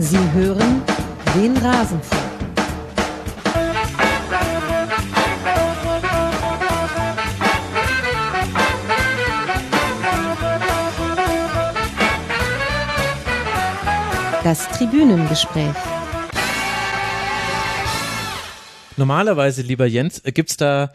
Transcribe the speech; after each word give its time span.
Sie 0.00 0.32
hören 0.32 0.82
den 1.34 1.56
Rasenfunk. 1.56 2.22
Das 14.44 14.68
Tribünengespräch. 14.68 15.74
Normalerweise, 18.96 19.62
lieber 19.62 19.86
Jens, 19.86 20.22
gibt's 20.22 20.56
da 20.56 20.92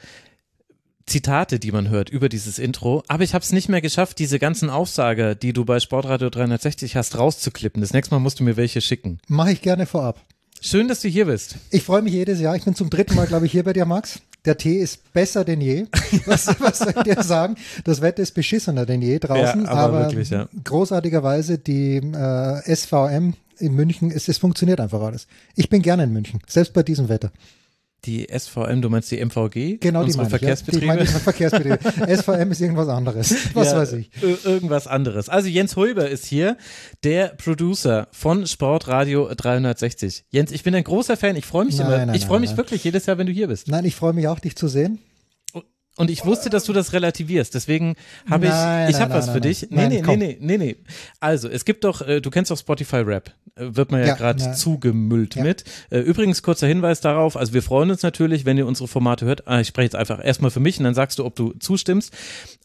Zitate, 1.14 1.60
die 1.60 1.72
man 1.72 1.90
hört 1.90 2.10
über 2.10 2.28
dieses 2.28 2.58
Intro, 2.58 3.04
aber 3.08 3.24
ich 3.24 3.36
habe 3.36 3.44
es 3.44 3.52
nicht 3.52 3.70
mehr 3.70 3.82
geschafft, 3.82 4.18
diese 4.18 4.40
ganzen 4.40 4.72
Aufsager, 4.72 5.36
die 5.36 5.54
du 5.54 5.64
bei 5.64 5.80
Sportradio 5.80 6.32
360 6.32 6.96
hast, 6.96 7.20
rauszuklippen. 7.20 7.82
Das 7.82 7.94
nächste 7.94 8.16
Mal 8.16 8.20
musst 8.20 8.40
du 8.40 8.44
mir 8.44 8.58
welche 8.58 8.82
schicken. 8.82 9.20
Mache 9.28 9.52
ich 9.52 9.62
gerne 9.62 9.86
vorab. 9.86 10.20
Schön, 10.60 10.88
dass 10.88 11.02
du 11.02 11.10
hier 11.10 11.26
bist. 11.26 11.58
Ich 11.70 11.84
freue 11.84 12.02
mich 12.02 12.14
jedes 12.14 12.40
Jahr. 12.40 12.56
Ich 12.56 12.66
bin 12.66 12.74
zum 12.74 12.90
dritten 12.90 13.14
Mal, 13.14 13.28
glaube 13.28 13.46
ich, 13.46 13.52
hier 13.52 13.64
bei 13.64 13.74
dir, 13.74 13.86
Max. 13.86 14.22
Der 14.44 14.58
Tee 14.58 14.80
ist 14.80 15.14
besser 15.14 15.46
denn 15.46 15.62
je. 15.62 15.86
Was, 16.26 16.48
was 16.60 16.80
soll 16.80 16.96
ich 16.98 17.04
dir 17.04 17.22
sagen? 17.22 17.58
Das 17.84 18.02
Wetter 18.02 18.24
ist 18.24 18.32
beschissener 18.32 18.88
denn 18.88 19.04
je 19.04 19.20
draußen. 19.20 19.66
Ja, 19.66 19.70
aber 19.70 19.82
aber 19.82 20.00
wirklich, 20.06 20.32
ja. 20.32 20.50
großartigerweise 20.64 21.60
die 21.60 21.98
äh, 21.98 22.76
SVM 22.76 23.36
in 23.60 23.76
München, 23.76 24.10
es, 24.10 24.28
es 24.28 24.40
funktioniert 24.40 24.80
einfach 24.80 25.02
alles. 25.02 25.28
Ich 25.56 25.70
bin 25.70 25.84
gerne 25.84 26.06
in 26.06 26.12
München, 26.12 26.40
selbst 26.48 26.74
bei 26.74 26.82
diesem 26.82 27.08
Wetter. 27.08 27.32
Die 28.06 28.28
SVM, 28.30 28.82
du 28.82 28.90
meinst 28.90 29.10
die 29.12 29.24
MVG? 29.24 29.78
Genau, 29.80 30.04
die 30.04 30.12
meine 30.12 30.12
ich. 30.12 30.18
Ja. 30.18 30.24
Die 30.24 30.30
Verkehrsbetriebe? 30.30 30.86
meine 30.88 31.04
ich, 31.04 31.10
Verkehrsbetriebe. 31.10 31.80
SVM 32.18 32.52
ist 32.52 32.60
irgendwas 32.60 32.90
anderes. 32.90 33.34
Was 33.54 33.72
Ja, 33.72 33.78
weiß 33.78 33.94
ich. 33.94 34.10
ir- 34.22 34.46
Irgendwas 34.46 34.88
anderes. 34.88 35.30
Also 35.30 35.48
Jens 35.48 35.76
Hulber 35.78 36.10
ist 36.10 36.26
hier, 36.26 36.58
der 37.06 37.28
Producer 37.30 38.08
von 38.12 38.46
Sportradio 38.46 39.34
360. 39.34 40.26
Jens, 40.32 40.52
ich 40.52 40.64
bin 40.64 40.76
ein 40.76 40.84
großer 40.84 41.16
Fan. 41.16 41.38
Ich 41.38 41.46
freue 41.46 41.64
mich 41.66 41.78
Nein, 41.78 41.88
immer. 41.88 42.06
nein, 42.08 42.16
ich 42.16 42.26
freue 42.26 42.42
mich 42.42 42.50
nein. 42.52 42.58
wirklich 42.58 42.84
jedes 42.84 43.06
Jahr, 43.06 43.18
wenn 43.18 43.28
du 43.28 43.32
hier 43.34 43.48
bist. 43.48 43.70
Nein, 43.70 43.86
ich 43.86 43.96
freue 43.96 44.12
mich 44.14 44.28
auch, 44.28 44.40
dich 44.40 44.56
zu 44.58 44.68
sehen. 44.68 45.00
Und 45.96 46.10
ich 46.10 46.26
wusste, 46.26 46.50
dass 46.50 46.64
du 46.64 46.74
das 46.74 46.92
relativierst. 46.94 47.54
Deswegen 47.54 47.96
habe 48.28 48.46
ich, 48.46 48.52
ich 48.52 49.00
habe 49.00 49.14
was 49.14 49.28
nein, 49.28 49.36
für 49.36 49.40
nein, 49.40 49.42
dich. 49.42 49.68
Nee, 49.70 49.78
nein. 49.78 49.90
nee, 49.90 50.02
nee, 50.02 50.18
nee, 50.18 50.38
nee, 50.40 50.58
nee. 50.58 50.76
Also, 51.20 51.48
es 51.50 51.66
gibt 51.66 51.84
doch, 51.84 52.02
äh, 52.02 52.20
du 52.20 52.32
kennst 52.32 52.50
doch 52.50 52.58
Spotify 52.58 52.98
Rap. 52.98 53.30
Äh, 53.56 53.76
Wird 53.76 53.92
man 53.92 54.02
ja, 54.02 54.08
Ja, 54.08 54.16
gerade 54.16 54.44
ja. 54.44 54.54
zugemüllt 54.54 55.36
Ja. 55.36 55.44
mit. 55.44 55.64
Äh, 55.92 56.00
Übrigens, 56.00 56.42
kurzer 56.42 56.66
Hinweis 56.66 57.00
darauf. 57.02 57.38
Also, 57.38 57.54
wir 57.54 57.62
freuen 57.62 57.92
uns 57.92 58.02
natürlich, 58.02 58.44
wenn 58.44 58.58
ihr 58.58 58.66
unsere 58.66 58.88
Formate 58.88 59.26
hört. 59.28 59.48
Ah, 59.48 59.60
ich 59.60 59.68
spreche 59.68 59.84
jetzt 59.86 59.96
einfach 59.96 60.24
erstmal 60.24 60.50
für 60.50 60.60
mich 60.60 60.80
und 60.80 60.86
dann 60.86 60.96
sagst 60.96 61.20
du, 61.20 61.26
ob 61.26 61.36
du 61.36 61.54
zustimmst. 61.60 62.12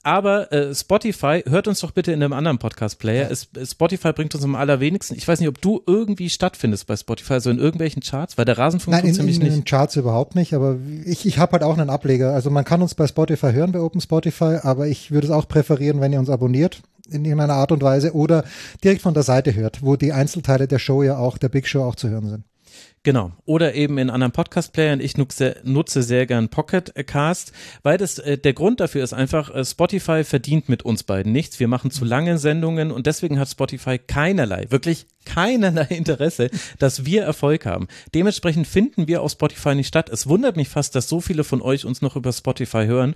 Aber 0.03 0.51
äh, 0.51 0.75
Spotify, 0.75 1.43
hört 1.47 1.69
uns 1.69 1.81
doch 1.81 1.91
bitte 1.91 2.13
in 2.13 2.23
einem 2.23 2.33
anderen 2.33 2.57
Podcast-Player. 2.59 3.31
Es, 3.31 3.49
Spotify 3.63 4.15
bringt 4.15 4.35
uns 4.35 4.43
am 4.43 4.55
allerwenigsten. 4.55 5.19
Ich 5.19 5.29
weiß 5.29 5.41
nicht, 5.41 5.51
ob 5.51 5.61
du 5.61 5.83
irgendwie 5.87 6.31
stattfindest 6.31 6.87
bei 6.87 6.97
Spotify, 6.97 7.35
also 7.35 7.51
in 7.51 7.59
irgendwelchen 7.59 8.01
Charts, 8.01 8.39
weil 8.39 8.47
der 8.47 8.57
Rasenfunk 8.57 8.97
Nein, 8.97 9.05
in, 9.05 9.15
ziemlich 9.15 9.37
in, 9.37 9.43
nicht. 9.43 9.53
in 9.53 9.59
den 9.61 9.65
Charts 9.67 9.97
überhaupt 9.97 10.35
nicht, 10.35 10.55
aber 10.55 10.79
ich, 11.05 11.27
ich 11.27 11.37
habe 11.37 11.53
halt 11.53 11.63
auch 11.63 11.77
einen 11.77 11.91
Ableger. 11.91 12.33
Also 12.33 12.49
man 12.49 12.65
kann 12.65 12.81
uns 12.81 12.95
bei 12.95 13.07
Spotify 13.07 13.18
hören, 13.53 13.73
bei 13.73 13.81
Open 13.81 14.01
Spotify, 14.01 14.59
aber 14.63 14.87
ich 14.87 15.11
würde 15.11 15.27
es 15.27 15.33
auch 15.33 15.49
präferieren, 15.49 16.01
wenn 16.01 16.13
ihr 16.13 16.21
uns 16.21 16.31
abonniert 16.31 16.83
in 17.11 17.25
irgendeiner 17.25 17.55
Art 17.55 17.73
und 17.73 17.83
Weise 17.83 18.15
oder 18.15 18.45
direkt 18.85 19.03
von 19.03 19.15
der 19.15 19.23
Seite 19.23 19.55
hört, 19.55 19.83
wo 19.83 19.97
die 19.97 20.13
Einzelteile 20.13 20.69
der 20.69 20.79
Show 20.79 21.03
ja 21.03 21.19
auch, 21.19 21.39
der 21.39 21.49
Big 21.49 21.67
Show 21.67 21.83
auch 21.83 21.95
zu 21.97 22.09
hören 22.09 22.29
sind. 22.29 22.45
Genau. 23.05 23.33
Oder 23.45 23.75
eben 23.75 23.97
in 23.97 24.11
anderen 24.11 24.33
Podcast-Playern. 24.33 25.01
Ich 25.01 25.17
nutze, 25.17 25.57
nutze 25.63 26.03
sehr 26.03 26.27
gern 26.27 26.51
Pocket 26.51 26.93
Cast, 27.07 27.53
weil 27.83 27.97
das, 27.97 28.19
äh, 28.19 28.37
der 28.37 28.53
Grund 28.53 28.81
dafür 28.81 29.03
ist 29.03 29.15
einfach, 29.15 29.55
äh, 29.55 29.65
Spotify 29.65 30.25
verdient 30.25 30.69
mit 30.69 30.83
uns 30.83 31.05
beiden 31.05 31.33
nichts. 31.33 31.59
Wir 31.59 31.69
machen 31.69 31.91
zu 31.91 32.05
lange 32.05 32.39
Sendungen 32.39 32.91
und 32.91 33.07
deswegen 33.07 33.39
hat 33.39 33.49
Spotify 33.49 33.99
keinerlei, 33.99 34.67
wirklich 34.69 35.07
keinerlei 35.25 35.87
Interesse, 35.89 36.51
dass 36.79 37.05
wir 37.05 37.23
Erfolg 37.23 37.67
haben. 37.67 37.89
Dementsprechend 38.15 38.67
finden 38.67 39.07
wir 39.07 39.23
auf 39.23 39.33
Spotify 39.33 39.75
nicht 39.75 39.89
statt. 39.89 40.11
Es 40.11 40.27
wundert 40.27 40.57
mich 40.57 40.69
fast, 40.69 40.95
dass 40.95 41.09
so 41.09 41.21
viele 41.21 41.45
von 41.45 41.63
euch 41.63 41.85
uns 41.85 42.03
noch 42.03 42.17
über 42.17 42.33
Spotify 42.33 42.87
hören. 42.87 43.15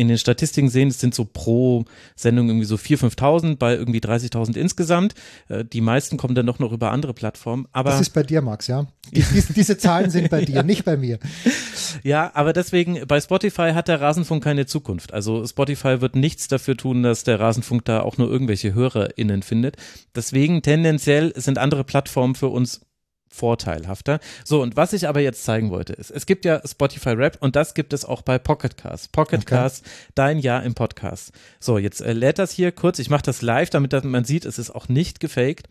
In 0.00 0.08
den 0.08 0.16
Statistiken 0.16 0.70
sehen, 0.70 0.88
es 0.88 0.98
sind 0.98 1.14
so 1.14 1.26
pro 1.26 1.84
Sendung 2.16 2.48
irgendwie 2.48 2.64
so 2.64 2.76
4.000, 2.76 3.16
5.000 3.16 3.56
bei 3.56 3.74
irgendwie 3.74 3.98
30.000 3.98 4.56
insgesamt. 4.56 5.14
Äh, 5.48 5.64
Die 5.66 5.82
meisten 5.82 6.16
kommen 6.16 6.34
dann 6.34 6.46
doch 6.46 6.58
noch 6.58 6.72
über 6.72 6.90
andere 6.90 7.12
Plattformen. 7.12 7.66
Aber 7.72 7.90
Das 7.90 8.00
ist 8.00 8.10
bei 8.10 8.22
dir, 8.22 8.40
Max, 8.40 8.66
ja? 8.66 8.86
Die, 9.12 9.22
diese, 9.34 9.52
diese 9.52 9.76
Zahlen 9.76 10.10
sind 10.10 10.30
bei 10.30 10.42
dir, 10.44 10.62
nicht 10.62 10.86
bei 10.86 10.96
mir. 10.96 11.18
Ja, 12.02 12.30
aber 12.32 12.54
deswegen, 12.54 13.06
bei 13.06 13.20
Spotify 13.20 13.72
hat 13.74 13.88
der 13.88 14.00
Rasenfunk 14.00 14.42
keine 14.42 14.64
Zukunft. 14.64 15.12
Also 15.12 15.46
Spotify 15.46 16.00
wird 16.00 16.16
nichts 16.16 16.48
dafür 16.48 16.76
tun, 16.76 17.02
dass 17.02 17.24
der 17.24 17.38
Rasenfunk 17.38 17.84
da 17.84 18.00
auch 18.00 18.16
nur 18.16 18.30
irgendwelche 18.30 18.72
HörerInnen 18.72 19.42
findet. 19.42 19.76
Deswegen 20.14 20.62
tendenziell 20.62 21.32
sind 21.36 21.58
andere 21.58 21.84
Plattformen 21.84 22.34
für 22.34 22.48
uns 22.48 22.80
vorteilhafter. 23.30 24.20
So, 24.44 24.60
und 24.60 24.76
was 24.76 24.92
ich 24.92 25.08
aber 25.08 25.20
jetzt 25.20 25.44
zeigen 25.44 25.70
wollte, 25.70 25.92
ist, 25.92 26.10
es 26.10 26.26
gibt 26.26 26.44
ja 26.44 26.60
Spotify 26.66 27.10
Rap 27.10 27.38
und 27.40 27.56
das 27.56 27.74
gibt 27.74 27.92
es 27.92 28.04
auch 28.04 28.22
bei 28.22 28.38
Pocket 28.38 28.76
Cast. 28.76 29.12
Pocket 29.12 29.40
Okay. 29.42 29.54
Cast, 29.54 29.84
dein 30.14 30.38
Jahr 30.38 30.62
im 30.64 30.74
Podcast. 30.74 31.32
So, 31.60 31.78
jetzt 31.78 32.00
äh, 32.00 32.12
lädt 32.12 32.38
das 32.38 32.50
hier 32.52 32.72
kurz. 32.72 32.98
Ich 32.98 33.08
mache 33.08 33.22
das 33.22 33.40
live, 33.42 33.70
damit 33.70 33.92
das- 33.92 34.04
man 34.04 34.24
sieht, 34.24 34.44
es 34.44 34.58
ist 34.58 34.70
auch 34.70 34.88
nicht 34.88 35.20
gefaked. 35.20 35.68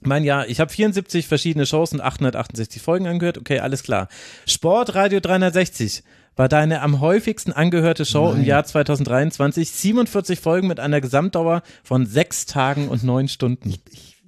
Mein 0.00 0.22
Jahr, 0.24 0.48
ich 0.48 0.60
habe 0.60 0.72
74 0.72 1.26
verschiedene 1.26 1.66
Shows 1.66 1.92
und 1.92 2.00
868 2.00 2.80
Folgen 2.80 3.06
angehört. 3.08 3.36
Okay, 3.36 3.58
alles 3.58 3.82
klar. 3.82 4.08
Sportradio 4.46 5.18
360 5.20 6.04
war 6.36 6.48
deine 6.48 6.82
am 6.82 7.00
häufigsten 7.00 7.52
angehörte 7.52 8.04
Show 8.06 8.30
im 8.30 8.38
Nein. 8.38 8.46
Jahr 8.46 8.64
2023. 8.64 9.68
47 9.72 10.38
Folgen 10.38 10.68
mit 10.68 10.78
einer 10.78 11.00
Gesamtdauer 11.00 11.62
von 11.82 12.06
sechs 12.06 12.46
Tagen 12.46 12.88
und 12.88 13.02
neun 13.02 13.26
Stunden. 13.26 13.74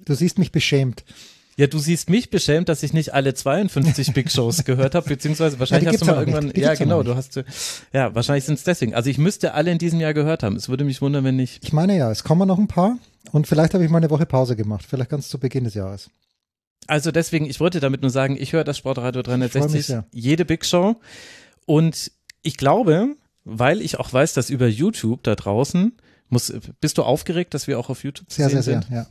Du 0.03 0.13
siehst 0.13 0.37
mich 0.37 0.51
beschämt. 0.51 1.05
Ja, 1.57 1.67
du 1.67 1.79
siehst 1.79 2.09
mich 2.09 2.29
beschämt, 2.29 2.69
dass 2.69 2.81
ich 2.81 2.93
nicht 2.93 3.13
alle 3.13 3.33
52 3.33 4.13
Big 4.13 4.31
Shows 4.31 4.63
gehört 4.65 4.95
habe, 4.95 5.07
beziehungsweise 5.07 5.59
wahrscheinlich 5.59 5.87
Ja, 5.87 5.93
hast 5.93 6.01
du 6.01 6.05
mal 6.05 6.19
irgendwann, 6.19 6.45
nicht. 6.45 6.57
Ja 6.57 6.73
genau, 6.75 7.03
du 7.03 7.15
hast, 7.15 7.43
ja, 7.93 8.15
wahrscheinlich 8.15 8.45
sind 8.45 8.55
es 8.55 8.63
deswegen. 8.63 8.95
Also 8.95 9.09
ich 9.09 9.17
müsste 9.17 9.53
alle 9.53 9.71
in 9.71 9.77
diesem 9.77 9.99
Jahr 9.99 10.13
gehört 10.13 10.43
haben. 10.43 10.55
Es 10.55 10.69
würde 10.69 10.83
mich 10.83 11.01
wundern, 11.01 11.23
wenn 11.23 11.35
nicht. 11.35 11.63
Ich 11.63 11.73
meine 11.73 11.97
ja, 11.97 12.09
es 12.09 12.23
kommen 12.23 12.47
noch 12.47 12.57
ein 12.57 12.67
paar 12.67 12.97
und 13.31 13.47
vielleicht 13.47 13.73
habe 13.73 13.83
ich 13.83 13.89
mal 13.89 13.97
eine 13.97 14.09
Woche 14.09 14.25
Pause 14.25 14.55
gemacht, 14.55 14.85
vielleicht 14.87 15.09
ganz 15.09 15.29
zu 15.29 15.39
Beginn 15.39 15.65
des 15.65 15.73
Jahres. 15.73 16.09
Also 16.87 17.11
deswegen, 17.11 17.45
ich 17.45 17.59
wollte 17.59 17.79
damit 17.79 18.01
nur 18.01 18.09
sagen, 18.09 18.37
ich 18.39 18.53
höre 18.53 18.63
das 18.63 18.77
Sportradio 18.77 19.21
freu 19.23 19.37
mich 19.37 19.51
360, 19.51 19.85
sehr. 19.85 20.05
jede 20.11 20.45
Big 20.45 20.65
Show. 20.65 20.95
Und 21.65 22.11
ich 22.41 22.57
glaube, 22.57 23.15
weil 23.43 23.81
ich 23.81 23.99
auch 23.99 24.11
weiß, 24.11 24.33
dass 24.33 24.49
über 24.49 24.67
YouTube 24.67 25.23
da 25.23 25.35
draußen, 25.35 25.93
muss, 26.29 26.53
bist 26.79 26.97
du 26.97 27.03
aufgeregt, 27.03 27.53
dass 27.53 27.67
wir 27.67 27.77
auch 27.77 27.89
auf 27.89 28.03
YouTube 28.03 28.29
zu 28.29 28.37
Sehr, 28.37 28.49
sehen 28.49 28.61
sehr, 28.61 28.81
sehr, 28.81 28.81
sind? 28.81 28.91
ja. 28.93 29.05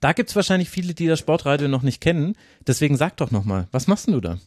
Da 0.00 0.12
gibt's 0.12 0.36
wahrscheinlich 0.36 0.70
viele, 0.70 0.94
die 0.94 1.06
das 1.06 1.18
Sportradio 1.18 1.68
noch 1.68 1.82
nicht 1.82 2.00
kennen. 2.00 2.36
Deswegen 2.66 2.96
sag 2.96 3.16
doch 3.16 3.30
nochmal, 3.30 3.68
was 3.72 3.86
machst 3.86 4.06
denn 4.06 4.14
du 4.14 4.20
da? 4.20 4.38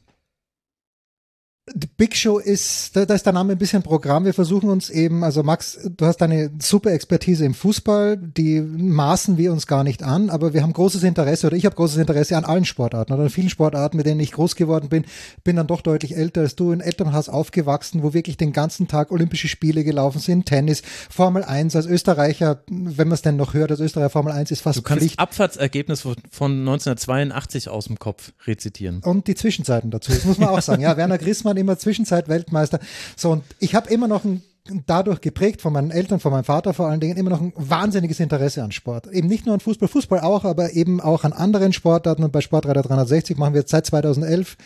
Die 1.73 1.87
Big 1.87 2.15
Show 2.15 2.37
ist, 2.37 2.95
da, 2.95 3.05
da 3.05 3.13
ist 3.13 3.25
der 3.25 3.33
Name 3.33 3.53
ein 3.53 3.57
bisschen 3.57 3.83
Programm. 3.83 4.25
Wir 4.25 4.33
versuchen 4.33 4.69
uns 4.69 4.89
eben, 4.89 5.23
also 5.23 5.43
Max, 5.43 5.79
du 5.83 6.05
hast 6.05 6.21
eine 6.21 6.51
super 6.59 6.91
Expertise 6.91 7.45
im 7.45 7.53
Fußball, 7.53 8.17
die 8.17 8.61
maßen 8.61 9.37
wir 9.37 9.51
uns 9.51 9.67
gar 9.67 9.83
nicht 9.83 10.03
an, 10.03 10.29
aber 10.29 10.53
wir 10.53 10.63
haben 10.63 10.73
großes 10.73 11.03
Interesse 11.03 11.47
oder 11.47 11.55
ich 11.55 11.65
habe 11.65 11.75
großes 11.75 11.97
Interesse 11.97 12.37
an 12.37 12.45
allen 12.45 12.65
Sportarten 12.65 13.13
oder 13.13 13.23
an 13.23 13.29
vielen 13.29 13.49
Sportarten, 13.49 13.97
mit 13.97 14.05
denen 14.05 14.19
ich 14.19 14.31
groß 14.31 14.55
geworden 14.55 14.89
bin. 14.89 15.05
Bin 15.43 15.55
dann 15.55 15.67
doch 15.67 15.81
deutlich 15.81 16.15
älter 16.15 16.41
als 16.41 16.55
du, 16.55 16.71
in 16.71 16.81
Elternhaus 16.81 17.29
aufgewachsen, 17.29 18.03
wo 18.03 18.13
wirklich 18.13 18.37
den 18.37 18.53
ganzen 18.53 18.87
Tag 18.87 19.11
Olympische 19.11 19.47
Spiele 19.47 19.83
gelaufen 19.83 20.19
sind, 20.19 20.45
Tennis, 20.45 20.83
Formel 21.09 21.43
1 21.43 21.75
als 21.75 21.85
Österreicher, 21.85 22.63
wenn 22.69 23.07
man 23.07 23.15
es 23.15 23.21
denn 23.21 23.35
noch 23.35 23.53
hört, 23.53 23.71
als 23.71 23.79
Österreicher 23.79 24.09
Formel 24.09 24.33
1 24.33 24.51
ist 24.51 24.61
fast 24.61 24.77
Du 24.77 24.81
kannst 24.81 25.01
Pflicht. 25.01 25.19
Abfahrtsergebnis 25.19 26.01
von 26.01 26.15
von 26.29 26.51
1982 26.59 27.69
aus 27.69 27.85
dem 27.85 27.99
Kopf 27.99 28.33
rezitieren. 28.45 29.01
Und 29.03 29.27
die 29.27 29.35
Zwischenzeiten 29.35 29.91
dazu, 29.91 30.11
das 30.11 30.25
muss 30.25 30.37
man 30.37 30.49
auch 30.49 30.61
sagen. 30.61 30.81
Ja, 30.81 30.97
Werner 30.97 31.17
Grissmann 31.17 31.57
immer 31.59 31.77
Zwischenzeit-Weltmeister. 31.77 32.79
So, 33.15 33.31
und 33.31 33.43
ich 33.59 33.75
habe 33.75 33.89
immer 33.89 34.07
noch 34.07 34.23
ein, 34.23 34.41
dadurch 34.85 35.21
geprägt 35.21 35.61
von 35.61 35.73
meinen 35.73 35.91
Eltern, 35.91 36.19
von 36.19 36.31
meinem 36.31 36.43
Vater 36.43 36.73
vor 36.73 36.87
allen 36.87 36.99
Dingen, 36.99 37.17
immer 37.17 37.29
noch 37.29 37.41
ein 37.41 37.53
wahnsinniges 37.55 38.19
Interesse 38.19 38.63
an 38.63 38.71
Sport. 38.71 39.07
Eben 39.07 39.27
nicht 39.27 39.45
nur 39.45 39.53
an 39.53 39.59
Fußball, 39.59 39.87
Fußball 39.87 40.19
auch, 40.21 40.45
aber 40.45 40.73
eben 40.73 41.01
auch 41.01 41.23
an 41.23 41.33
anderen 41.33 41.73
Sportarten. 41.73 42.23
Und 42.23 42.31
bei 42.31 42.41
Sportradar 42.41 42.83
360 42.83 43.37
machen 43.37 43.53
wir 43.53 43.63
seit 43.65 43.85
2011 43.85 44.57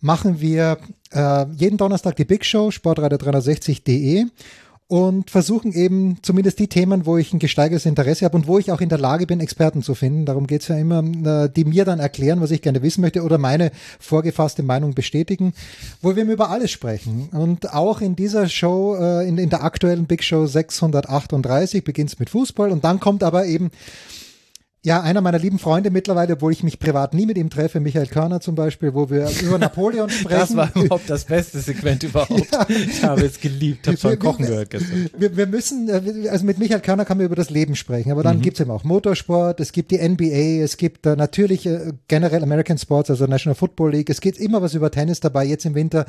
machen 0.00 0.40
wir 0.40 0.78
äh, 1.12 1.46
jeden 1.56 1.76
Donnerstag 1.76 2.16
die 2.16 2.24
Big 2.24 2.44
Show, 2.44 2.68
sportradio360.de 2.68 4.26
und 4.90 5.30
versuchen 5.30 5.72
eben 5.72 6.16
zumindest 6.20 6.58
die 6.58 6.66
Themen, 6.66 7.06
wo 7.06 7.16
ich 7.16 7.32
ein 7.32 7.38
gesteigertes 7.38 7.86
Interesse 7.86 8.24
habe 8.24 8.36
und 8.36 8.48
wo 8.48 8.58
ich 8.58 8.72
auch 8.72 8.80
in 8.80 8.88
der 8.88 8.98
Lage 8.98 9.24
bin, 9.24 9.38
Experten 9.38 9.82
zu 9.82 9.94
finden. 9.94 10.24
Darum 10.24 10.48
geht's 10.48 10.66
ja 10.66 10.76
immer, 10.76 10.98
äh, 10.98 11.48
die 11.48 11.64
mir 11.64 11.84
dann 11.84 12.00
erklären, 12.00 12.40
was 12.40 12.50
ich 12.50 12.60
gerne 12.60 12.82
wissen 12.82 13.00
möchte 13.00 13.22
oder 13.22 13.38
meine 13.38 13.70
vorgefasste 14.00 14.64
Meinung 14.64 14.94
bestätigen, 14.94 15.52
wo 16.02 16.16
wir 16.16 16.24
über 16.24 16.50
alles 16.50 16.72
sprechen. 16.72 17.28
Und 17.30 17.72
auch 17.72 18.00
in 18.00 18.16
dieser 18.16 18.48
Show, 18.48 18.96
äh, 18.96 19.28
in, 19.28 19.38
in 19.38 19.48
der 19.48 19.62
aktuellen 19.62 20.06
Big 20.06 20.24
Show 20.24 20.46
638 20.46 21.84
beginnt's 21.84 22.18
mit 22.18 22.28
Fußball 22.28 22.72
und 22.72 22.82
dann 22.82 22.98
kommt 22.98 23.22
aber 23.22 23.46
eben 23.46 23.70
Ja, 24.82 25.02
einer 25.02 25.20
meiner 25.20 25.38
lieben 25.38 25.58
Freunde 25.58 25.90
mittlerweile, 25.90 26.32
obwohl 26.32 26.52
ich 26.52 26.62
mich 26.62 26.78
privat 26.78 27.12
nie 27.12 27.26
mit 27.26 27.36
ihm 27.36 27.50
treffe, 27.50 27.80
Michael 27.80 28.06
Körner 28.06 28.40
zum 28.40 28.54
Beispiel, 28.54 28.94
wo 28.94 29.10
wir 29.10 29.28
über 29.42 29.58
Napoleon 29.58 30.08
sprechen. 30.10 30.30
Das 30.30 30.56
war 30.56 30.74
überhaupt 30.74 31.10
das 31.10 31.26
beste 31.26 31.60
Segment 31.60 32.02
überhaupt. 32.02 32.30
Ja. 32.50 32.66
Ich 32.68 33.04
habe 33.04 33.26
es 33.26 33.40
geliebt, 33.40 33.86
habe 33.86 33.96
von 33.96 34.18
Kochen 34.18 34.46
gehört 34.46 34.70
gestern. 34.70 35.10
Wir, 35.16 35.36
wir, 35.36 35.46
müssen, 35.46 35.88
äh, 35.88 36.28
also 36.28 36.46
mit 36.46 36.58
Michael 36.58 36.80
Körner 36.80 37.04
kann 37.04 37.18
man 37.18 37.26
über 37.26 37.36
das 37.36 37.50
Leben 37.50 37.76
sprechen, 37.76 38.10
aber 38.10 38.22
dann 38.22 38.38
mhm. 38.38 38.42
gibt's 38.42 38.60
eben 38.60 38.70
auch 38.70 38.84
Motorsport, 38.84 39.60
es 39.60 39.72
gibt 39.72 39.90
die 39.90 39.98
NBA, 39.98 40.62
es 40.64 40.76
gibt 40.76 41.06
äh, 41.06 41.16
natürlich 41.16 41.66
äh, 41.66 41.92
generell 42.08 42.42
American 42.42 42.78
Sports, 42.78 43.10
also 43.10 43.26
National 43.26 43.54
Football 43.54 43.92
League, 43.92 44.08
es 44.08 44.20
geht 44.20 44.38
immer 44.38 44.62
was 44.62 44.74
über 44.74 44.90
Tennis 44.90 45.20
dabei, 45.20 45.44
jetzt 45.44 45.66
im 45.66 45.74
Winter 45.74 46.06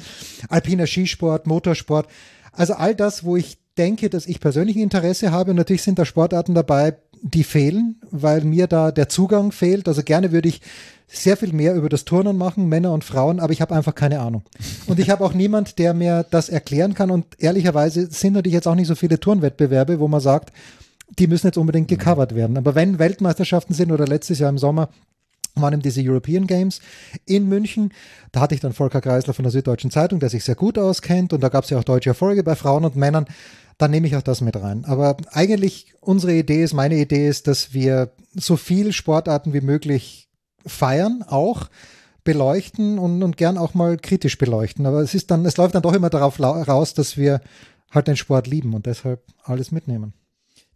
alpiner 0.48 0.88
Skisport, 0.88 1.46
Motorsport. 1.46 2.08
Also 2.54 2.74
all 2.74 2.96
das, 2.96 3.24
wo 3.24 3.36
ich 3.36 3.58
denke, 3.78 4.10
dass 4.10 4.26
ich 4.26 4.40
persönlich 4.40 4.76
ein 4.76 4.84
Interesse 4.84 5.32
habe. 5.32 5.52
Und 5.52 5.58
natürlich 5.58 5.84
sind 5.84 6.00
da 6.00 6.06
Sportarten 6.06 6.54
dabei, 6.54 6.98
die 7.22 7.44
fehlen, 7.44 8.02
weil 8.10 8.44
mir 8.44 8.68
da 8.68 8.92
der 8.92 9.10
Zugang 9.10 9.52
fehlt. 9.52 9.88
Also 9.88 10.04
gerne 10.04 10.32
würde 10.32 10.50
ich 10.50 10.62
sehr 11.08 11.38
viel 11.38 11.54
mehr 11.54 11.76
über 11.76 11.90
das 11.90 12.06
Turnen 12.06 12.38
machen, 12.38 12.68
Männer 12.68 12.94
und 12.94 13.04
Frauen, 13.04 13.40
aber 13.40 13.52
ich 13.52 13.62
habe 13.62 13.76
einfach 13.76 13.94
keine 13.94 14.22
Ahnung. 14.22 14.44
Und 14.88 15.00
ich 15.00 15.10
habe 15.10 15.26
auch 15.26 15.34
niemand, 15.34 15.78
der 15.78 15.94
mir 15.94 16.26
das 16.30 16.50
erklären 16.50 16.94
kann. 16.94 17.12
Und 17.12 17.26
ehrlicherweise 17.38 18.08
sind 18.10 18.34
natürlich 18.34 18.54
jetzt 18.54 18.68
auch 18.68 18.76
nicht 18.76 18.88
so 18.88 18.96
viele 18.96 19.20
Turnwettbewerbe, 19.20 20.00
wo 20.00 20.08
man 20.08 20.22
sagt, 20.22 20.54
die 21.20 21.28
müssen 21.28 21.48
jetzt 21.48 21.58
unbedingt 21.58 21.90
gecovert 21.90 22.34
werden. 22.34 22.58
Aber 22.58 22.76
wenn 22.76 22.98
Weltmeisterschaften 22.98 23.74
sind 23.74 23.92
oder 23.92 24.08
letztes 24.08 24.40
Jahr 24.40 24.50
im 24.50 24.58
Sommer, 24.58 24.90
waren 25.56 25.74
eben 25.74 25.82
diese 25.82 26.02
European 26.02 26.48
Games 26.48 26.80
in 27.26 27.50
München. 27.50 27.92
Da 28.32 28.40
hatte 28.40 28.56
ich 28.56 28.62
dann 28.62 28.72
Volker 28.72 29.02
Kreisler 29.02 29.34
von 29.34 29.44
der 29.44 29.52
Süddeutschen 29.52 29.92
Zeitung, 29.92 30.22
der 30.22 30.30
sich 30.30 30.46
sehr 30.46 30.56
gut 30.56 30.78
auskennt. 30.78 31.34
Und 31.34 31.42
da 31.42 31.50
gab 31.50 31.66
es 31.66 31.70
ja 31.70 31.78
auch 31.78 31.84
deutsche 31.84 32.12
Erfolge 32.12 32.42
bei 32.44 32.56
Frauen 32.56 32.86
und 32.86 32.96
Männern 32.96 33.26
dann 33.78 33.92
nehme 33.92 34.08
ich 34.08 34.16
auch 34.16 34.22
das 34.22 34.42
mit 34.42 34.56
rein. 34.56 34.86
Aber 34.86 35.18
eigentlich 35.32 35.94
unsere 36.00 36.34
Idee 36.34 36.64
ist, 36.64 36.74
meine 36.74 36.96
Idee 36.96 37.28
ist, 37.28 37.48
dass 37.48 37.74
wir 37.74 38.12
so 38.34 38.56
viel 38.58 38.94
Sportarten 38.94 39.54
wie 39.54 39.62
möglich 39.62 40.30
feiern, 40.66 41.24
auch 41.28 41.70
beleuchten 42.24 43.00
und, 43.00 43.24
und 43.24 43.38
gern 43.38 43.58
auch 43.58 43.74
mal 43.74 43.98
kritisch 43.98 44.38
beleuchten. 44.38 44.86
Aber 44.86 45.02
es 45.02 45.16
ist 45.16 45.32
dann, 45.32 45.46
es 45.46 45.58
läuft 45.58 45.76
dann 45.76 45.82
doch 45.82 45.94
immer 45.94 46.10
darauf 46.10 46.40
raus, 46.40 46.94
dass 46.94 47.18
wir 47.18 47.42
halt 47.92 48.08
den 48.08 48.18
Sport 48.18 48.48
lieben 48.48 48.74
und 48.74 48.86
deshalb 48.86 49.24
alles 49.44 49.72
mitnehmen 49.72 50.14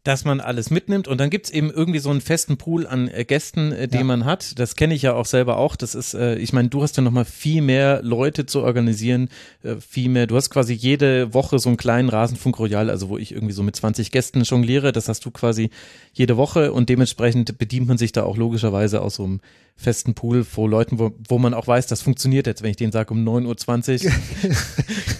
dass 0.06 0.24
man 0.24 0.40
alles 0.40 0.70
mitnimmt 0.70 1.08
und 1.08 1.20
dann 1.20 1.32
gibt's 1.32 1.50
eben 1.50 1.72
irgendwie 1.72 1.98
so 1.98 2.12
einen 2.12 2.22
festen 2.22 2.58
Pool 2.58 2.86
an 2.86 3.08
äh, 3.08 3.26
Gästen, 3.26 3.72
äh, 3.72 3.88
den 3.88 4.02
ja. 4.02 4.06
man 4.06 4.24
hat. 4.24 4.58
Das 4.60 4.76
kenne 4.76 4.94
ich 4.94 5.02
ja 5.02 5.14
auch 5.16 5.26
selber 5.26 5.58
auch. 5.58 5.76
Das 5.76 5.96
ist, 5.96 6.14
äh, 6.14 6.36
ich 6.36 6.54
meine, 6.54 6.70
du 6.70 6.84
hast 6.84 6.96
ja 6.96 7.02
nochmal 7.02 7.26
viel 7.26 7.64
mehr 7.64 8.04
Leute 8.04 8.46
zu 8.46 8.62
organisieren, 8.62 9.30
äh, 9.64 9.78
viel 9.78 10.10
mehr. 10.10 10.28
Du 10.28 10.36
hast 10.36 10.52
quasi 10.52 10.74
jede 10.74 11.34
Woche 11.34 11.58
so 11.58 11.70
einen 11.70 11.78
kleinen 11.78 12.10
Rasenfunk 12.10 12.60
Royal, 12.60 12.92
also 12.92 13.10
wo 13.10 13.18
ich 13.18 13.32
irgendwie 13.32 13.54
so 13.54 13.64
mit 13.64 13.76
20 13.76 14.12
Gästen 14.12 14.44
jongliere. 14.44 14.92
Das 14.92 15.10
hast 15.10 15.26
du 15.26 15.32
quasi 15.32 15.72
jede 16.14 16.38
Woche 16.38 16.72
und 16.72 16.88
dementsprechend 16.88 17.58
bedient 17.58 17.88
man 17.88 17.98
sich 17.98 18.12
da 18.12 18.24
auch 18.24 18.38
logischerweise 18.38 19.02
aus 19.02 19.16
so 19.16 19.24
einem 19.24 19.40
festen 19.78 20.14
Pool 20.14 20.44
vor 20.46 20.70
Leuten, 20.70 21.00
wo, 21.00 21.12
wo 21.28 21.38
man 21.38 21.54
auch 21.54 21.68
weiß, 21.68 21.88
das 21.88 22.02
funktioniert 22.02 22.48
jetzt. 22.48 22.64
Wenn 22.64 22.72
ich 22.72 22.78
denen 22.78 22.94
sage 22.94 23.14
um 23.14 23.28
9.20 23.28 24.06
Uhr, 24.06 24.12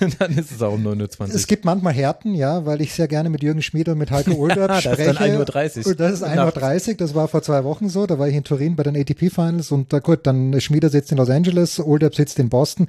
dann 0.20 0.38
ist 0.38 0.52
es 0.52 0.62
auch 0.62 0.74
um 0.74 0.88
9.20 0.88 1.20
Uhr. 1.20 1.36
Es 1.36 1.48
gibt 1.48 1.66
manchmal 1.66 1.94
Härten, 1.94 2.34
ja, 2.34 2.66
weil 2.66 2.82
ich 2.82 2.94
sehr 2.94 3.08
gerne 3.08 3.30
mit 3.30 3.44
Jürgen 3.44 3.62
Schmieder 3.62 3.92
und 3.92 3.98
mit 3.98 4.12
Heiko 4.12 4.32
Olderb 4.38 4.70
ja, 4.70 4.82
spreche. 4.82 4.98
Das 4.98 5.08
ist 5.08 5.20
dann 5.20 5.32
1.30 5.32 5.88
Uhr. 5.88 5.96
Das 5.96 6.14
ist 6.14 6.24
1.30 6.24 6.88
Uhr, 6.90 6.96
das 6.96 7.16
war 7.16 7.28
vor 7.28 7.42
zwei 7.42 7.64
Wochen 7.66 7.90
so. 7.90 8.06
Da 8.06 8.18
war 8.18 8.30
ich 8.30 8.36
in 8.36 8.44
Turin 8.46 8.76
bei 8.76 8.84
den 8.84 8.96
ATP 8.96 9.30
Finals 9.30 9.72
und 9.72 9.92
da 9.92 10.00
gut, 10.00 10.26
dann 10.26 10.60
Schmieder 10.62 10.90
sitzt 10.90 11.12
in 11.12 11.18
Los 11.18 11.30
Angeles, 11.30 11.80
Olderb 11.80 12.16
sitzt 12.16 12.40
in 12.40 12.50
Boston. 12.50 12.88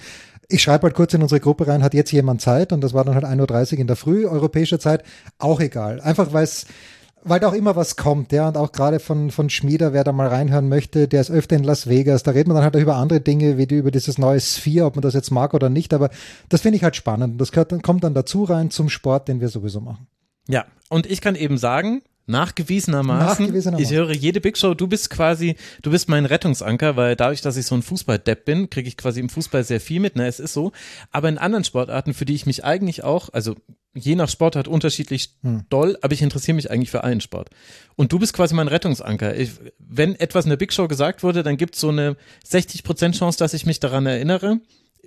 Ich 0.48 0.62
schreibe 0.62 0.84
halt 0.84 0.94
kurz 0.94 1.12
in 1.14 1.22
unsere 1.22 1.40
Gruppe 1.40 1.66
rein, 1.66 1.82
hat 1.82 1.94
jetzt 1.94 2.12
jemand 2.12 2.40
Zeit 2.40 2.72
und 2.72 2.80
das 2.80 2.94
war 2.94 3.04
dann 3.04 3.16
halt 3.16 3.24
1.30 3.24 3.72
Uhr 3.72 3.78
in 3.80 3.86
der 3.88 3.96
Früh, 3.96 4.26
europäischer 4.26 4.78
Zeit, 4.78 5.02
auch 5.38 5.60
egal. 5.60 6.00
Einfach 6.00 6.32
weil 6.32 6.44
es 6.44 6.66
weil 7.28 7.40
da 7.40 7.48
auch 7.48 7.52
immer 7.52 7.76
was 7.76 7.96
kommt, 7.96 8.32
ja, 8.32 8.48
und 8.48 8.56
auch 8.56 8.72
gerade 8.72 9.00
von, 9.00 9.30
von 9.30 9.50
Schmieder, 9.50 9.92
wer 9.92 10.04
da 10.04 10.12
mal 10.12 10.28
reinhören 10.28 10.68
möchte, 10.68 11.08
der 11.08 11.20
ist 11.20 11.30
öfter 11.30 11.56
in 11.56 11.64
Las 11.64 11.88
Vegas, 11.88 12.22
da 12.22 12.30
redet 12.30 12.48
man 12.48 12.56
dann 12.56 12.64
halt 12.64 12.76
über 12.76 12.96
andere 12.96 13.20
Dinge, 13.20 13.58
wie 13.58 13.66
die, 13.66 13.76
über 13.76 13.90
dieses 13.90 14.18
neue 14.18 14.40
Sphere, 14.40 14.86
ob 14.86 14.96
man 14.96 15.02
das 15.02 15.14
jetzt 15.14 15.30
mag 15.30 15.54
oder 15.54 15.68
nicht, 15.68 15.92
aber 15.92 16.10
das 16.48 16.60
finde 16.60 16.76
ich 16.76 16.84
halt 16.84 16.96
spannend. 16.96 17.40
Das 17.40 17.52
gehört, 17.52 17.82
kommt 17.82 18.04
dann 18.04 18.14
dazu 18.14 18.44
rein 18.44 18.70
zum 18.70 18.88
Sport, 18.88 19.28
den 19.28 19.40
wir 19.40 19.48
sowieso 19.48 19.80
machen. 19.80 20.06
Ja, 20.48 20.64
und 20.88 21.06
ich 21.06 21.20
kann 21.20 21.34
eben 21.34 21.58
sagen, 21.58 22.02
Nachgewiesenermaßen. 22.26 23.44
Nachgewiesenermaßen. 23.46 23.92
Ich 23.92 23.96
höre 23.96 24.12
jede 24.12 24.40
Big 24.40 24.58
Show. 24.58 24.74
Du 24.74 24.88
bist 24.88 25.10
quasi, 25.10 25.56
du 25.82 25.90
bist 25.90 26.08
mein 26.08 26.26
Rettungsanker, 26.26 26.96
weil 26.96 27.14
dadurch, 27.14 27.40
dass 27.40 27.56
ich 27.56 27.66
so 27.66 27.74
ein 27.74 27.82
Fußballdepp 27.82 28.44
bin, 28.44 28.68
kriege 28.68 28.88
ich 28.88 28.96
quasi 28.96 29.20
im 29.20 29.28
Fußball 29.28 29.62
sehr 29.62 29.80
viel 29.80 30.00
mit. 30.00 30.16
Ne, 30.16 30.26
es 30.26 30.40
ist 30.40 30.52
so. 30.52 30.72
Aber 31.12 31.28
in 31.28 31.38
anderen 31.38 31.64
Sportarten, 31.64 32.14
für 32.14 32.24
die 32.24 32.34
ich 32.34 32.44
mich 32.46 32.64
eigentlich 32.64 33.04
auch, 33.04 33.28
also 33.32 33.54
je 33.94 34.14
nach 34.14 34.28
Sportart 34.28 34.68
unterschiedlich 34.68 35.36
hm. 35.42 35.64
doll, 35.70 35.96
aber 36.02 36.12
ich 36.12 36.22
interessiere 36.22 36.54
mich 36.54 36.70
eigentlich 36.70 36.90
für 36.90 37.04
einen 37.04 37.20
Sport. 37.20 37.50
Und 37.94 38.12
du 38.12 38.18
bist 38.18 38.34
quasi 38.34 38.54
mein 38.54 38.68
Rettungsanker. 38.68 39.36
Ich, 39.36 39.52
wenn 39.78 40.14
etwas 40.16 40.44
in 40.44 40.50
der 40.50 40.56
Big 40.56 40.72
Show 40.72 40.88
gesagt 40.88 41.22
wurde, 41.22 41.42
dann 41.42 41.56
gibt 41.56 41.76
es 41.76 41.80
so 41.80 41.88
eine 41.88 42.16
60% 42.46 43.18
Chance, 43.18 43.38
dass 43.38 43.54
ich 43.54 43.66
mich 43.66 43.80
daran 43.80 44.04
erinnere. 44.06 44.60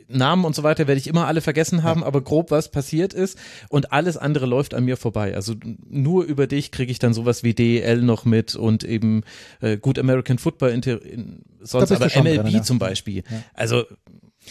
Namen 0.09 0.45
und 0.45 0.55
so 0.55 0.63
weiter 0.63 0.87
werde 0.87 0.99
ich 0.99 1.07
immer 1.07 1.27
alle 1.27 1.41
vergessen 1.41 1.83
haben, 1.83 2.01
ja. 2.01 2.07
aber 2.07 2.21
grob 2.21 2.51
was 2.51 2.69
passiert 2.71 3.13
ist 3.13 3.37
und 3.69 3.93
alles 3.93 4.17
andere 4.17 4.45
läuft 4.45 4.73
an 4.73 4.85
mir 4.85 4.97
vorbei. 4.97 5.35
Also 5.35 5.55
nur 5.87 6.23
über 6.23 6.47
dich 6.47 6.71
kriege 6.71 6.91
ich 6.91 6.99
dann 6.99 7.13
sowas 7.13 7.43
wie 7.43 7.53
DEL 7.53 8.01
noch 8.01 8.25
mit 8.25 8.55
und 8.55 8.83
eben 8.83 9.23
äh, 9.61 9.77
gut 9.77 9.99
American 9.99 10.37
Football, 10.37 10.71
in, 10.71 10.81
in, 10.81 11.41
sonst 11.61 11.91
aber 11.91 12.05
MLB 12.05 12.43
drin, 12.43 12.47
ja. 12.47 12.61
zum 12.63 12.79
Beispiel. 12.79 13.23
Ja. 13.29 13.43
Also 13.53 13.85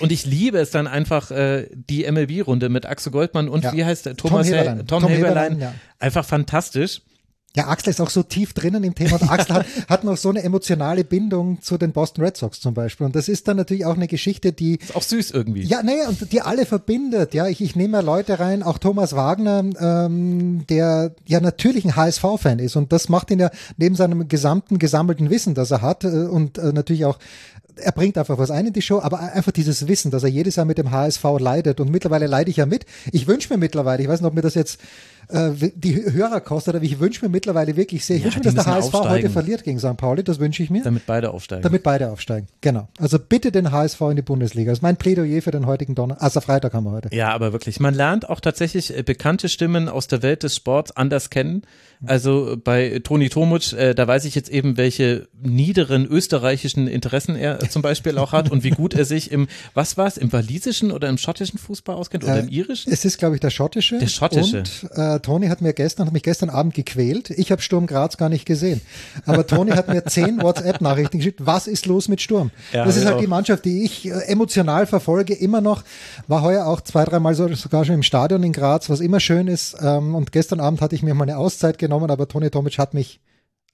und 0.00 0.12
ich 0.12 0.26
liebe 0.26 0.58
es 0.58 0.70
dann 0.70 0.86
einfach, 0.86 1.30
äh, 1.30 1.66
die 1.72 2.10
MLB-Runde 2.10 2.68
mit 2.68 2.86
Axel 2.86 3.10
Goldmann 3.10 3.48
und 3.48 3.64
wie 3.72 3.84
heißt 3.84 4.06
der? 4.06 4.16
Thomas 4.16 4.46
Tom 4.46 4.56
Heberlein. 4.56 4.86
Tom 4.86 5.06
Heberlein. 5.08 5.52
Heberlein 5.54 5.74
einfach 5.98 6.24
fantastisch. 6.24 7.02
Ja, 7.58 7.66
Axel 7.66 7.90
ist 7.90 8.00
auch 8.00 8.10
so 8.10 8.22
tief 8.22 8.52
drinnen 8.52 8.84
im 8.84 8.94
Thema. 8.94 9.20
Und 9.20 9.28
Axel 9.28 9.56
hat, 9.56 9.66
hat 9.88 10.04
noch 10.04 10.16
so 10.16 10.28
eine 10.28 10.44
emotionale 10.44 11.02
Bindung 11.02 11.60
zu 11.60 11.76
den 11.76 11.90
Boston 11.90 12.24
Red 12.24 12.36
Sox 12.36 12.60
zum 12.60 12.72
Beispiel. 12.72 13.04
Und 13.04 13.16
das 13.16 13.28
ist 13.28 13.48
dann 13.48 13.56
natürlich 13.56 13.84
auch 13.84 13.96
eine 13.96 14.06
Geschichte, 14.06 14.52
die. 14.52 14.76
Ist 14.76 14.94
auch 14.94 15.02
süß 15.02 15.32
irgendwie. 15.32 15.62
Ja, 15.62 15.82
nee, 15.82 16.06
und 16.06 16.30
die 16.30 16.40
alle 16.40 16.66
verbindet. 16.66 17.34
Ja, 17.34 17.48
ich, 17.48 17.60
ich 17.60 17.74
nehme 17.74 17.94
ja 17.94 18.00
Leute 18.00 18.38
rein, 18.38 18.62
auch 18.62 18.78
Thomas 18.78 19.16
Wagner, 19.16 19.64
ähm, 19.80 20.66
der 20.68 21.16
ja 21.26 21.40
natürlich 21.40 21.84
ein 21.84 21.96
HSV-Fan 21.96 22.60
ist. 22.60 22.76
Und 22.76 22.92
das 22.92 23.08
macht 23.08 23.32
ihn 23.32 23.40
ja 23.40 23.50
neben 23.76 23.96
seinem 23.96 24.28
gesamten 24.28 24.78
gesammelten 24.78 25.28
Wissen, 25.28 25.54
das 25.54 25.72
er 25.72 25.82
hat, 25.82 26.04
äh, 26.04 26.06
und 26.06 26.58
äh, 26.58 26.72
natürlich 26.72 27.06
auch 27.06 27.18
er 27.80 27.92
bringt 27.92 28.18
einfach 28.18 28.38
was 28.38 28.50
ein 28.50 28.66
in 28.66 28.72
die 28.72 28.82
Show, 28.82 29.00
aber 29.00 29.20
einfach 29.20 29.52
dieses 29.52 29.86
Wissen, 29.86 30.10
dass 30.10 30.24
er 30.24 30.28
jedes 30.28 30.56
Jahr 30.56 30.66
mit 30.66 30.78
dem 30.78 30.90
HSV 30.90 31.22
leidet 31.38 31.80
und 31.80 31.90
mittlerweile 31.90 32.26
leide 32.26 32.50
ich 32.50 32.56
ja 32.56 32.66
mit. 32.66 32.86
Ich 33.12 33.28
wünsche 33.28 33.52
mir 33.52 33.58
mittlerweile, 33.58 34.02
ich 34.02 34.08
weiß 34.08 34.20
nicht, 34.20 34.28
ob 34.28 34.34
mir 34.34 34.42
das 34.42 34.54
jetzt 34.54 34.80
äh, 35.28 35.50
die 35.74 36.12
Hörer 36.12 36.40
kostet, 36.40 36.74
aber 36.74 36.84
ich 36.84 37.00
wünsche 37.00 37.24
mir 37.24 37.30
mittlerweile 37.30 37.76
wirklich 37.76 38.04
sehr, 38.04 38.16
ich 38.16 38.22
ja, 38.22 38.26
wünsche 38.26 38.38
mir, 38.38 38.54
dass 38.54 38.64
der 38.64 38.74
HSV 38.74 38.94
aufsteigen. 38.94 39.10
heute 39.10 39.30
verliert 39.30 39.64
gegen 39.64 39.78
St. 39.78 39.96
Pauli, 39.96 40.24
das 40.24 40.38
wünsche 40.38 40.62
ich 40.62 40.70
mir. 40.70 40.82
Damit 40.82 41.06
beide 41.06 41.30
aufsteigen. 41.30 41.62
Damit 41.62 41.82
beide 41.82 42.10
aufsteigen, 42.10 42.46
genau. 42.60 42.88
Also 42.98 43.18
bitte 43.18 43.52
den 43.52 43.70
HSV 43.70 44.00
in 44.02 44.16
die 44.16 44.22
Bundesliga. 44.22 44.70
Das 44.70 44.78
ist 44.78 44.82
mein 44.82 44.96
Plädoyer 44.96 45.42
für 45.42 45.50
den 45.50 45.66
heutigen 45.66 45.94
Donnerstag, 45.94 46.24
also 46.24 46.40
Freitag 46.40 46.74
haben 46.74 46.84
wir 46.84 46.92
heute. 46.92 47.14
Ja, 47.14 47.30
aber 47.32 47.52
wirklich, 47.52 47.80
man 47.80 47.94
lernt 47.94 48.28
auch 48.28 48.40
tatsächlich 48.40 48.96
äh, 48.96 49.02
bekannte 49.02 49.48
Stimmen 49.48 49.88
aus 49.88 50.08
der 50.08 50.22
Welt 50.22 50.42
des 50.42 50.56
Sports 50.56 50.96
anders 50.96 51.30
kennen. 51.30 51.62
Also 52.06 52.56
bei 52.62 53.00
Toni 53.02 53.28
Tomuc, 53.28 53.72
äh, 53.72 53.94
da 53.94 54.06
weiß 54.06 54.24
ich 54.24 54.34
jetzt 54.34 54.50
eben, 54.50 54.76
welche 54.76 55.28
niederen 55.42 56.06
österreichischen 56.06 56.86
Interessen 56.86 57.34
er 57.34 57.58
zum 57.70 57.82
Beispiel 57.82 58.18
auch 58.18 58.32
hat 58.32 58.50
und 58.50 58.62
wie 58.62 58.70
gut 58.70 58.94
er 58.94 59.04
sich 59.04 59.32
im, 59.32 59.48
was 59.74 59.96
war 59.96 60.06
es, 60.06 60.16
im 60.16 60.32
walisischen 60.32 60.92
oder 60.92 61.08
im 61.08 61.18
schottischen 61.18 61.58
Fußball 61.58 61.96
auskennt 61.96 62.24
oder 62.24 62.36
äh, 62.36 62.40
im 62.40 62.48
irischen? 62.48 62.92
Es 62.92 63.04
ist, 63.04 63.18
glaube 63.18 63.34
ich, 63.34 63.40
der 63.40 63.50
schottische. 63.50 63.98
Der 63.98 64.06
schottische. 64.06 64.58
Und 64.58 64.90
äh, 64.94 65.17
Toni 65.20 65.48
hat 65.48 65.60
mir 65.60 65.72
gestern, 65.72 66.06
hat 66.06 66.12
mich 66.12 66.22
gestern 66.22 66.50
Abend 66.50 66.74
gequält. 66.74 67.30
Ich 67.30 67.50
habe 67.52 67.62
Sturm 67.62 67.86
Graz 67.86 68.16
gar 68.16 68.28
nicht 68.28 68.46
gesehen. 68.46 68.80
Aber 69.26 69.46
Toni 69.46 69.72
hat 69.72 69.88
mir 69.88 70.04
zehn 70.04 70.42
WhatsApp-Nachrichten 70.42 71.18
geschickt. 71.18 71.44
Was 71.44 71.66
ist 71.66 71.86
los 71.86 72.08
mit 72.08 72.20
Sturm? 72.20 72.50
Ja, 72.72 72.84
das 72.84 72.96
ist 72.96 73.04
halt 73.04 73.16
auch. 73.16 73.20
die 73.20 73.26
Mannschaft, 73.26 73.64
die 73.64 73.84
ich 73.84 74.06
äh, 74.06 74.12
emotional 74.26 74.86
verfolge, 74.86 75.34
immer 75.34 75.60
noch. 75.60 75.84
War 76.26 76.42
heuer 76.42 76.66
auch 76.66 76.80
zwei, 76.80 77.04
dreimal 77.04 77.34
so, 77.34 77.52
sogar 77.54 77.84
schon 77.84 77.96
im 77.96 78.02
Stadion 78.02 78.42
in 78.42 78.52
Graz, 78.52 78.90
was 78.90 79.00
immer 79.00 79.20
schön 79.20 79.48
ist. 79.48 79.76
Ähm, 79.80 80.14
und 80.14 80.32
gestern 80.32 80.60
Abend 80.60 80.80
hatte 80.80 80.94
ich 80.94 81.02
mir 81.02 81.14
mal 81.14 81.24
eine 81.24 81.38
Auszeit 81.38 81.78
genommen, 81.78 82.10
aber 82.10 82.28
Toni 82.28 82.50
Tomic 82.50 82.78
hat 82.78 82.94
mich 82.94 83.20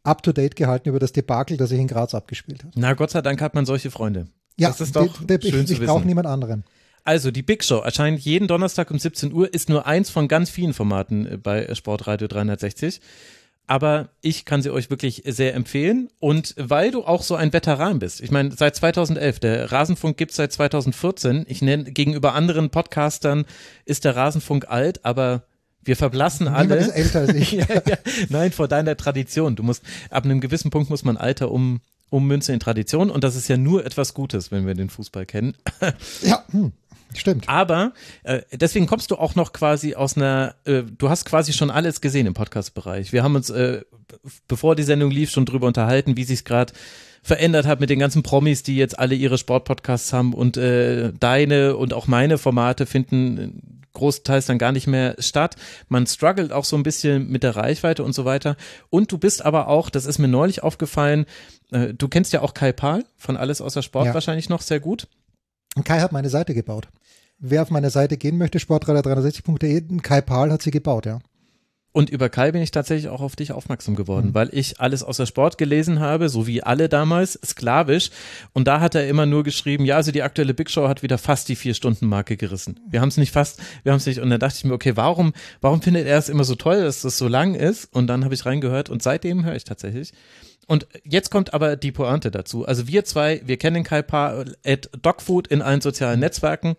up 0.03 0.23
to 0.23 0.33
date 0.33 0.57
gehalten 0.57 0.89
über 0.89 0.99
das 0.99 1.13
Debakel, 1.13 1.57
das 1.57 1.71
sich 1.71 1.81
in 1.81 1.89
Graz 1.89 2.15
abgespielt 2.15 2.65
hat. 2.65 2.73
Na, 2.77 2.93
Gott 2.95 3.11
sei 3.11 3.23
Dank 3.23 3.41
hat 3.41 3.55
man 3.55 3.67
solche 3.67 3.91
Freunde. 3.91 4.27
Ja, 4.57 4.69
das 4.69 4.81
ist 4.81 4.95
doch 4.95 5.19
die, 5.19 5.39
die, 5.39 5.51
schön 5.51 5.65
ich, 5.65 5.73
ich 5.73 5.81
brauche 5.81 6.07
niemand 6.07 6.27
anderen. 6.27 6.65
Also, 7.05 7.31
die 7.31 7.43
Big 7.43 7.63
Show 7.63 7.81
erscheint 7.81 8.21
jeden 8.21 8.49
Donnerstag 8.49 8.91
um 8.91 8.99
17 8.99 9.33
Uhr, 9.33 9.53
ist 9.53 9.69
nur 9.69 9.87
eins 9.87 10.09
von 10.09 10.27
ganz 10.27 10.49
vielen 10.49 10.73
Formaten 10.73 11.27
äh, 11.27 11.37
bei 11.37 11.75
Sportradio 11.75 12.29
360. 12.29 13.01
Aber 13.67 14.11
ich 14.21 14.45
kann 14.45 14.61
sie 14.61 14.71
euch 14.71 14.91
wirklich 14.91 15.23
sehr 15.27 15.55
empfehlen. 15.55 16.11
Und 16.19 16.55
weil 16.59 16.91
du 16.91 17.05
auch 17.05 17.23
so 17.23 17.35
ein 17.35 17.53
Veteran 17.53 17.99
bist, 17.99 18.21
ich 18.21 18.31
meine, 18.31 18.53
seit 18.53 18.77
2011, 18.77 19.41
der 19.41 19.73
Rasenfunk 19.73 20.17
gibt's 20.17 20.37
seit 20.37 20.53
2014. 20.53 21.45
Ich 21.49 21.63
nenne, 21.63 21.85
gegenüber 21.85 22.35
anderen 22.35 22.71
Podcastern 22.71 23.47
ist 23.87 24.05
der 24.05 24.17
Rasenfunk 24.17 24.69
alt, 24.69 25.05
aber 25.05 25.45
wir 25.83 25.97
verblassen 25.97 26.45
Niemand 26.45 26.73
alle. 26.73 26.81
Ist 26.81 26.91
älter 26.91 27.21
als 27.21 27.35
ich. 27.35 27.53
ja, 27.53 27.67
ja. 27.87 27.97
Nein, 28.29 28.53
vor 28.53 28.69
deiner 28.69 28.97
Tradition. 28.97 29.57
Du 29.57 29.63
musst, 29.63 29.83
ab 30.11 30.25
einem 30.25 30.41
gewissen 30.41 30.71
Punkt 30.71 30.91
muss 30.91 31.05
man 31.05 31.17
Alter 31.17 31.51
um, 31.51 31.81
ummünzen 32.11 32.55
in 32.55 32.61
Tradition 32.61 33.11
und 33.11 33.25
das 33.25 33.35
ist 33.35 33.49
ja 33.49 33.57
nur 33.57 33.85
etwas 33.85 34.15
Gutes, 34.15 34.51
wenn 34.51 34.67
wir 34.67 34.75
den 34.75 34.91
Fußball 34.91 35.27
kennen. 35.27 35.57
ja. 36.23 36.45
Hm. 36.51 36.73
Stimmt. 37.17 37.49
Aber 37.49 37.93
äh, 38.23 38.43
deswegen 38.53 38.87
kommst 38.87 39.11
du 39.11 39.17
auch 39.17 39.35
noch 39.35 39.53
quasi 39.53 39.95
aus 39.95 40.17
einer, 40.17 40.55
äh, 40.65 40.83
du 40.83 41.09
hast 41.09 41.25
quasi 41.25 41.53
schon 41.53 41.71
alles 41.71 42.01
gesehen 42.01 42.27
im 42.27 42.35
Podcast-Bereich. 42.35 43.13
Wir 43.13 43.23
haben 43.23 43.37
uns, 43.37 43.51
äh, 43.51 43.83
bevor 44.49 44.77
die 44.77 44.83
Sendung 44.83 45.11
lief, 45.11 45.31
schon 45.31 45.47
drüber 45.47 45.67
unterhalten, 45.67 46.17
wie 46.17 46.25
sich 46.25 46.45
gerade 46.45 46.73
verändert 47.23 47.67
hat 47.67 47.81
mit 47.81 47.89
den 47.89 47.99
ganzen 47.99 48.23
Promis, 48.23 48.63
die 48.63 48.77
jetzt 48.77 48.99
alle 48.99 49.15
ihre 49.15 49.39
Sportpodcasts 49.39 50.13
haben 50.13 50.35
und 50.35 50.57
äh, 50.59 51.13
deine 51.19 51.77
und 51.77 51.95
auch 51.95 52.07
meine 52.07 52.37
Formate 52.37 52.85
finden 52.85 53.81
großteils 53.95 54.47
dann 54.47 54.59
gar 54.59 54.73
nicht 54.73 54.87
mehr 54.87 55.17
statt. 55.21 55.57
Man 55.89 56.07
struggelt 56.07 56.53
auch 56.53 56.65
so 56.65 56.77
ein 56.77 56.83
bisschen 56.83 57.31
mit 57.31 57.43
der 57.43 57.57
Reichweite 57.57 58.05
und 58.05 58.13
so 58.13 58.25
weiter. 58.25 58.57
Und 58.91 59.11
du 59.11 59.19
bist 59.19 59.45
aber 59.45 59.69
auch, 59.69 59.89
das 59.89 60.05
ist 60.05 60.19
mir 60.19 60.29
neulich 60.29 60.63
aufgefallen, 60.63 61.25
äh, 61.71 61.95
du 61.95 62.09
kennst 62.09 62.33
ja 62.33 62.43
auch 62.43 62.53
Kai 62.55 62.73
Pahl 62.73 63.05
von 63.17 63.37
Alles 63.37 63.61
außer 63.61 63.83
Sport 63.83 64.07
Ja. 64.07 64.15
wahrscheinlich 64.15 64.49
noch 64.51 64.61
sehr 64.61 64.81
gut. 64.81 65.07
Und 65.75 65.85
Kai 65.85 66.01
hat 66.01 66.13
meine 66.13 66.29
Seite 66.31 66.55
gebaut. 66.55 66.89
Wer 67.39 67.63
auf 67.63 67.71
meine 67.71 67.91
Seite 67.91 68.17
gehen 68.17 68.39
möchte, 68.39 68.59
sportradar360.de, 68.59 69.99
Kai 70.03 70.21
Pahl 70.21 70.53
hat 70.53 70.63
sie 70.63 70.71
gebaut, 70.71 71.07
ja. 71.07 71.19
Und 71.97 72.11
über 72.11 72.29
Kai 72.29 72.51
bin 72.51 72.61
ich 72.61 72.73
tatsächlich 72.73 73.09
auch 73.09 73.21
auf 73.21 73.37
dich 73.37 73.53
aufmerksam 73.53 73.95
geworden, 73.95 74.31
Mhm. 74.31 74.35
weil 74.35 74.49
ich 74.51 74.81
alles 74.81 75.05
außer 75.05 75.27
Sport 75.27 75.59
gelesen 75.59 76.01
habe, 76.01 76.29
so 76.29 76.49
wie 76.49 76.61
alle 76.61 76.89
damals, 76.89 77.39
sklavisch. 77.45 78.11
Und 78.53 78.67
da 78.67 78.81
hat 78.81 78.97
er 78.97 79.07
immer 79.09 79.27
nur 79.27 79.45
geschrieben, 79.45 79.85
ja, 79.85 79.95
also 79.95 80.11
die 80.11 80.23
aktuelle 80.25 80.55
Big 80.55 80.71
Show 80.71 80.89
hat 80.89 81.05
wieder 81.05 81.19
fast 81.19 81.49
die 81.49 81.55
Vier-Stunden-Marke 81.55 82.37
gerissen. 82.37 82.81
Wir 82.89 83.01
haben 83.01 83.11
es 83.11 83.17
nicht 83.17 83.31
fast, 83.31 83.61
wir 83.85 83.93
haben 83.93 83.99
es 83.99 84.07
nicht. 84.07 84.19
Und 84.19 84.31
dann 84.31 84.41
dachte 84.41 84.57
ich 84.59 84.65
mir, 84.65 84.75
okay, 84.75 84.97
warum, 84.97 85.35
warum 85.61 85.83
findet 85.83 86.09
er 86.09 86.19
es 86.19 86.29
immer 86.29 86.43
so 86.43 86.57
toll, 86.57 86.83
dass 86.83 87.03
das 87.03 87.17
so 87.17 87.29
lang 87.29 87.55
ist? 87.55 87.85
Und 87.95 88.09
dann 88.09 88.25
habe 88.25 88.35
ich 88.35 88.45
reingehört 88.45 88.91
und 88.91 89.01
seitdem 89.01 89.45
höre 89.45 89.55
ich 89.55 89.63
tatsächlich. 89.65 90.13
Und 90.67 90.87
jetzt 91.05 91.31
kommt 91.31 91.53
aber 91.55 91.77
die 91.77 91.93
Pointe 91.93 92.31
dazu. 92.31 92.67
Also 92.67 92.87
wir 92.89 93.05
zwei, 93.05 93.43
wir 93.45 93.57
kennen 93.59 93.85
Kai 93.85 94.03
Pa 94.03 94.45
at 94.65 94.89
Dogfood 95.03 95.47
in 95.49 95.63
allen 95.63 95.81
sozialen 95.81 96.21
Netzwerken 96.21 96.77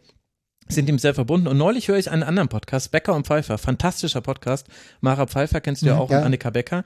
sind 0.67 0.89
ihm 0.89 0.97
sehr 0.97 1.13
verbunden. 1.13 1.47
Und 1.47 1.57
neulich 1.57 1.87
höre 1.89 1.97
ich 1.97 2.09
einen 2.09 2.23
anderen 2.23 2.49
Podcast, 2.49 2.91
Becker 2.91 3.13
und 3.13 3.27
Pfeiffer, 3.27 3.59
fantastischer 3.59 4.21
Podcast. 4.21 4.67
Mara 4.99 5.27
Pfeiffer 5.27 5.61
kennst 5.61 5.83
du 5.83 5.85
ja 5.87 5.93
Mhm, 5.95 5.99
auch 6.01 6.09
ja. 6.09 6.17
und 6.19 6.23
Annika 6.23 6.49
Becker. 6.49 6.83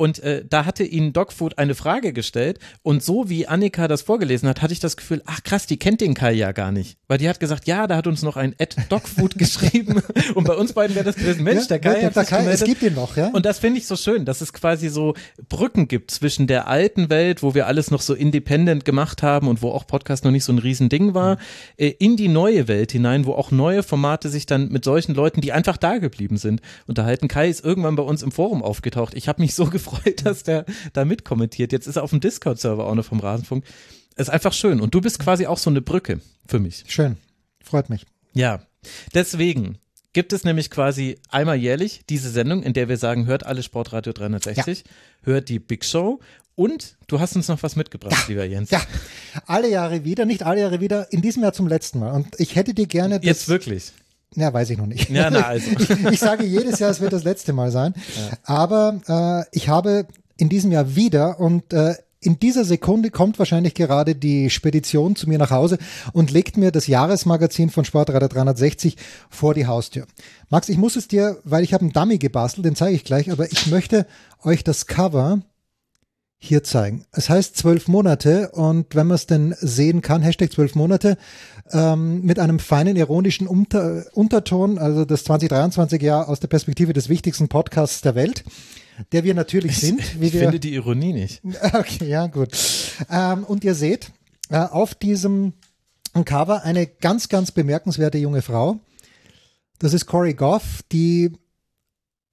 Und 0.00 0.18
äh, 0.20 0.46
da 0.48 0.64
hatte 0.64 0.82
ihnen 0.82 1.12
Dogfood 1.12 1.58
eine 1.58 1.74
Frage 1.74 2.14
gestellt 2.14 2.58
und 2.80 3.04
so 3.04 3.28
wie 3.28 3.46
Annika 3.46 3.86
das 3.86 4.00
vorgelesen 4.00 4.48
hat, 4.48 4.62
hatte 4.62 4.72
ich 4.72 4.80
das 4.80 4.96
Gefühl, 4.96 5.20
ach 5.26 5.42
krass, 5.42 5.66
die 5.66 5.78
kennt 5.78 6.00
den 6.00 6.14
Kai 6.14 6.32
ja 6.32 6.52
gar 6.52 6.72
nicht. 6.72 6.96
Weil 7.06 7.18
die 7.18 7.28
hat 7.28 7.38
gesagt, 7.38 7.66
ja, 7.66 7.86
da 7.86 7.96
hat 7.96 8.06
uns 8.06 8.22
noch 8.22 8.38
ein 8.38 8.54
Ed 8.56 8.76
Dogfood 8.88 9.34
geschrieben 9.36 10.02
und 10.34 10.44
bei 10.44 10.54
uns 10.54 10.72
beiden 10.72 10.96
wäre 10.96 11.04
das 11.04 11.16
gewesen, 11.16 11.44
Mensch, 11.44 11.68
der 11.68 11.80
Kai 11.80 12.02
hat 12.02 12.16
der 12.16 12.24
Kai, 12.24 12.46
es 12.46 12.64
gibt 12.64 12.80
ihn 12.80 12.94
noch, 12.94 13.14
ja. 13.18 13.28
Und 13.28 13.44
das 13.44 13.58
finde 13.58 13.76
ich 13.76 13.86
so 13.86 13.94
schön, 13.94 14.24
dass 14.24 14.40
es 14.40 14.54
quasi 14.54 14.88
so 14.88 15.12
Brücken 15.50 15.86
gibt 15.86 16.12
zwischen 16.12 16.46
der 16.46 16.66
alten 16.66 17.10
Welt, 17.10 17.42
wo 17.42 17.52
wir 17.54 17.66
alles 17.66 17.90
noch 17.90 18.00
so 18.00 18.14
independent 18.14 18.86
gemacht 18.86 19.22
haben 19.22 19.48
und 19.48 19.60
wo 19.60 19.68
auch 19.68 19.86
Podcast 19.86 20.24
noch 20.24 20.30
nicht 20.30 20.44
so 20.44 20.52
ein 20.54 20.58
Riesending 20.58 21.12
war, 21.12 21.36
äh, 21.76 21.88
in 21.98 22.16
die 22.16 22.28
neue 22.28 22.68
Welt 22.68 22.92
hinein, 22.92 23.26
wo 23.26 23.34
auch 23.34 23.50
neue 23.50 23.82
Formate 23.82 24.30
sich 24.30 24.46
dann 24.46 24.70
mit 24.70 24.82
solchen 24.82 25.14
Leuten, 25.14 25.42
die 25.42 25.52
einfach 25.52 25.76
da 25.76 25.98
geblieben 25.98 26.38
sind, 26.38 26.62
unterhalten. 26.86 27.28
Kai 27.28 27.50
ist 27.50 27.62
irgendwann 27.62 27.96
bei 27.96 28.02
uns 28.02 28.22
im 28.22 28.32
Forum 28.32 28.62
aufgetaucht. 28.62 29.12
Ich 29.14 29.28
habe 29.28 29.42
mich 29.42 29.54
so 29.54 29.66
gefreut, 29.70 29.89
dass 30.24 30.42
der 30.42 30.64
da 30.92 31.04
mitkommentiert. 31.04 31.72
Jetzt 31.72 31.86
ist 31.86 31.96
er 31.96 32.02
auf 32.02 32.10
dem 32.10 32.20
Discord-Server 32.20 32.86
auch 32.86 32.94
noch 32.94 33.04
vom 33.04 33.20
Rasenfunk. 33.20 33.64
Ist 34.16 34.30
einfach 34.30 34.52
schön. 34.52 34.80
Und 34.80 34.94
du 34.94 35.00
bist 35.00 35.18
quasi 35.18 35.46
auch 35.46 35.58
so 35.58 35.70
eine 35.70 35.80
Brücke 35.80 36.20
für 36.46 36.58
mich. 36.58 36.84
Schön. 36.88 37.16
Freut 37.62 37.90
mich. 37.90 38.06
Ja, 38.32 38.60
deswegen 39.14 39.78
gibt 40.12 40.32
es 40.32 40.44
nämlich 40.44 40.70
quasi 40.70 41.18
einmal 41.28 41.56
jährlich 41.56 42.02
diese 42.08 42.30
Sendung, 42.30 42.62
in 42.62 42.72
der 42.72 42.88
wir 42.88 42.96
sagen, 42.96 43.26
hört 43.26 43.46
alle 43.46 43.62
Sportradio 43.62 44.12
360, 44.12 44.84
hört 45.22 45.48
die 45.48 45.58
Big 45.58 45.84
Show 45.84 46.20
und 46.54 46.96
du 47.06 47.20
hast 47.20 47.36
uns 47.36 47.48
noch 47.48 47.62
was 47.62 47.76
mitgebracht, 47.76 48.28
lieber 48.28 48.44
Jens. 48.44 48.70
Ja, 48.70 48.82
alle 49.46 49.70
Jahre 49.70 50.04
wieder, 50.04 50.26
nicht 50.26 50.42
alle 50.42 50.60
Jahre 50.60 50.80
wieder, 50.80 51.12
in 51.12 51.22
diesem 51.22 51.42
Jahr 51.42 51.52
zum 51.52 51.68
letzten 51.68 52.00
Mal. 52.00 52.12
Und 52.12 52.38
ich 52.38 52.56
hätte 52.56 52.74
dir 52.74 52.86
gerne 52.86 53.16
das, 53.16 53.24
Jetzt 53.24 53.48
wirklich. 53.48 53.92
Ja, 54.36 54.52
weiß 54.52 54.70
ich 54.70 54.78
noch 54.78 54.86
nicht. 54.86 55.10
Ja, 55.10 55.30
na 55.30 55.40
also. 55.40 55.70
ich, 55.78 55.90
ich 55.90 56.20
sage 56.20 56.44
jedes 56.44 56.78
Jahr, 56.78 56.90
es 56.90 57.00
wird 57.00 57.12
das 57.12 57.24
letzte 57.24 57.52
Mal 57.52 57.70
sein. 57.70 57.94
Aber 58.44 59.00
äh, 59.08 59.56
ich 59.56 59.68
habe 59.68 60.06
in 60.36 60.48
diesem 60.48 60.72
Jahr 60.72 60.94
wieder 60.94 61.40
und 61.40 61.72
äh, 61.72 61.94
in 62.22 62.38
dieser 62.38 62.64
Sekunde 62.64 63.10
kommt 63.10 63.38
wahrscheinlich 63.38 63.74
gerade 63.74 64.14
die 64.14 64.50
Spedition 64.50 65.16
zu 65.16 65.28
mir 65.28 65.38
nach 65.38 65.50
Hause 65.50 65.78
und 66.12 66.30
legt 66.30 66.58
mir 66.58 66.70
das 66.70 66.86
Jahresmagazin 66.86 67.70
von 67.70 67.84
Sportradar 67.84 68.28
360 68.28 68.96
vor 69.30 69.54
die 69.54 69.66
Haustür. 69.66 70.06
Max, 70.50 70.68
ich 70.68 70.76
muss 70.76 70.96
es 70.96 71.08
dir, 71.08 71.38
weil 71.44 71.64
ich 71.64 71.72
habe 71.72 71.82
einen 71.82 71.92
Dummy 71.92 72.18
gebastelt, 72.18 72.66
den 72.66 72.76
zeige 72.76 72.94
ich 72.94 73.04
gleich, 73.04 73.30
aber 73.30 73.50
ich 73.50 73.68
möchte 73.68 74.06
euch 74.42 74.62
das 74.64 74.86
Cover 74.86 75.40
hier 76.42 76.64
zeigen. 76.64 77.04
Es 77.12 77.28
heißt 77.28 77.56
zwölf 77.56 77.86
Monate 77.86 78.50
und 78.52 78.94
wenn 78.94 79.06
man 79.06 79.14
es 79.14 79.26
denn 79.26 79.54
sehen 79.60 80.00
kann, 80.00 80.22
Hashtag 80.22 80.50
zwölf 80.50 80.74
Monate, 80.74 81.18
ähm, 81.70 82.22
mit 82.22 82.38
einem 82.38 82.58
feinen 82.58 82.96
ironischen 82.96 83.46
Unter 83.46 84.06
Unterton, 84.14 84.78
also 84.78 85.04
das 85.04 85.22
2023 85.24 86.00
Jahr 86.00 86.28
aus 86.30 86.40
der 86.40 86.48
Perspektive 86.48 86.94
des 86.94 87.10
wichtigsten 87.10 87.48
Podcasts 87.48 88.00
der 88.00 88.14
Welt, 88.14 88.42
der 89.12 89.22
wir 89.22 89.34
natürlich 89.34 89.78
sind. 89.78 90.00
Wie 90.18 90.28
Ich 90.28 90.32
wir, 90.32 90.40
finde 90.40 90.60
die 90.60 90.74
Ironie 90.74 91.12
nicht. 91.12 91.42
Okay, 91.74 92.08
ja, 92.08 92.26
gut. 92.26 92.48
Ähm, 93.10 93.44
und 93.44 93.62
ihr 93.62 93.74
seht 93.74 94.10
äh, 94.48 94.56
auf 94.56 94.94
diesem 94.94 95.52
Cover 96.24 96.64
eine 96.64 96.86
ganz, 96.86 97.28
ganz 97.28 97.52
bemerkenswerte 97.52 98.16
junge 98.16 98.40
Frau. 98.40 98.80
Das 99.78 99.92
ist 99.92 100.06
Corey 100.06 100.34
Goff, 100.34 100.82
die 100.90 101.32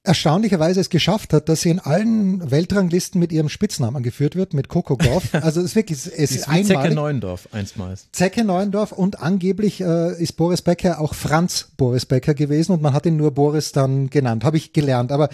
erstaunlicherweise 0.07 0.79
es 0.79 0.89
geschafft 0.89 1.33
hat, 1.33 1.49
dass 1.49 1.61
sie 1.61 1.69
in 1.69 1.79
allen 1.79 2.49
Weltranglisten 2.49 3.19
mit 3.19 3.31
ihrem 3.31 3.49
Spitznamen 3.49 3.97
angeführt 3.97 4.35
wird, 4.35 4.53
mit 4.53 4.69
Coco 4.69 4.97
Goff. 4.97 5.25
Also 5.47 5.61
es 5.61 5.67
ist 5.67 5.75
wirklich, 5.75 5.99
es 5.99 6.07
ist 6.07 6.35
ist 6.35 6.51
wie 6.51 6.63
Zecke 6.63 6.79
einmalig. 6.79 6.95
Neuendorf 6.95 7.49
einstmals. 7.51 8.07
Zecke 8.11 8.43
Neuendorf 8.43 8.91
und 8.91 9.21
angeblich 9.21 9.81
äh, 9.81 10.21
ist 10.21 10.33
Boris 10.33 10.61
Becker 10.61 10.99
auch 10.99 11.13
Franz 11.13 11.67
Boris 11.77 12.05
Becker 12.05 12.33
gewesen 12.33 12.71
und 12.71 12.81
man 12.81 12.93
hat 12.93 13.05
ihn 13.05 13.17
nur 13.17 13.31
Boris 13.31 13.71
dann 13.71 14.09
genannt, 14.09 14.43
habe 14.43 14.57
ich 14.57 14.73
gelernt. 14.73 15.11
Aber 15.11 15.29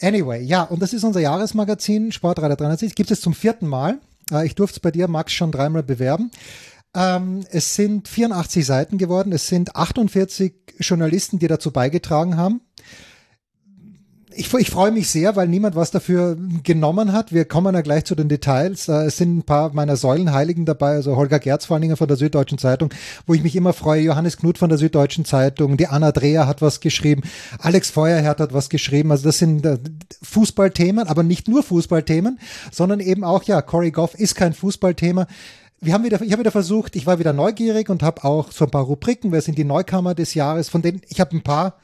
anyway, 0.00 0.42
ja, 0.42 0.62
und 0.62 0.80
das 0.80 0.92
ist 0.92 1.04
unser 1.04 1.20
Jahresmagazin 1.20 2.12
Sportradar 2.12 2.56
360, 2.56 2.94
gibt 2.94 3.10
es 3.10 3.20
zum 3.20 3.34
vierten 3.34 3.66
Mal. 3.66 3.98
Äh, 4.30 4.46
ich 4.46 4.54
durfte 4.54 4.76
es 4.76 4.80
bei 4.80 4.90
dir, 4.90 5.08
Max, 5.08 5.32
schon 5.32 5.52
dreimal 5.52 5.82
bewerben. 5.82 6.30
Ähm, 6.94 7.44
es 7.50 7.74
sind 7.74 8.08
84 8.08 8.66
Seiten 8.66 8.98
geworden, 8.98 9.32
es 9.32 9.46
sind 9.46 9.76
48 9.76 10.54
Journalisten, 10.80 11.38
die 11.38 11.46
dazu 11.46 11.70
beigetragen 11.70 12.36
haben. 12.36 12.60
Ich, 14.32 14.52
ich 14.54 14.70
freue 14.70 14.92
mich 14.92 15.08
sehr, 15.10 15.34
weil 15.34 15.48
niemand 15.48 15.74
was 15.74 15.90
dafür 15.90 16.36
genommen 16.62 17.12
hat. 17.12 17.32
Wir 17.32 17.44
kommen 17.44 17.74
ja 17.74 17.80
gleich 17.80 18.04
zu 18.04 18.14
den 18.14 18.28
Details. 18.28 18.88
Äh, 18.88 19.06
Es 19.06 19.16
sind 19.16 19.38
ein 19.38 19.42
paar 19.42 19.72
meiner 19.74 19.96
Säulenheiligen 19.96 20.64
dabei, 20.66 20.92
also 20.92 21.16
Holger 21.16 21.40
Gerz 21.40 21.66
vor 21.66 21.74
allen 21.74 21.82
Dingen 21.82 21.96
von 21.96 22.06
der 22.06 22.16
Süddeutschen 22.16 22.58
Zeitung, 22.58 22.94
wo 23.26 23.34
ich 23.34 23.42
mich 23.42 23.56
immer 23.56 23.72
freue. 23.72 24.02
Johannes 24.02 24.36
Knut 24.36 24.56
von 24.58 24.68
der 24.68 24.78
Süddeutschen 24.78 25.24
Zeitung, 25.24 25.76
die 25.76 25.88
Anna 25.88 26.12
Dreher 26.12 26.46
hat 26.46 26.62
was 26.62 26.80
geschrieben, 26.80 27.22
Alex 27.58 27.90
Feuerherd 27.90 28.38
hat 28.38 28.54
was 28.54 28.68
geschrieben. 28.68 29.10
Also 29.10 29.24
das 29.24 29.38
sind 29.38 29.66
äh, 29.66 29.78
Fußballthemen, 30.22 31.08
aber 31.08 31.24
nicht 31.24 31.48
nur 31.48 31.64
Fußballthemen, 31.64 32.38
sondern 32.70 33.00
eben 33.00 33.24
auch, 33.24 33.42
ja, 33.44 33.62
Corey 33.62 33.90
Goff 33.90 34.14
ist 34.14 34.36
kein 34.36 34.54
Fußballthema. 34.54 35.26
Wir 35.80 35.92
haben 35.92 36.04
wieder, 36.04 36.22
ich 36.22 36.30
habe 36.30 36.40
wieder 36.40 36.52
versucht, 36.52 36.94
ich 36.94 37.06
war 37.06 37.18
wieder 37.18 37.32
neugierig 37.32 37.88
und 37.88 38.02
habe 38.04 38.22
auch 38.24 38.52
so 38.52 38.64
ein 38.66 38.70
paar 38.70 38.84
Rubriken, 38.84 39.32
wer 39.32 39.40
sind 39.40 39.58
die 39.58 39.64
Neukammer 39.64 40.14
des 40.14 40.34
Jahres, 40.34 40.68
von 40.68 40.82
denen 40.82 41.00
ich 41.08 41.20
habe 41.20 41.36
ein 41.36 41.42
paar, 41.42 41.78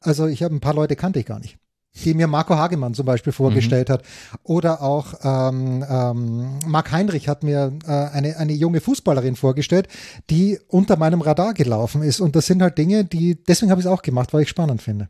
also 0.00 0.26
ich 0.26 0.42
habe 0.42 0.54
ein 0.54 0.60
paar 0.60 0.74
Leute 0.74 0.96
kannte 0.96 1.20
ich 1.20 1.26
gar 1.26 1.38
nicht 1.38 1.58
die 1.94 2.14
mir 2.14 2.26
Marco 2.26 2.56
Hagemann 2.56 2.94
zum 2.94 3.06
Beispiel 3.06 3.32
vorgestellt 3.32 3.90
hat. 3.90 4.02
Oder 4.42 4.82
auch 4.82 5.14
ähm, 5.22 5.84
ähm, 5.88 6.58
Marc 6.66 6.92
Heinrich 6.92 7.28
hat 7.28 7.42
mir 7.42 7.72
äh, 7.86 7.90
eine, 7.90 8.36
eine 8.36 8.52
junge 8.52 8.80
Fußballerin 8.80 9.36
vorgestellt, 9.36 9.88
die 10.30 10.58
unter 10.68 10.96
meinem 10.96 11.20
Radar 11.20 11.54
gelaufen 11.54 12.02
ist. 12.02 12.20
Und 12.20 12.36
das 12.36 12.46
sind 12.46 12.62
halt 12.62 12.78
Dinge, 12.78 13.04
die, 13.04 13.42
deswegen 13.44 13.70
habe 13.70 13.80
ich 13.80 13.86
es 13.86 13.92
auch 13.92 14.02
gemacht, 14.02 14.32
weil 14.32 14.42
ich 14.42 14.48
spannend 14.48 14.82
finde. 14.82 15.08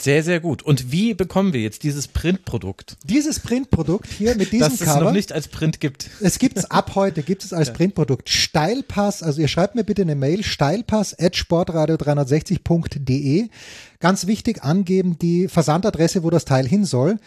Sehr, 0.00 0.22
sehr 0.22 0.40
gut. 0.40 0.62
Und 0.62 0.92
wie 0.92 1.12
bekommen 1.12 1.52
wir 1.52 1.60
jetzt 1.60 1.82
dieses 1.82 2.08
Printprodukt, 2.08 2.96
Dieses 3.04 3.40
Printprodukt 3.40 4.08
hier 4.10 4.34
mit 4.34 4.50
diesem 4.50 4.70
das 4.70 4.80
es 4.80 4.86
Cover. 4.86 5.04
noch 5.04 5.12
nicht 5.12 5.30
als 5.30 5.48
Print 5.48 5.78
gibt? 5.78 6.08
Es 6.20 6.38
gibt's 6.38 6.64
ab 6.70 6.92
heute, 6.94 7.22
gibt 7.22 7.44
es 7.44 7.52
als 7.52 7.74
Printprodukt. 7.74 8.30
Steilpass, 8.30 9.22
also 9.22 9.42
ihr 9.42 9.48
schreibt 9.48 9.74
mir 9.74 9.84
bitte 9.84 10.00
eine 10.02 10.14
Mail, 10.14 10.42
steilpass 10.42 11.14
at 11.18 11.34
sportradio360.de. 11.34 13.50
Ganz 13.98 14.26
wichtig 14.26 14.64
angeben 14.64 15.18
die 15.18 15.48
Versandadresse, 15.48 16.22
wo 16.22 16.30
das 16.30 16.46
Teil 16.46 16.66
hin 16.66 16.86
soll. 16.86 17.18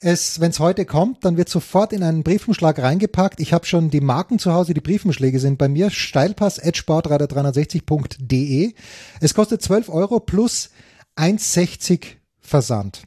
Es, 0.00 0.40
wenn 0.40 0.52
es 0.52 0.58
heute 0.58 0.86
kommt, 0.86 1.26
dann 1.26 1.36
wird 1.36 1.50
sofort 1.50 1.92
in 1.92 2.02
einen 2.02 2.22
Briefumschlag 2.22 2.78
reingepackt. 2.78 3.40
Ich 3.40 3.52
habe 3.52 3.66
schon 3.66 3.90
die 3.90 4.00
Marken 4.00 4.38
zu 4.38 4.54
Hause, 4.54 4.72
die 4.72 4.80
Briefumschläge 4.80 5.38
sind 5.38 5.58
bei 5.58 5.68
mir. 5.68 5.90
Steilpass 5.90 6.58
at 6.58 6.76
sportradio360.de. 6.76 8.72
Es 9.20 9.34
kostet 9.34 9.60
12 9.60 9.90
Euro 9.90 10.18
plus 10.18 10.70
1,60 11.16 12.21
Versand. 12.52 13.02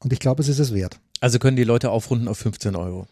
Und 0.00 0.14
ich 0.14 0.18
glaube, 0.18 0.40
es 0.40 0.48
ist 0.48 0.58
es 0.58 0.72
wert. 0.72 0.98
Also 1.20 1.38
können 1.38 1.58
die 1.58 1.64
Leute 1.64 1.90
aufrunden 1.90 2.26
auf 2.26 2.38
15 2.38 2.74
Euro. 2.74 3.06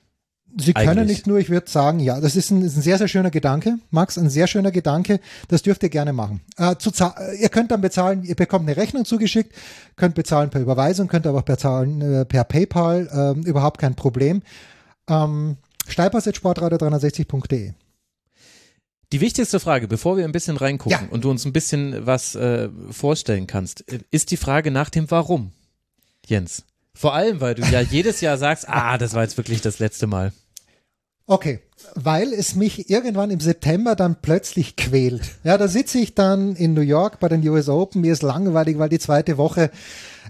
Sie 0.57 0.73
können 0.73 0.88
Eigentlich. 0.88 1.09
nicht 1.19 1.26
nur, 1.26 1.38
ich 1.38 1.50
würde 1.50 1.71
sagen, 1.71 2.00
ja, 2.00 2.19
das 2.19 2.35
ist 2.35 2.50
ein, 2.50 2.62
ist 2.62 2.76
ein 2.76 2.83
sehr, 2.83 2.97
sehr 2.97 3.09
schöner 3.09 3.31
Gedanke, 3.31 3.78
Max, 3.90 4.16
ein 4.16 4.31
sehr 4.31 4.47
schöner 4.47 4.71
Gedanke. 4.71 5.21
Das 5.49 5.62
dürft 5.62 5.83
ihr 5.83 5.90
gerne 5.90 6.14
machen. 6.14 6.40
Äh, 6.57 6.73
äh, 6.73 7.37
ihr 7.42 7.50
könnt 7.50 7.71
dann 7.71 7.83
bezahlen, 7.83 8.23
ihr 8.25 8.35
bekommt 8.35 8.66
eine 8.66 8.78
Rechnung 8.78 9.04
zugeschickt, 9.04 9.54
könnt 9.97 10.14
bezahlen 10.14 10.49
per 10.49 10.62
Überweisung, 10.62 11.09
könnt 11.09 11.26
aber 11.26 11.40
auch 11.40 11.42
bezahlen 11.42 12.00
äh, 12.00 12.25
per 12.25 12.45
PayPal, 12.45 13.11
ähm, 13.12 13.42
überhaupt 13.42 13.81
kein 13.81 13.95
Problem. 13.95 14.40
Ähm, 15.09 15.59
Steilpass.sportradio360.de. 15.88 17.73
Die 19.12 19.21
wichtigste 19.21 19.61
Frage, 19.61 19.88
bevor 19.88 20.16
wir 20.16 20.25
ein 20.25 20.33
bisschen 20.33 20.57
reingucken 20.57 20.99
Ja. 21.07 21.12
und 21.12 21.25
du 21.25 21.31
uns 21.31 21.45
ein 21.45 21.52
bisschen 21.52 22.07
was 22.07 22.35
äh, 22.35 22.69
vorstellen 22.90 23.47
kannst, 23.47 23.83
ist 24.11 24.31
die 24.31 24.38
Frage 24.38 24.71
nach 24.71 24.88
dem 24.88 25.11
Warum, 25.11 25.52
Jens. 26.26 26.64
Vor 26.95 27.14
allem, 27.14 27.40
weil 27.40 27.54
du 27.54 27.62
ja 27.62 27.81
jedes 27.90 28.21
Jahr 28.23 28.38
sagst, 28.38 28.69
ah, 28.69 28.97
das 28.99 29.12
war 29.14 29.23
jetzt 29.23 29.37
wirklich 29.37 29.61
das 29.61 29.78
letzte 29.78 30.07
Mal. 30.07 30.33
Okay, 31.26 31.61
weil 31.95 32.33
es 32.33 32.54
mich 32.57 32.90
irgendwann 32.90 33.31
im 33.31 33.40
September 33.40 33.95
dann 33.97 34.16
plötzlich 34.21 34.76
quält. 34.76 35.23
Ja, 35.45 35.57
da 35.57 35.69
sitze 35.69 35.99
ich 35.99 36.14
dann 36.14 36.57
in 36.57 36.75
New 36.75 36.81
York 36.81 37.21
bei 37.21 37.28
den 37.28 37.47
US 37.49 37.69
Open, 37.69 38.00
mir 38.00 38.12
ist 38.12 38.23
langweilig, 38.23 38.78
weil 38.78 38.88
die 38.88 38.99
zweite 38.99 39.37
Woche 39.38 39.71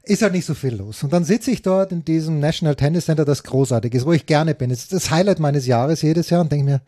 ist 0.02 0.22
halt 0.22 0.32
nicht 0.32 0.44
so 0.44 0.54
viel 0.54 0.74
los. 0.74 1.02
Und 1.02 1.12
dann 1.12 1.24
sitze 1.24 1.50
ich 1.50 1.62
dort 1.62 1.92
in 1.92 2.04
diesem 2.04 2.40
National 2.40 2.74
Tennis 2.76 3.06
Center, 3.06 3.24
das 3.24 3.44
großartig 3.44 3.94
ist, 3.94 4.06
wo 4.06 4.12
ich 4.12 4.26
gerne 4.26 4.54
bin. 4.54 4.70
Es 4.70 4.80
ist 4.82 4.92
das 4.92 5.10
Highlight 5.10 5.38
meines 5.38 5.66
Jahres 5.66 6.02
jedes 6.02 6.30
Jahr 6.30 6.40
und 6.40 6.50
denke 6.52 6.64
mir, 6.64 6.80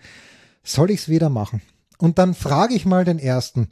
soll 0.65 0.91
ich 0.91 1.01
es 1.01 1.09
wieder 1.09 1.29
machen? 1.31 1.63
Und 1.99 2.19
dann 2.19 2.35
frage 2.35 2.75
ich 2.75 2.87
mal 2.87 3.05
den 3.05 3.19
ersten. 3.19 3.69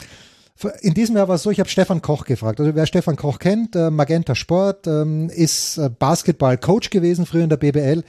In 0.80 0.94
diesem 0.94 1.16
Jahr 1.16 1.28
war 1.28 1.36
es 1.36 1.42
so, 1.42 1.50
ich 1.50 1.58
habe 1.58 1.68
Stefan 1.68 2.02
Koch 2.02 2.24
gefragt. 2.24 2.60
Also 2.60 2.74
wer 2.74 2.86
Stefan 2.86 3.16
Koch 3.16 3.38
kennt, 3.38 3.74
äh, 3.74 3.90
Magenta 3.90 4.34
Sport, 4.34 4.86
ähm, 4.86 5.28
ist 5.28 5.78
äh, 5.78 5.88
Basketball-Coach 5.88 6.90
gewesen 6.90 7.26
früher 7.26 7.42
in 7.42 7.48
der 7.48 7.56
BBL 7.56 8.04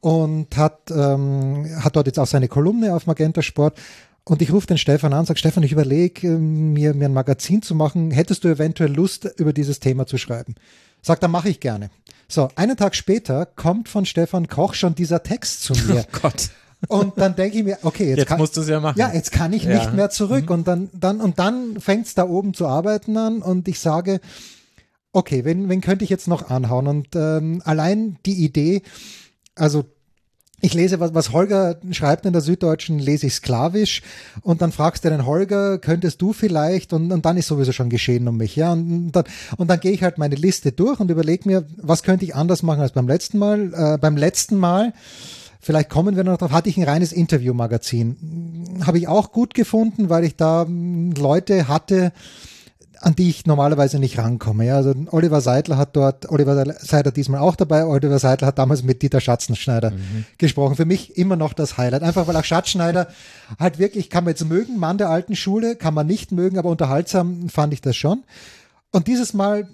und 0.00 0.56
hat, 0.56 0.90
ähm, 0.90 1.66
hat 1.80 1.94
dort 1.94 2.06
jetzt 2.06 2.18
auch 2.18 2.26
seine 2.26 2.48
Kolumne 2.48 2.94
auf 2.94 3.06
Magenta 3.06 3.42
Sport. 3.42 3.78
Und 4.24 4.40
ich 4.40 4.52
rufe 4.52 4.66
den 4.66 4.78
Stefan 4.78 5.12
an 5.12 5.20
und 5.20 5.26
sage, 5.26 5.38
Stefan, 5.38 5.62
ich 5.62 5.72
überlege, 5.72 6.28
ähm, 6.28 6.72
mir, 6.72 6.94
mir 6.94 7.06
ein 7.06 7.12
Magazin 7.12 7.62
zu 7.62 7.74
machen. 7.74 8.10
Hättest 8.10 8.44
du 8.44 8.48
eventuell 8.48 8.92
Lust, 8.92 9.28
über 9.36 9.52
dieses 9.52 9.78
Thema 9.78 10.06
zu 10.06 10.16
schreiben? 10.16 10.54
Sagt, 11.02 11.22
dann 11.22 11.30
mache 11.30 11.48
ich 11.48 11.60
gerne. 11.60 11.90
So, 12.28 12.48
einen 12.54 12.76
Tag 12.76 12.94
später 12.94 13.46
kommt 13.46 13.88
von 13.88 14.06
Stefan 14.06 14.48
Koch 14.48 14.74
schon 14.74 14.94
dieser 14.94 15.22
Text 15.22 15.62
zu 15.62 15.72
mir. 15.86 16.06
Oh 16.08 16.18
Gott. 16.22 16.50
Und 16.88 17.12
dann 17.16 17.36
denke 17.36 17.58
ich 17.58 17.64
mir, 17.64 17.78
okay, 17.82 18.08
jetzt, 18.08 18.18
Jetzt 18.18 18.28
kann, 18.28 18.38
musst 18.38 18.56
du 18.56 18.60
es 18.62 18.68
ja 18.68 18.80
machen. 18.80 18.98
ja, 18.98 19.12
jetzt 19.12 19.30
kann 19.32 19.52
ich 19.52 19.64
Ja. 19.64 19.70
Mhm. 19.70 19.76
nicht 19.76 19.92
mehr 19.94 20.10
zurück. 20.10 20.50
Und 20.50 20.66
dann, 20.66 20.90
dann, 20.92 21.20
und 21.20 21.38
dann 21.38 21.78
fängt 21.80 22.06
es 22.06 22.14
da 22.14 22.24
oben 22.28 22.54
zu 22.54 22.66
arbeiten 22.66 23.16
an 23.16 23.40
und 23.42 23.68
ich 23.68 23.78
sage, 23.78 24.20
okay, 25.12 25.44
wen, 25.44 25.68
wen 25.68 25.80
könnte 25.80 26.04
ich 26.04 26.10
jetzt 26.10 26.28
noch 26.28 26.50
anhauen? 26.50 26.86
Und 26.86 27.08
ähm, 27.14 27.62
allein 27.64 28.16
die 28.26 28.44
Idee, 28.44 28.82
also 29.54 29.84
ich 30.64 30.74
lese, 30.74 31.00
was, 31.00 31.12
was 31.12 31.32
Holger 31.32 31.76
schreibt 31.90 32.24
in 32.24 32.32
der 32.32 32.40
Süddeutschen, 32.40 33.00
lese 33.00 33.26
ich 33.26 33.34
sklavisch 33.34 34.00
und 34.42 34.62
dann 34.62 34.70
fragst 34.70 35.04
du 35.04 35.10
den 35.10 35.26
Holger, 35.26 35.78
könntest 35.78 36.22
du 36.22 36.32
vielleicht 36.32 36.92
und, 36.92 37.10
und 37.12 37.24
dann 37.26 37.36
ist 37.36 37.48
sowieso 37.48 37.72
schon 37.72 37.90
geschehen 37.90 38.28
um 38.28 38.36
mich, 38.36 38.54
ja. 38.54 38.72
Und 38.72 39.10
dann, 39.12 39.24
und 39.56 39.68
dann 39.68 39.80
gehe 39.80 39.90
ich 39.92 40.02
halt 40.04 40.18
meine 40.18 40.36
Liste 40.36 40.70
durch 40.72 41.00
und 41.00 41.10
überlege 41.10 41.48
mir, 41.48 41.66
was 41.78 42.04
könnte 42.04 42.24
ich 42.24 42.34
anders 42.36 42.62
machen 42.62 42.80
als 42.80 42.92
beim 42.92 43.08
letzten 43.08 43.38
Mal. 43.38 43.72
Äh, 43.74 43.98
beim 43.98 44.16
letzten 44.16 44.56
Mal 44.56 44.92
Vielleicht 45.64 45.90
kommen 45.90 46.16
wir 46.16 46.24
noch 46.24 46.38
drauf. 46.38 46.50
Hatte 46.50 46.68
ich 46.68 46.76
ein 46.76 46.82
reines 46.82 47.12
Interviewmagazin. 47.12 48.80
Habe 48.84 48.98
ich 48.98 49.06
auch 49.06 49.30
gut 49.30 49.54
gefunden, 49.54 50.10
weil 50.10 50.24
ich 50.24 50.34
da 50.34 50.64
mm, 50.64 51.12
Leute 51.12 51.68
hatte, 51.68 52.12
an 52.98 53.14
die 53.14 53.30
ich 53.30 53.46
normalerweise 53.46 54.00
nicht 54.00 54.18
rankomme. 54.18 54.66
Ja, 54.66 54.76
also 54.76 54.92
Oliver 55.12 55.40
Seidler 55.40 55.76
hat 55.76 55.94
dort, 55.94 56.28
Oliver 56.30 56.64
Seidler 56.80 57.12
diesmal 57.12 57.40
auch 57.40 57.54
dabei, 57.54 57.84
Oliver 57.84 58.18
Seidler 58.18 58.48
hat 58.48 58.58
damals 58.58 58.82
mit 58.82 59.02
Dieter 59.02 59.20
Schatzenschneider 59.20 59.92
gesprochen. 60.36 60.74
Für 60.74 60.84
mich 60.84 61.16
immer 61.16 61.36
noch 61.36 61.52
das 61.52 61.78
Highlight. 61.78 62.02
Einfach 62.02 62.26
weil 62.26 62.36
auch 62.36 62.44
Schatzschneider 62.44 63.06
halt 63.60 63.78
wirklich, 63.78 64.10
kann 64.10 64.24
man 64.24 64.32
jetzt 64.32 64.44
mögen, 64.44 64.78
Mann 64.78 64.98
der 64.98 65.10
alten 65.10 65.36
Schule, 65.36 65.76
kann 65.76 65.94
man 65.94 66.08
nicht 66.08 66.32
mögen, 66.32 66.58
aber 66.58 66.70
unterhaltsam 66.70 67.48
fand 67.48 67.72
ich 67.72 67.80
das 67.80 67.94
schon. 67.94 68.24
Und 68.90 69.06
dieses 69.06 69.32
Mal 69.32 69.68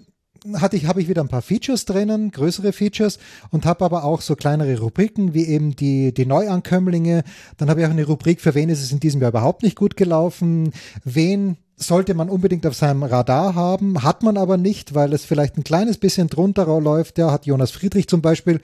hatte 0.55 0.77
ich, 0.77 0.87
habe 0.87 1.01
ich 1.01 1.09
wieder 1.09 1.23
ein 1.23 1.29
paar 1.29 1.43
Features 1.43 1.85
drinnen, 1.85 2.31
größere 2.31 2.73
Features 2.73 3.19
und 3.51 3.67
habe 3.67 3.85
aber 3.85 4.05
auch 4.05 4.21
so 4.21 4.37
kleinere 4.37 4.79
Rubriken, 4.79 5.35
wie 5.35 5.47
eben 5.47 5.77
die, 5.77 6.13
die 6.13 6.27
Neuankömmlinge. 6.27 7.25
Dann 7.57 7.71
habe 7.71 7.81
ich 7.81 7.87
auch 7.87 7.91
eine 7.91 8.07
Rubrik, 8.07 8.41
für 8.41 8.55
wen 8.55 8.69
ist 8.69 8.83
es 8.83 8.93
in 8.93 9.01
diesem 9.01 9.21
Jahr 9.21 9.31
überhaupt 9.31 9.63
nicht 9.63 9.77
gut 9.77 9.97
gelaufen, 9.97 10.73
wen 11.05 11.57
sollte 11.79 12.15
man 12.15 12.29
unbedingt 12.29 12.67
auf 12.67 12.75
seinem 12.75 13.05
Radar 13.05 13.55
haben, 13.55 14.03
hat 14.03 14.23
man 14.23 14.37
aber 14.37 14.57
nicht, 14.57 14.95
weil 14.95 15.13
es 15.13 15.25
vielleicht 15.25 15.57
ein 15.57 15.65
kleines 15.65 15.97
bisschen 15.97 16.29
drunter 16.29 16.67
läuft. 16.81 17.19
Ja, 17.19 17.31
hat 17.31 17.47
Jonas 17.47 17.71
Friedrich 17.71 18.09
zum 18.09 18.21
Beispiel 18.21 18.61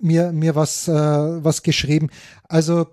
mir, 0.00 0.32
mir 0.32 0.54
was, 0.54 0.88
äh, 0.88 0.92
was 0.92 1.62
geschrieben. 1.62 2.08
Also 2.48 2.86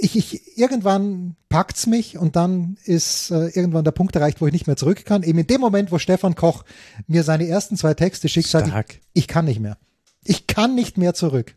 ich, 0.00 0.16
ich, 0.16 0.58
irgendwann 0.58 1.36
packt's 1.48 1.86
mich 1.86 2.18
und 2.18 2.36
dann 2.36 2.76
ist 2.84 3.30
äh, 3.30 3.46
irgendwann 3.48 3.84
der 3.84 3.92
Punkt 3.92 4.14
erreicht, 4.16 4.40
wo 4.40 4.46
ich 4.46 4.52
nicht 4.52 4.66
mehr 4.66 4.76
zurück 4.76 5.04
kann. 5.04 5.22
Eben 5.22 5.38
in 5.38 5.46
dem 5.46 5.60
Moment, 5.60 5.92
wo 5.92 5.98
Stefan 5.98 6.34
Koch 6.34 6.64
mir 7.06 7.22
seine 7.22 7.46
ersten 7.46 7.76
zwei 7.76 7.94
Texte 7.94 8.28
schickt, 8.28 8.48
sage 8.48 8.72
ich, 8.88 9.00
ich 9.12 9.28
kann 9.28 9.44
nicht 9.44 9.60
mehr. 9.60 9.76
Ich 10.24 10.46
kann 10.46 10.74
nicht 10.74 10.98
mehr 10.98 11.14
zurück. 11.14 11.54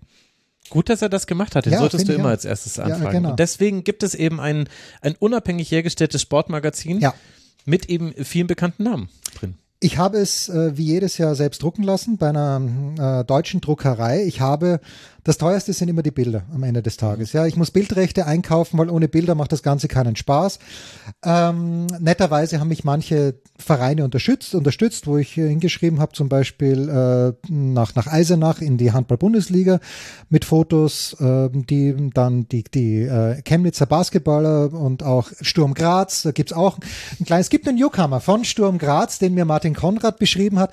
Gut, 0.69 0.89
dass 0.89 1.01
er 1.01 1.09
das 1.09 1.27
gemacht 1.27 1.55
hat. 1.55 1.65
Den 1.65 1.73
Ja, 1.73 1.79
solltest 1.79 2.07
du 2.09 2.13
immer 2.13 2.25
auch. 2.25 2.29
als 2.29 2.43
erstes 2.45 2.75
Ja, 2.75 2.83
anfragen. 2.83 3.11
genau. 3.17 3.29
Und 3.31 3.39
deswegen 3.39 3.83
gibt 3.85 4.03
es 4.03 4.13
eben 4.13 4.39
ein, 4.41 4.67
ein 5.01 5.15
unabhängig 5.17 5.71
hergestelltes 5.71 6.21
Sportmagazin 6.21 6.99
Ja. 6.99 7.13
mit 7.65 7.89
eben 7.89 8.13
vielen 8.25 8.47
bekannten 8.47 8.83
Namen 8.83 9.09
drin. 9.39 9.55
Ich 9.79 9.97
habe 9.99 10.17
es 10.17 10.49
äh, 10.49 10.75
wie 10.75 10.85
jedes 10.85 11.17
Jahr 11.19 11.35
selbst 11.35 11.61
drucken 11.61 11.83
lassen 11.83 12.17
bei 12.17 12.29
einer 12.29 13.21
äh, 13.21 13.23
deutschen 13.25 13.61
Druckerei. 13.61 14.25
Ich 14.25 14.41
habe, 14.41 14.81
das 15.27 15.37
teuerste 15.37 15.73
sind 15.73 15.89
immer 15.89 16.03
die 16.03 16.11
Bilder 16.11 16.43
am 16.53 16.63
Ende 16.63 16.81
des 16.81 16.95
Tages. 16.95 17.33
Ja, 17.33 17.45
ich 17.45 17.57
muss 17.57 17.69
Bildrechte 17.69 18.25
einkaufen, 18.25 18.77
weil 18.77 18.89
ohne 18.89 19.09
Bilder 19.09 19.35
macht 19.35 19.51
das 19.51 19.61
Ganze 19.61 19.89
keinen 19.89 20.15
Spaß. 20.15 20.57
Ähm, 21.25 21.87
netterweise 21.99 22.61
haben 22.61 22.69
mich 22.69 22.85
manche 22.85 23.35
Vereine 23.57 24.05
unterstützt, 24.05 24.55
unterstützt, 24.55 25.05
wo 25.05 25.17
ich 25.17 25.33
hingeschrieben 25.33 25.99
habe, 25.99 26.13
zum 26.13 26.29
Beispiel 26.29 26.87
äh, 26.87 27.51
nach, 27.51 27.93
nach 27.93 28.07
Eisenach 28.07 28.61
in 28.61 28.77
die 28.77 28.93
Handball-Bundesliga 28.93 29.81
mit 30.29 30.45
Fotos, 30.45 31.17
äh, 31.19 31.49
die 31.51 32.09
dann 32.13 32.47
die, 32.47 32.63
die 32.63 33.01
äh, 33.01 33.41
Chemnitzer 33.41 33.85
Basketballer 33.85 34.71
und 34.71 35.03
auch 35.03 35.29
Sturm 35.41 35.73
Graz, 35.73 36.21
da 36.21 36.31
gibt's 36.31 36.53
auch 36.53 36.77
ein 37.19 37.25
kleines, 37.25 37.47
es 37.47 37.49
gibt 37.49 37.67
einen 37.67 37.77
Newcomer 37.77 38.21
von 38.21 38.45
Sturm 38.45 38.77
Graz, 38.77 39.19
den 39.19 39.33
mir 39.33 39.43
Martin 39.43 39.75
Konrad 39.75 40.19
beschrieben 40.19 40.57
hat. 40.57 40.71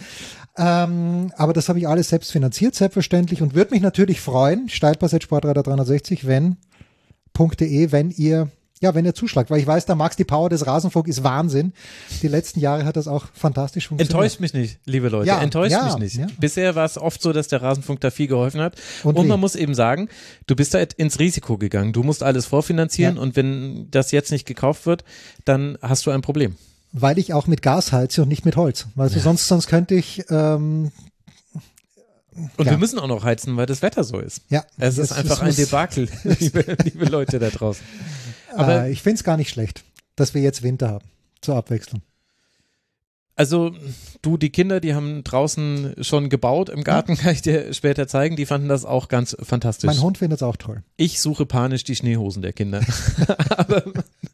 Ähm, 0.56 1.32
aber 1.36 1.52
das 1.52 1.68
habe 1.68 1.78
ich 1.78 1.88
alles 1.88 2.08
selbst 2.08 2.30
finanziert, 2.32 2.74
selbstverständlich, 2.74 3.42
und 3.42 3.54
würde 3.54 3.72
mich 3.72 3.82
natürlich 3.82 4.20
freuen, 4.20 4.68
Steilpass.sportradar 4.68 5.62
360, 5.62 6.26
wenn 6.26 6.56
.de, 7.36 7.92
wenn 7.92 8.10
ihr 8.10 8.48
ja, 8.84 8.94
wenn 8.94 9.04
ihr 9.04 9.14
zuschlagt, 9.14 9.50
weil 9.50 9.60
ich 9.60 9.66
weiß, 9.66 9.86
der 9.86 9.94
Max, 9.94 10.16
die 10.16 10.24
Power 10.24 10.50
des 10.50 10.66
Rasenfunk 10.66 11.08
ist 11.08 11.24
Wahnsinn. 11.24 11.72
Die 12.22 12.28
letzten 12.28 12.60
Jahre 12.60 12.84
hat 12.84 12.96
das 12.96 13.08
auch 13.08 13.26
fantastisch 13.32 13.88
funktioniert. 13.88 14.12
Enttäuscht 14.12 14.40
mich 14.40 14.52
nicht, 14.52 14.78
liebe 14.84 15.08
Leute. 15.08 15.26
Ja, 15.28 15.40
Enttäuscht 15.40 15.72
ja, 15.72 15.84
mich 15.84 15.96
nicht. 15.96 16.16
ja. 16.16 16.26
Bisher 16.38 16.74
war 16.74 16.84
es 16.84 16.98
oft 16.98 17.22
so, 17.22 17.32
dass 17.32 17.48
der 17.48 17.62
Rasenfunk 17.62 18.00
da 18.00 18.10
viel 18.10 18.26
geholfen 18.26 18.60
hat. 18.60 18.76
Und 19.02 19.16
Und, 19.16 19.26
man 19.26 19.40
muss 19.40 19.56
eben 19.56 19.74
sagen, 19.74 20.08
du 20.46 20.54
bist 20.54 20.74
da 20.74 20.80
ins 20.96 21.18
Risiko 21.18 21.56
gegangen. 21.56 21.92
Du 21.92 22.02
musst 22.02 22.22
alles 22.22 22.46
vorfinanzieren 22.46 23.16
und 23.16 23.36
wenn 23.36 23.90
das 23.90 24.10
jetzt 24.10 24.30
nicht 24.30 24.44
gekauft 24.44 24.86
wird, 24.86 25.04
dann 25.44 25.78
hast 25.80 26.04
du 26.04 26.10
ein 26.10 26.20
Problem. 26.20 26.56
Weil 26.96 27.18
ich 27.18 27.32
auch 27.32 27.48
mit 27.48 27.60
Gas 27.60 27.90
heize 27.92 28.22
und 28.22 28.28
nicht 28.28 28.44
mit 28.44 28.54
Holz. 28.56 28.86
Weißt 28.94 29.16
du, 29.16 29.20
sonst, 29.20 29.48
sonst 29.48 29.66
könnte 29.66 29.94
ich, 29.96 30.24
ähm, 30.30 30.92
Und 32.56 32.64
Ja. 32.66 32.72
wir 32.72 32.78
müssen 32.78 32.98
auch 32.98 33.06
noch 33.08 33.22
heizen, 33.24 33.56
weil 33.56 33.66
das 33.66 33.82
Wetter 33.82 34.02
so 34.04 34.18
ist. 34.20 34.42
ja. 34.48 34.64
Es 34.78 34.98
ist 34.98 35.10
das- 35.10 35.18
einfach 35.18 35.38
das 35.40 35.48
ein 35.48 35.54
Debakel, 35.56 36.08
liebe, 36.40 36.76
liebe 36.84 37.04
Leute 37.06 37.38
da 37.38 37.50
draußen. 37.50 37.84
Aber 38.56 38.84
äh, 38.86 38.92
ich 38.92 39.02
finde 39.02 39.16
es 39.18 39.24
gar 39.24 39.36
nicht 39.36 39.50
schlecht, 39.50 39.84
dass 40.16 40.34
wir 40.34 40.42
jetzt 40.42 40.62
Winter 40.62 40.88
haben. 40.88 41.04
Zur 41.40 41.56
Abwechslung. 41.56 42.02
Also, 43.36 43.72
du, 44.22 44.36
die 44.36 44.50
Kinder, 44.50 44.78
die 44.78 44.94
haben 44.94 45.24
draußen 45.24 45.96
schon 46.02 46.28
gebaut 46.28 46.68
im 46.68 46.84
Garten, 46.84 47.16
kann 47.16 47.32
ich 47.32 47.42
dir 47.42 47.72
später 47.74 48.06
zeigen. 48.06 48.36
Die 48.36 48.46
fanden 48.46 48.68
das 48.68 48.84
auch 48.84 49.08
ganz 49.08 49.36
fantastisch. 49.42 49.88
Mein 49.88 50.00
Hund 50.00 50.18
findet 50.18 50.38
es 50.38 50.42
auch 50.44 50.56
toll. 50.56 50.84
Ich 50.96 51.20
suche 51.20 51.44
panisch 51.44 51.82
die 51.82 51.96
Schneehosen 51.96 52.42
der 52.42 52.52
Kinder. 52.52 52.82
Aber 53.48 53.82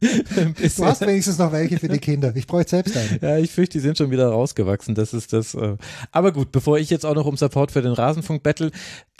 Du 0.01 0.85
hast 0.87 1.03
wenigstens 1.03 1.39
noch 1.39 1.53
welche 1.53 1.79
für 1.79 1.89
die 1.89 1.99
Kinder. 1.99 2.35
Ich 2.35 2.47
bräuchte 2.47 2.71
selbst 2.71 2.97
eine. 2.97 3.19
ja, 3.21 3.39
ich 3.39 3.51
fürchte, 3.51 3.79
die 3.79 3.83
sind 3.83 3.99
schon 3.99 4.11
wieder 4.11 4.29
rausgewachsen. 4.29 4.95
Das 4.95 5.13
ist 5.13 5.33
das. 5.33 5.55
Äh. 5.55 5.77
Aber 6.11 6.33
gut, 6.33 6.53
bevor 6.53 6.79
ich 6.79 6.89
jetzt 6.91 7.05
auch 7.05 7.15
noch 7.15 7.27
um 7.27 7.37
Support 7.37 7.73
für 7.73 7.83
den 7.83 7.93
Rasenfunk 7.93 8.43
bettel, 8.43 8.73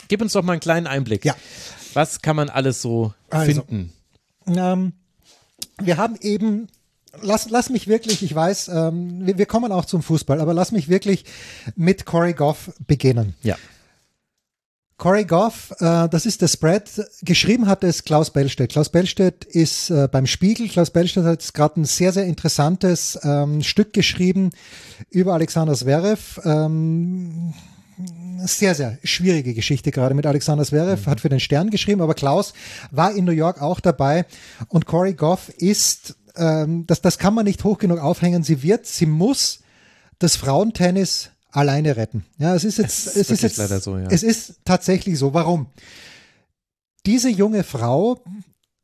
gib 0.07 0.21
uns 0.21 0.33
doch 0.33 0.43
mal 0.43 0.53
einen 0.53 0.61
kleinen 0.61 0.87
Einblick. 0.87 1.23
Ja. 1.23 1.35
Was 1.93 2.21
kann 2.21 2.35
man 2.35 2.49
alles 2.49 2.81
so 2.81 3.13
Also. 3.29 3.45
finden? 3.61 3.93
Ähm, 4.47 4.93
wir 5.79 5.97
haben 5.97 6.15
eben, 6.21 6.67
lass, 7.21 7.49
lass 7.49 7.69
mich 7.69 7.87
wirklich, 7.87 8.23
ich 8.23 8.33
weiß, 8.33 8.69
ähm, 8.69 9.25
wir, 9.25 9.37
wir 9.37 9.45
kommen 9.45 9.71
auch 9.71 9.85
zum 9.85 10.01
Fußball, 10.01 10.41
aber 10.41 10.53
lass 10.53 10.71
mich 10.71 10.89
wirklich 10.89 11.25
mit 11.75 12.05
Corey 12.05 12.33
Goff 12.33 12.71
beginnen. 12.87 13.35
Ja. 13.43 13.55
Corey 15.01 15.25
Goff, 15.25 15.71
äh, 15.79 16.07
das 16.09 16.27
ist 16.27 16.43
der 16.43 16.47
Spread. 16.47 16.83
Geschrieben 17.23 17.65
hat 17.65 17.83
es 17.83 18.03
Klaus 18.03 18.29
Bellstedt. 18.29 18.71
Klaus 18.71 18.89
Bellstedt 18.89 19.45
ist 19.45 19.89
äh, 19.89 20.07
beim 20.07 20.27
Spiegel. 20.27 20.69
Klaus 20.69 20.91
Bellstedt 20.91 21.23
hat 21.23 21.53
gerade 21.55 21.81
ein 21.81 21.85
sehr, 21.85 22.13
sehr 22.13 22.25
interessantes 22.25 23.19
ähm, 23.23 23.63
Stück 23.63 23.93
geschrieben 23.93 24.51
über 25.09 25.33
Alexander 25.33 25.73
Zverev. 25.73 26.39
Ähm, 26.45 27.51
sehr, 28.45 28.75
sehr 28.75 28.99
schwierige 29.03 29.55
Geschichte 29.55 29.89
gerade 29.89 30.13
mit 30.13 30.27
Alexander 30.27 30.65
Zverev, 30.65 31.09
hat 31.09 31.19
für 31.19 31.29
den 31.29 31.39
Stern 31.39 31.71
geschrieben, 31.71 32.01
aber 32.01 32.13
Klaus 32.13 32.53
war 32.91 33.11
in 33.11 33.25
New 33.25 33.31
York 33.31 33.59
auch 33.59 33.79
dabei 33.79 34.27
und 34.67 34.85
Corey 34.85 35.15
Goff 35.15 35.49
ist, 35.49 36.15
ähm, 36.35 36.85
das, 36.85 37.01
das 37.01 37.17
kann 37.17 37.33
man 37.33 37.45
nicht 37.45 37.63
hoch 37.63 37.79
genug 37.79 37.97
aufhängen, 37.97 38.43
sie 38.43 38.61
wird, 38.61 38.85
sie 38.85 39.07
muss 39.07 39.61
das 40.19 40.35
Frauentennis 40.35 41.31
alleine 41.51 41.97
retten. 41.97 42.25
Ja, 42.37 42.55
es 42.55 42.63
ist 42.63 42.77
jetzt, 42.77 43.07
Es 43.07 43.15
ist 43.15 43.17
es 43.17 43.31
ist 43.31 43.41
jetzt, 43.41 43.57
leider 43.57 43.79
so, 43.79 43.97
ja. 43.97 44.07
es 44.09 44.23
ist 44.23 44.55
tatsächlich 44.65 45.19
so. 45.19 45.33
Warum? 45.33 45.67
Diese 47.05 47.29
junge 47.29 47.63
Frau 47.63 48.23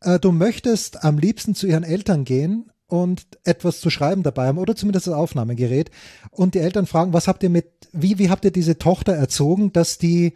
äh, 0.01 0.19
du 0.19 0.31
möchtest 0.31 1.03
am 1.03 1.17
liebsten 1.17 1.55
zu 1.55 1.67
ihren 1.67 1.83
Eltern 1.83 2.23
gehen 2.23 2.71
und 2.87 3.27
etwas 3.43 3.81
zu 3.81 3.89
schreiben 3.89 4.23
dabei 4.23 4.47
haben 4.47 4.57
oder 4.57 4.75
zumindest 4.75 5.07
das 5.07 5.13
Aufnahmegerät 5.13 5.91
und 6.31 6.55
die 6.55 6.59
Eltern 6.59 6.85
fragen, 6.85 7.13
was 7.13 7.27
habt 7.27 7.43
ihr 7.43 7.49
mit, 7.49 7.67
wie, 7.91 8.17
wie 8.17 8.29
habt 8.29 8.45
ihr 8.45 8.51
diese 8.51 8.77
Tochter 8.77 9.13
erzogen, 9.13 9.73
dass 9.73 9.97
die 9.97 10.33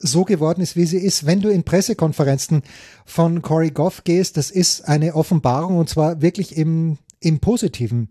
so 0.00 0.24
geworden 0.24 0.60
ist, 0.60 0.76
wie 0.76 0.86
sie 0.86 0.98
ist. 0.98 1.26
Wenn 1.26 1.40
du 1.40 1.48
in 1.48 1.64
Pressekonferenzen 1.64 2.62
von 3.04 3.42
Corey 3.42 3.70
Goff 3.70 4.04
gehst, 4.04 4.36
das 4.36 4.50
ist 4.50 4.86
eine 4.86 5.14
Offenbarung 5.14 5.76
und 5.76 5.88
zwar 5.88 6.22
wirklich 6.22 6.56
im, 6.56 6.98
im 7.18 7.40
positiven 7.40 8.10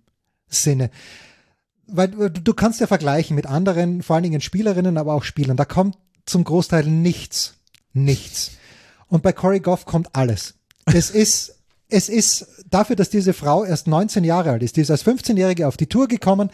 Sinne. 0.50 0.90
Weil 1.88 2.10
du, 2.10 2.30
du 2.30 2.54
kannst 2.54 2.80
ja 2.80 2.88
vergleichen 2.88 3.36
mit 3.36 3.46
anderen, 3.46 4.04
vor 4.04 4.16
allen 4.16 4.24
Dingen 4.24 4.42
Spielerinnen, 4.42 4.98
aber 4.98 5.14
auch 5.14 5.24
Spielern. 5.24 5.58
Da 5.58 5.66
kommt 5.66 5.98
zum 6.26 6.44
Großteil 6.44 6.86
nichts. 6.86 7.56
Nichts. 7.94 8.52
Und 9.08 9.24
bei 9.24 9.32
Corey 9.32 9.60
Goff 9.60 9.86
kommt 9.86 10.10
alles. 10.14 10.56
Es 10.86 11.10
ist 11.12 11.58
es 11.90 12.10
ist 12.10 12.48
dafür, 12.70 12.96
dass 12.96 13.10
diese 13.10 13.34
Frau 13.34 13.64
erst 13.64 13.88
19 13.88 14.24
Jahre 14.24 14.52
alt 14.52 14.64
ist. 14.64 14.76
Die 14.76 14.82
ist 14.82 14.92
als 14.92 15.06
15-Jährige 15.06 15.68
auf 15.68 15.78
die 15.78 15.88
Tour 15.88 16.08
gekommen, 16.08 16.50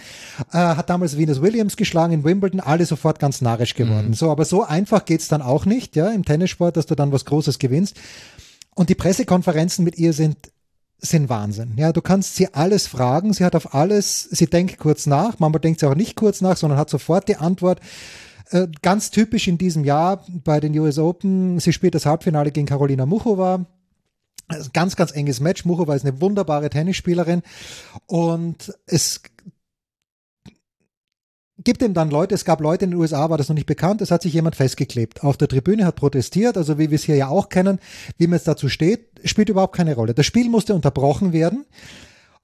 äh, 0.52 0.58
hat 0.58 0.90
damals 0.90 1.18
Venus 1.18 1.42
Williams 1.42 1.76
geschlagen 1.76 2.14
in 2.14 2.24
Wimbledon, 2.24 2.60
alle 2.60 2.86
sofort 2.86 3.20
ganz 3.20 3.42
narrisch 3.42 3.74
geworden. 3.74 4.10
Mhm. 4.10 4.14
So, 4.14 4.30
aber 4.30 4.46
so 4.46 4.64
einfach 4.64 5.06
geht's 5.06 5.28
dann 5.28 5.42
auch 5.42 5.66
nicht, 5.66 5.96
ja, 5.96 6.10
im 6.10 6.24
Tennissport, 6.24 6.78
dass 6.78 6.86
du 6.86 6.96
dann 6.96 7.12
was 7.12 7.26
Großes 7.26 7.58
gewinnst. 7.58 8.00
Und 8.76 8.90
die 8.90 8.96
Pressekonferenzen 8.96 9.84
mit 9.84 9.98
ihr 9.98 10.14
sind 10.14 10.38
sind 11.04 11.30
Wahnsinn. 11.30 11.74
Ja, 11.78 11.92
du 11.92 12.02
kannst 12.02 12.36
sie 12.36 12.54
alles 12.54 12.88
fragen. 12.88 13.34
Sie 13.34 13.44
hat 13.46 13.56
auf 13.56 13.76
alles, 13.76 14.24
sie 14.24 14.48
denkt 14.48 14.80
kurz 14.80 15.06
nach. 15.06 15.40
Manchmal 15.40 15.62
denkt 15.62 15.80
sie 15.80 15.88
auch 15.88 15.96
nicht 15.96 16.16
kurz 16.16 16.42
nach, 16.42 16.58
sondern 16.58 16.80
hat 16.80 16.90
sofort 16.90 17.28
die 17.28 17.36
Antwort. 17.36 17.80
Äh, 18.50 18.68
ganz 18.82 19.12
typisch 19.12 19.48
in 19.48 19.58
diesem 19.58 19.84
Jahr 19.84 20.26
bei 20.44 20.60
den 20.60 20.78
US 20.80 20.98
Open. 20.98 21.60
Sie 21.60 21.74
spielt 21.74 21.96
das 21.96 22.06
Halbfinale 22.06 22.52
gegen 22.52 22.68
Carolina 22.68 23.06
Muchova 23.06 23.66
Ganz, 24.74 24.96
ganz 24.96 25.12
enges 25.12 25.40
Match. 25.40 25.66
Muchova 25.66 25.96
ist 25.96 26.06
eine 26.06 26.20
wunderbare 26.22 26.70
Tennisspielerin 26.70 27.44
und 28.08 28.74
es 28.86 29.22
gibt 31.64 31.82
ihm 31.82 31.94
dann 31.94 32.10
Leute, 32.10 32.36
es 32.36 32.46
gab 32.46 32.62
Leute 32.62 32.86
in 32.86 32.92
den 32.92 33.00
USA, 33.00 33.30
war 33.30 33.38
das 33.38 33.50
noch 33.50 33.56
nicht 33.56 33.66
bekannt, 33.66 34.02
es 34.02 34.12
hat 34.12 34.22
sich 34.22 34.34
jemand 34.34 34.56
festgeklebt. 34.56 35.24
Auf 35.24 35.38
der 35.38 35.48
Tribüne 35.48 35.86
hat 35.86 35.96
protestiert, 35.96 36.58
also 36.58 36.78
wie 36.78 36.90
wir 36.90 36.96
es 36.96 37.04
hier 37.04 37.16
ja 37.16 37.28
auch 37.28 37.50
kennen, 37.50 37.80
wie 38.18 38.28
man 38.28 38.38
es 38.38 38.44
dazu 38.44 38.70
steht, 38.70 39.08
spielt 39.24 39.50
überhaupt 39.50 39.76
keine 39.76 39.96
Rolle. 39.96 40.14
Das 40.14 40.26
Spiel 40.26 40.50
musste 40.50 40.74
unterbrochen 40.74 41.34
werden 41.34 41.66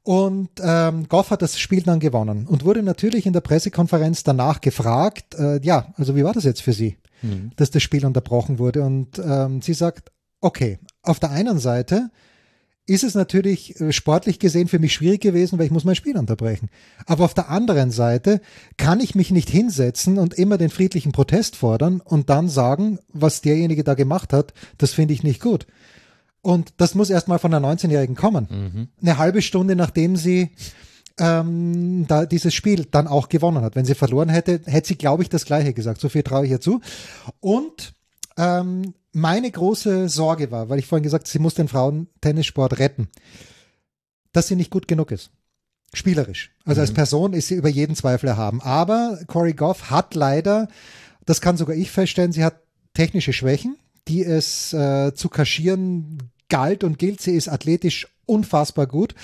und 0.04 0.50
ähm, 0.62 1.08
Goff 1.08 1.32
hat 1.32 1.42
das 1.42 1.60
Spiel 1.60 1.84
dann 1.84 2.00
gewonnen 2.00 2.48
und 2.48 2.66
wurde 2.66 2.84
natürlich 2.84 3.26
in 3.26 3.34
der 3.34 3.42
Pressekonferenz 3.42 4.24
danach 4.24 4.62
gefragt, 4.62 5.36
äh, 5.36 5.60
ja, 5.62 5.94
also 5.98 6.16
wie 6.16 6.24
war 6.24 6.34
das 6.34 6.46
jetzt 6.46 6.62
für 6.62 6.74
Sie, 6.74 6.98
mhm. 7.22 7.52
dass 7.58 7.72
das 7.72 7.84
Spiel 7.84 8.06
unterbrochen 8.06 8.60
wurde 8.60 8.82
und 8.84 9.20
ähm, 9.20 9.62
sie 9.62 9.74
sagt, 9.74 10.12
okay, 10.42 10.80
auf 11.04 11.20
der 11.20 11.32
einen 11.32 11.60
Seite 11.60 12.10
ist 12.90 13.04
es 13.04 13.14
natürlich 13.14 13.80
äh, 13.80 13.92
sportlich 13.92 14.40
gesehen 14.40 14.68
für 14.68 14.80
mich 14.80 14.94
schwierig 14.94 15.22
gewesen, 15.22 15.58
weil 15.58 15.66
ich 15.66 15.72
muss 15.72 15.86
mein 15.86 15.96
Spiel 15.96 16.18
unterbrechen. 16.18 16.70
Aber 17.06 17.26
auf 17.26 17.34
der 17.34 17.50
anderen 17.50 17.92
Seite 17.92 18.42
kann 18.78 19.00
ich 19.00 19.16
mich 19.16 19.32
nicht 19.32 19.50
hinsetzen 19.50 20.18
und 20.18 20.34
immer 20.34 20.58
den 20.58 20.70
friedlichen 20.70 21.12
Protest 21.12 21.56
fordern 21.56 22.02
und 22.02 22.30
dann 22.30 22.50
sagen, 22.50 23.00
was 23.10 23.42
derjenige 23.42 23.84
da 23.84 23.94
gemacht 23.94 24.34
hat, 24.34 24.54
das 24.78 24.92
finde 24.92 25.14
ich 25.14 25.24
nicht 25.24 25.42
gut. 25.42 25.68
Und 26.42 26.74
das 26.78 26.96
muss 26.96 27.10
erstmal 27.10 27.40
von 27.40 27.54
einer 27.54 27.68
19-Jährigen 27.68 28.16
kommen. 28.16 28.48
Mhm. 28.50 28.88
Eine 29.02 29.18
halbe 29.18 29.42
Stunde 29.42 29.76
nachdem 29.76 30.16
sie 30.16 30.52
ähm, 31.20 32.06
da 32.08 32.26
dieses 32.26 32.54
Spiel 32.54 32.86
dann 32.90 33.08
auch 33.08 33.30
gewonnen 33.30 33.62
hat. 33.62 33.76
Wenn 33.76 33.86
sie 33.86 33.96
verloren 33.96 34.30
hätte, 34.30 34.62
hätte 34.66 34.88
sie, 34.88 34.96
glaube 34.96 35.22
ich, 35.22 35.30
das 35.30 35.46
Gleiche 35.46 35.74
gesagt. 35.74 36.02
So 36.02 36.10
viel 36.10 36.24
traue 36.24 36.46
ich 36.46 36.52
ihr 36.52 36.62
zu. 36.62 36.82
Und 37.42 37.94
ähm, 38.38 38.94
meine 39.12 39.50
große 39.50 40.10
Sorge 40.10 40.52
war, 40.52 40.70
weil 40.70 40.80
ich 40.80 40.88
vorhin 40.88 41.04
gesagt, 41.04 41.28
sie 41.28 41.40
muss 41.40 41.56
den 41.56 41.68
Frauentennissport 41.68 42.80
retten, 42.80 43.10
dass 44.32 44.48
sie 44.48 44.56
nicht 44.56 44.72
gut 44.72 44.88
genug 44.88 45.12
ist. 45.12 45.32
Spielerisch. 45.94 46.52
Also 46.66 46.80
mhm. 46.80 46.82
als 46.84 46.94
Person 46.94 47.34
ist 47.34 47.48
sie 47.48 47.56
über 47.56 47.70
jeden 47.70 47.96
Zweifel 47.96 48.28
erhaben. 48.28 48.62
Aber 48.62 49.20
Corey 49.28 49.54
Goff 49.54 49.90
hat 49.90 50.14
leider, 50.14 50.68
das 51.26 51.42
kann 51.42 51.58
sogar 51.58 51.76
ich 51.76 51.90
feststellen, 51.90 52.32
sie 52.32 52.44
hat 52.44 52.62
technische 52.94 53.34
Schwächen, 53.34 53.78
die 54.08 54.24
es 54.24 54.74
äh, 54.74 55.14
zu 55.14 55.30
kaschieren 55.30 56.20
galt 56.50 56.84
und 56.84 57.00
gilt. 57.00 57.22
Sie 57.22 57.36
ist 57.36 57.48
athletisch 57.48 58.08
unfassbar 58.26 58.88
gut. 58.88 59.16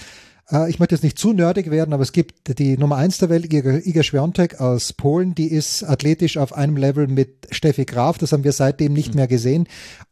Äh, 0.51 0.69
ich 0.69 0.79
möchte 0.79 0.95
jetzt 0.95 1.03
nicht 1.03 1.17
zu 1.17 1.33
nerdig 1.33 1.71
werden, 1.71 1.93
aber 1.93 2.03
es 2.03 2.11
gibt 2.11 2.59
die 2.59 2.77
Nummer 2.77 2.97
eins 2.97 3.17
der 3.17 3.29
Welt, 3.29 3.51
Iga, 3.51 4.03
Świątek 4.03 4.59
aus 4.59 4.93
Polen, 4.93 5.35
die 5.35 5.47
ist 5.47 5.83
athletisch 5.83 6.37
auf 6.37 6.53
einem 6.53 6.77
Level 6.77 7.07
mit 7.07 7.47
Steffi 7.51 7.85
Graf. 7.85 8.17
Das 8.17 8.31
haben 8.31 8.43
wir 8.43 8.53
seitdem 8.53 8.93
nicht 8.93 9.09
mhm. 9.09 9.15
mehr 9.15 9.27
gesehen. 9.27 9.67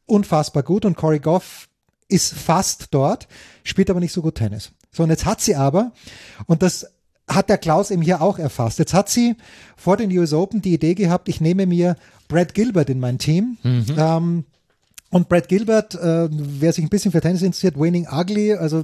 Unfassbar 0.06 0.63
gut. 0.63 0.86
Und 0.86 0.98
Corey 0.98 1.19
Goff 1.19 1.67
ist 2.08 2.34
fast 2.34 2.88
dort, 2.91 3.28
spielt 3.63 3.89
aber 3.89 4.00
nicht 4.00 4.13
so 4.13 4.22
gut 4.22 4.36
Tennis. 4.36 4.72
So, 4.91 5.04
und 5.04 5.10
jetzt 5.10 5.26
hat 5.26 5.41
sie 5.41 5.56
aber, 5.56 5.91
und 6.46 6.62
das 6.62 6.88
hat 7.28 7.50
der 7.50 7.58
Klaus 7.58 7.89
eben 7.89 8.02
hier 8.02 8.22
auch 8.22 8.38
erfasst. 8.38 8.80
Jetzt 8.80 8.93
hat 8.93 9.10
sie 9.10 9.36
vor 9.78 9.98
den 9.98 10.15
US 10.17 10.34
Open 10.34 10.62
die 10.62 10.74
Idee 10.74 10.93
gehabt, 10.93 11.30
ich 11.30 11.41
nehme 11.41 11.65
mir 11.65 11.96
Brad 12.28 12.54
Gilbert 12.54 12.89
in 12.89 13.00
mein 13.00 13.17
Team. 13.17 13.58
Mhm. 13.63 13.86
Ähm, 13.98 14.46
und 15.10 15.30
Brad 15.30 15.48
Gilbert, 15.48 15.96
äh, 15.96 16.28
wer 16.32 16.74
sich 16.74 16.84
ein 16.84 16.89
bisschen 16.89 17.12
für 17.12 17.22
Tennis 17.22 17.41
interessiert, 17.41 17.80
Winning 17.80 18.08
Ugly, 18.12 18.54
also 18.54 18.84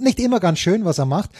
nicht 0.00 0.20
immer 0.20 0.40
ganz 0.40 0.58
schön, 0.58 0.84
was 0.84 0.98
er 0.98 1.06
macht. 1.06 1.30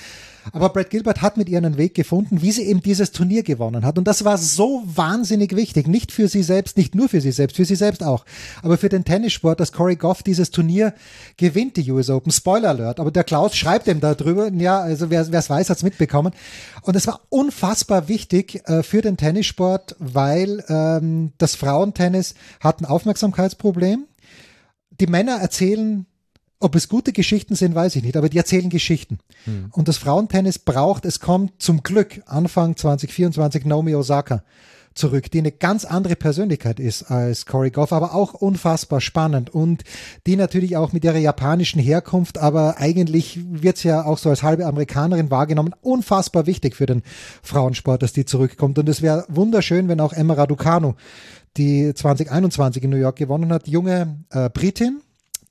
Aber 0.53 0.71
Brad 0.71 0.91
Gilbert 0.91 1.23
hat 1.23 1.37
mit 1.37 1.49
ihr 1.49 1.59
einen 1.59 1.77
Weg 1.77 1.95
gefunden, 1.95 2.43
wie 2.43 2.53
sie 2.53 2.63
eben 2.63 2.81
dieses 2.81 3.13
Turnier 3.13 3.43
gewonnen 3.43 3.85
hat. 3.85 3.99
Und 3.99 4.05
das 4.05 4.25
war 4.25 4.39
so 4.39 4.83
wahnsinnig 4.87 5.55
wichtig. 5.55 5.87
Nicht 5.87 6.13
für 6.13 6.29
sie 6.29 6.43
selbst, 6.43 6.77
nicht 6.77 6.95
nur 6.95 7.09
für 7.09 7.21
sie 7.21 7.33
selbst, 7.33 7.57
für 7.57 7.65
sie 7.65 7.75
selbst 7.75 8.03
auch. 8.03 8.25
Aber 8.63 8.79
für 8.79 8.89
den 8.89 9.05
Tennissport, 9.05 9.61
dass 9.61 9.73
Corey 9.73 9.97
Goff 9.97 10.23
dieses 10.23 10.51
Turnier 10.51 10.95
gewinnt, 11.37 11.77
die 11.77 11.91
US 11.91 12.11
Open. 12.11 12.33
Spoiler 12.33 12.71
Alert. 12.71 13.01
Aber 13.01 13.11
der 13.11 13.25
Klaus 13.25 13.57
schreibt 13.57 13.89
ihm 13.89 14.01
da 14.01 14.15
drüber. 14.15 14.51
Ja, 14.53 14.81
also 14.81 15.11
wer 15.11 15.21
es 15.21 15.51
weiß, 15.51 15.71
hat's 15.71 15.83
mitbekommen. 15.83 16.33
Und 16.83 16.97
es 16.97 17.07
war 17.07 17.21
unfassbar 17.29 18.09
wichtig 18.09 18.63
äh, 18.67 18.83
für 18.83 19.03
den 19.03 19.17
Tennissport, 19.17 19.97
weil 19.99 20.65
ähm, 20.69 21.33
das 21.39 21.55
Frauentennis 21.55 22.35
hat 22.61 22.81
ein 22.81 22.87
Aufmerksamkeitsproblem. 22.87 24.07
Die 25.01 25.07
Männer 25.07 25.37
erzählen 25.37 26.07
ob 26.61 26.75
es 26.75 26.89
gute 26.89 27.13
Geschichten 27.13 27.55
sind, 27.55 27.75
weiß 27.75 27.97
ich 27.97 28.03
nicht, 28.03 28.17
aber 28.17 28.29
die 28.29 28.39
erzählen 28.39 28.71
Geschichten. 28.71 29.19
Hm. 29.45 29.71
Und 29.73 29.89
das 29.89 29.99
Frauentennis 29.99 30.59
braucht, 30.59 31.05
es 31.05 31.21
kommt 31.21 31.63
zum 31.63 31.83
Glück 31.83 32.21
Anfang 32.27 32.77
2024 32.77 33.65
Naomi 33.65 33.95
Osaka 33.95 34.43
zurück, 34.95 35.31
die 35.31 35.39
eine 35.39 35.53
ganz 35.53 35.85
andere 35.85 36.17
Persönlichkeit 36.17 36.81
ist 36.81 37.11
als 37.11 37.47
Corey 37.47 37.71
Goff, 37.71 37.93
aber 37.93 38.15
auch 38.15 38.35
unfassbar 38.35 39.01
spannend 39.01 39.49
und 39.49 39.85
die 40.27 40.37
natürlich 40.37 40.77
auch 40.77 40.93
mit 40.93 41.05
ihrer 41.05 41.19
japanischen 41.19 41.81
Herkunft, 41.81 42.37
aber 42.39 42.79
eigentlich 42.79 43.39
wird 43.49 43.79
sie 43.79 43.89
ja 43.89 44.05
auch 44.05 44.19
so 44.19 44.29
als 44.29 44.43
halbe 44.43 44.67
Amerikanerin 44.67 45.31
wahrgenommen, 45.31 45.75
unfassbar 45.81 46.47
wichtig 46.47 46.75
für 46.75 46.87
den 46.87 47.03
Frauensport, 47.43 48.03
dass 48.03 48.13
die 48.13 48.25
zurückkommt. 48.25 48.79
Und 48.79 48.89
es 48.89 49.01
wäre 49.01 49.25
wunderschön, 49.29 49.89
wenn 49.89 50.01
auch 50.01 50.13
Emma 50.13 50.35
Raducanu, 50.35 50.95
die 51.57 51.95
2021 51.95 52.83
in 52.83 52.91
New 52.91 52.97
York 52.97 53.17
gewonnen 53.17 53.53
hat, 53.53 53.69
junge 53.69 54.25
äh, 54.31 54.51
Britin, 54.51 55.01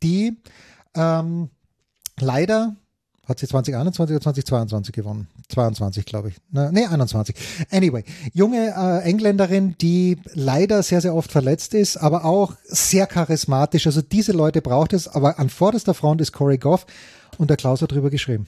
die 0.04 0.38
ähm, 0.98 1.50
leider 2.20 2.76
hat 3.28 3.40
sie 3.40 3.48
2021 3.48 4.16
oder 4.16 4.24
2022 4.24 4.94
gewonnen? 4.94 5.28
22, 5.50 6.06
glaube 6.06 6.30
ich. 6.30 6.36
Ne, 6.50 6.90
21. 6.90 7.36
Anyway, 7.72 8.04
junge 8.34 8.74
äh, 8.76 9.04
Engländerin, 9.04 9.76
die 9.80 10.18
leider 10.34 10.82
sehr, 10.82 11.02
sehr 11.02 11.14
oft 11.14 11.32
verletzt 11.32 11.74
ist, 11.74 11.98
aber 11.98 12.24
auch 12.24 12.54
sehr 12.64 13.06
charismatisch. 13.06 13.86
Also 13.86 14.02
diese 14.02 14.32
Leute 14.32 14.62
braucht 14.62 14.94
es, 14.94 15.08
aber 15.08 15.40
an 15.40 15.50
vorderster 15.50 15.94
Front 15.94 16.22
ist 16.22 16.32
Corey 16.32 16.58
Goff 16.58 16.86
und 17.38 17.50
der 17.50 17.58
Klaus 17.58 17.82
hat 17.82 17.92
drüber 17.92 18.10
geschrieben 18.10 18.48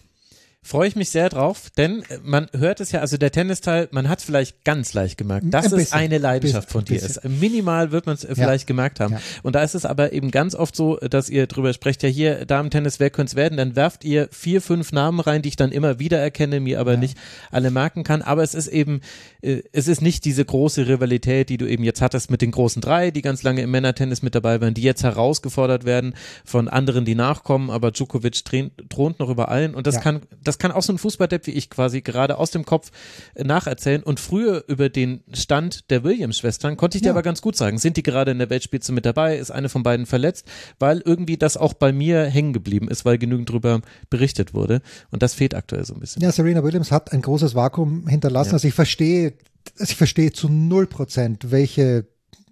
freue 0.61 0.87
ich 0.87 0.95
mich 0.95 1.09
sehr 1.09 1.29
drauf, 1.29 1.69
denn 1.77 2.03
äh, 2.03 2.19
man 2.21 2.47
hört 2.55 2.81
es 2.81 2.91
ja, 2.91 2.99
also 2.99 3.17
der 3.17 3.31
Tennisteil, 3.31 3.87
man 3.91 4.09
hat 4.09 4.19
es 4.19 4.25
vielleicht 4.25 4.65
ganz 4.65 4.93
leicht 4.93 5.17
gemerkt, 5.17 5.45
dass 5.53 5.73
ein 5.73 5.79
es 5.79 5.93
eine 5.93 6.17
Leidenschaft 6.17 6.67
bisschen, 6.67 6.85
von 6.85 6.85
dir 6.85 7.01
ist. 7.01 7.23
Minimal 7.23 7.91
wird 7.91 8.05
man 8.05 8.15
es 8.15 8.27
vielleicht 8.29 8.67
gemerkt 8.67 8.99
haben. 8.99 9.13
Ja. 9.13 9.21
Und 9.43 9.55
da 9.55 9.63
ist 9.63 9.73
es 9.73 9.85
aber 9.85 10.11
eben 10.11 10.31
ganz 10.31 10.55
oft 10.55 10.75
so, 10.75 10.97
dass 10.97 11.29
ihr 11.29 11.47
drüber 11.47 11.73
sprecht, 11.73 12.03
ja 12.03 12.09
hier 12.09 12.45
Damen-Tennis, 12.45 12.99
wer 12.99 13.09
könnte 13.09 13.31
es 13.31 13.35
werden? 13.35 13.57
Dann 13.57 13.75
werft 13.75 14.03
ihr 14.03 14.27
vier, 14.31 14.61
fünf 14.61 14.91
Namen 14.91 15.19
rein, 15.19 15.41
die 15.41 15.49
ich 15.49 15.55
dann 15.55 15.71
immer 15.71 15.97
wieder 15.97 16.19
erkenne, 16.19 16.59
mir 16.59 16.79
aber 16.79 16.93
ja. 16.93 16.99
nicht 16.99 17.17
alle 17.51 17.71
merken 17.71 18.03
kann. 18.03 18.21
Aber 18.21 18.43
es 18.43 18.53
ist 18.53 18.67
eben, 18.67 19.01
äh, 19.41 19.63
es 19.71 19.87
ist 19.87 20.01
nicht 20.01 20.25
diese 20.25 20.43
große 20.43 20.87
Rivalität, 20.87 21.49
die 21.49 21.57
du 21.57 21.67
eben 21.67 21.83
jetzt 21.83 22.01
hattest 22.01 22.29
mit 22.29 22.41
den 22.41 22.51
großen 22.51 22.81
drei, 22.81 23.11
die 23.11 23.21
ganz 23.21 23.43
lange 23.43 23.61
im 23.61 23.71
Männertennis 23.71 24.21
mit 24.21 24.35
dabei 24.35 24.59
waren, 24.59 24.73
die 24.73 24.81
jetzt 24.81 25.03
herausgefordert 25.03 25.85
werden 25.85 26.15
von 26.43 26.67
anderen, 26.67 27.05
die 27.05 27.15
nachkommen, 27.15 27.69
aber 27.69 27.91
Djokovic 27.91 28.43
thront 28.89 29.19
noch 29.19 29.29
über 29.29 29.49
allen 29.49 29.73
und 29.73 29.87
das 29.87 30.01
kann, 30.01 30.21
das 30.49 30.57
kann 30.57 30.71
auch 30.71 30.81
so 30.81 30.91
ein 30.91 30.97
Fußballdepp 30.97 31.45
wie 31.45 31.51
ich 31.51 31.69
quasi 31.69 32.01
gerade 32.01 32.37
aus 32.37 32.49
dem 32.49 32.65
Kopf 32.65 32.91
äh, 33.35 33.43
nacherzählen. 33.43 34.01
Und 34.01 34.19
früher 34.19 34.63
über 34.67 34.89
den 34.89 35.21
Stand 35.31 35.91
der 35.91 36.03
Williams-Schwestern 36.03 36.75
konnte 36.75 36.97
ich 36.97 37.03
dir 37.03 37.11
aber 37.11 37.21
ganz 37.21 37.41
gut 37.41 37.55
sagen, 37.55 37.77
sind 37.77 37.97
die 37.97 38.03
gerade 38.03 38.31
in 38.31 38.39
der 38.39 38.49
Weltspitze 38.49 38.91
mit 38.91 39.05
dabei, 39.05 39.37
ist 39.37 39.51
eine 39.51 39.69
von 39.69 39.83
beiden 39.83 40.07
verletzt, 40.07 40.47
weil 40.79 41.01
irgendwie 41.05 41.37
das 41.37 41.55
auch 41.55 41.73
bei 41.73 41.93
mir 41.93 42.25
hängen 42.25 42.51
geblieben 42.51 42.87
ist, 42.87 43.05
weil 43.05 43.19
genügend 43.19 43.49
drüber 43.51 43.81
berichtet 44.09 44.55
wurde. 44.55 44.81
Und 45.11 45.21
das 45.21 45.35
fehlt 45.35 45.53
aktuell 45.53 45.85
so 45.85 45.93
ein 45.93 45.99
bisschen. 45.99 46.23
Ja, 46.23 46.31
Serena 46.31 46.63
Williams 46.63 46.91
hat 46.91 47.11
ein 47.13 47.21
großes 47.21 47.53
Vakuum 47.53 48.07
hinterlassen. 48.07 48.49
Ja. 48.49 48.53
Also 48.53 48.67
ich 48.67 48.73
verstehe, 48.73 49.33
ich 49.77 49.95
verstehe 49.95 50.33
zu 50.33 50.49
null 50.49 50.87
Prozent, 50.87 51.51
welche, 51.51 52.07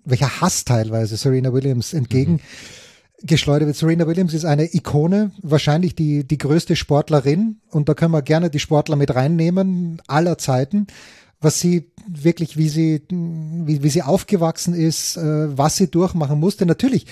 welcher 0.05 0.39
Hass 0.39 0.65
teilweise 0.65 1.17
Serena 1.17 1.51
Williams 1.51 1.93
entgegen. 1.93 2.33
Mhm 2.33 2.39
geschleudert 3.23 3.67
wird. 3.67 3.77
Serena 3.77 4.07
Williams 4.07 4.33
ist 4.33 4.45
eine 4.45 4.73
Ikone, 4.73 5.31
wahrscheinlich 5.41 5.95
die, 5.95 6.23
die 6.27 6.37
größte 6.37 6.75
Sportlerin 6.75 7.59
und 7.71 7.89
da 7.89 7.93
können 7.93 8.13
wir 8.13 8.21
gerne 8.21 8.49
die 8.49 8.59
Sportler 8.59 8.95
mit 8.95 9.15
reinnehmen, 9.15 10.01
aller 10.07 10.37
Zeiten, 10.37 10.87
was 11.39 11.59
sie 11.59 11.91
wirklich, 12.07 12.57
wie 12.57 12.69
sie, 12.69 13.01
wie, 13.09 13.83
wie 13.83 13.89
sie 13.89 14.03
aufgewachsen 14.03 14.73
ist, 14.73 15.17
äh, 15.17 15.57
was 15.57 15.77
sie 15.77 15.89
durchmachen 15.89 16.39
musste. 16.39 16.65
Natürlich, 16.65 17.05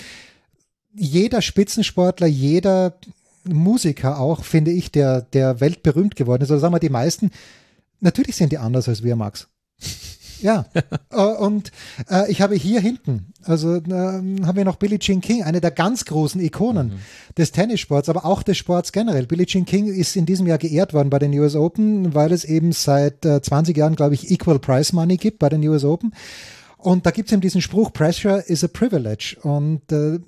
jeder 0.93 1.41
Spitzensportler, 1.41 2.27
jeder 2.27 2.97
Musiker 3.43 4.19
auch, 4.19 4.43
finde 4.43 4.71
ich, 4.71 4.91
der, 4.91 5.21
der 5.21 5.59
weltberühmt 5.59 6.15
geworden 6.15 6.43
ist, 6.43 6.51
oder 6.51 6.59
sagen 6.59 6.73
wir 6.73 6.79
die 6.79 6.89
meisten, 6.89 7.31
natürlich 7.99 8.35
sind 8.35 8.51
die 8.51 8.57
anders 8.57 8.87
als 8.87 9.03
wir, 9.03 9.15
Max. 9.15 9.47
Ja, 10.45 10.67
äh, 11.11 11.23
und 11.23 11.71
äh, 12.07 12.31
ich 12.31 12.39
habe 12.39 12.53
hier 12.53 12.79
hinten, 12.79 13.33
also 13.41 13.77
äh, 13.77 13.81
haben 13.89 14.55
wir 14.55 14.63
noch 14.63 14.75
Billie 14.75 14.99
Jean 14.99 15.19
King, 15.19 15.41
eine 15.41 15.59
der 15.59 15.71
ganz 15.71 16.05
großen 16.05 16.39
Ikonen 16.39 16.89
mhm. 16.89 16.99
des 17.35 17.51
Tennissports, 17.51 18.09
aber 18.09 18.25
auch 18.25 18.43
des 18.43 18.55
Sports 18.55 18.91
generell. 18.91 19.25
Billie 19.25 19.47
Jean 19.47 19.65
King 19.65 19.87
ist 19.87 20.15
in 20.15 20.27
diesem 20.27 20.45
Jahr 20.45 20.59
geehrt 20.59 20.93
worden 20.93 21.09
bei 21.09 21.17
den 21.17 21.33
US 21.39 21.55
Open, 21.55 22.13
weil 22.13 22.31
es 22.31 22.45
eben 22.45 22.73
seit 22.73 23.25
äh, 23.25 23.41
20 23.41 23.75
Jahren, 23.75 23.95
glaube 23.95 24.13
ich, 24.13 24.29
Equal 24.29 24.59
Price 24.59 24.93
Money 24.93 25.17
gibt 25.17 25.39
bei 25.39 25.49
den 25.49 25.67
US 25.67 25.83
Open. 25.83 26.13
Und 26.77 27.07
da 27.07 27.09
gibt 27.09 27.29
es 27.29 27.33
eben 27.33 27.41
diesen 27.41 27.61
Spruch, 27.61 27.91
Pressure 27.91 28.47
is 28.47 28.63
a 28.63 28.67
privilege. 28.67 29.35
Und 29.41 29.91
äh, 29.91 30.19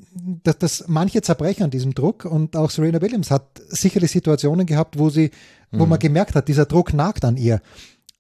dass, 0.42 0.58
dass 0.58 0.86
manche 0.88 1.22
zerbrechen 1.22 1.62
an 1.62 1.70
diesem 1.70 1.94
Druck. 1.94 2.26
Und 2.26 2.56
auch 2.56 2.72
Serena 2.72 3.00
Williams 3.04 3.30
hat 3.30 3.62
sicherlich 3.68 4.10
Situationen 4.10 4.66
gehabt, 4.66 4.98
wo 4.98 5.12
sie, 5.12 5.30
wo 5.72 5.84
mhm. 5.84 5.92
man 5.92 6.00
gemerkt 6.00 6.34
hat, 6.34 6.48
dieser 6.48 6.66
Druck 6.66 6.96
nagt 6.96 7.24
an 7.24 7.38
ihr. 7.38 7.62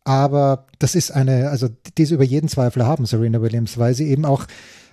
Aber 0.07 0.67
das 0.79 0.95
ist 0.95 1.11
eine, 1.11 1.49
also 1.49 1.67
die 1.97 2.03
ist 2.03 2.11
über 2.11 2.23
jeden 2.23 2.47
Zweifel 2.47 2.85
haben, 2.85 3.05
Serena 3.05 3.41
Williams, 3.41 3.77
weil 3.77 3.93
sie 3.93 4.07
eben 4.07 4.23
auch 4.23 4.45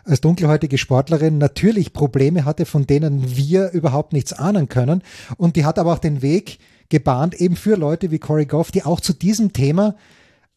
als 0.02 0.20
dunkelhäutige 0.20 0.76
Sportlerin 0.76 1.38
natürlich 1.38 1.92
Probleme 1.92 2.44
hatte, 2.44 2.66
von 2.66 2.88
denen 2.88 3.36
wir 3.36 3.70
überhaupt 3.70 4.12
nichts 4.12 4.32
ahnen 4.32 4.68
können. 4.68 5.02
Und 5.36 5.54
die 5.54 5.64
hat 5.64 5.78
aber 5.78 5.92
auch 5.92 6.00
den 6.00 6.20
Weg 6.20 6.58
gebahnt, 6.88 7.34
eben 7.34 7.54
für 7.54 7.76
Leute 7.76 8.10
wie 8.10 8.18
Corey 8.18 8.46
Goff, 8.46 8.72
die 8.72 8.82
auch 8.82 9.00
zu 9.00 9.12
diesem 9.12 9.52
Thema 9.52 9.94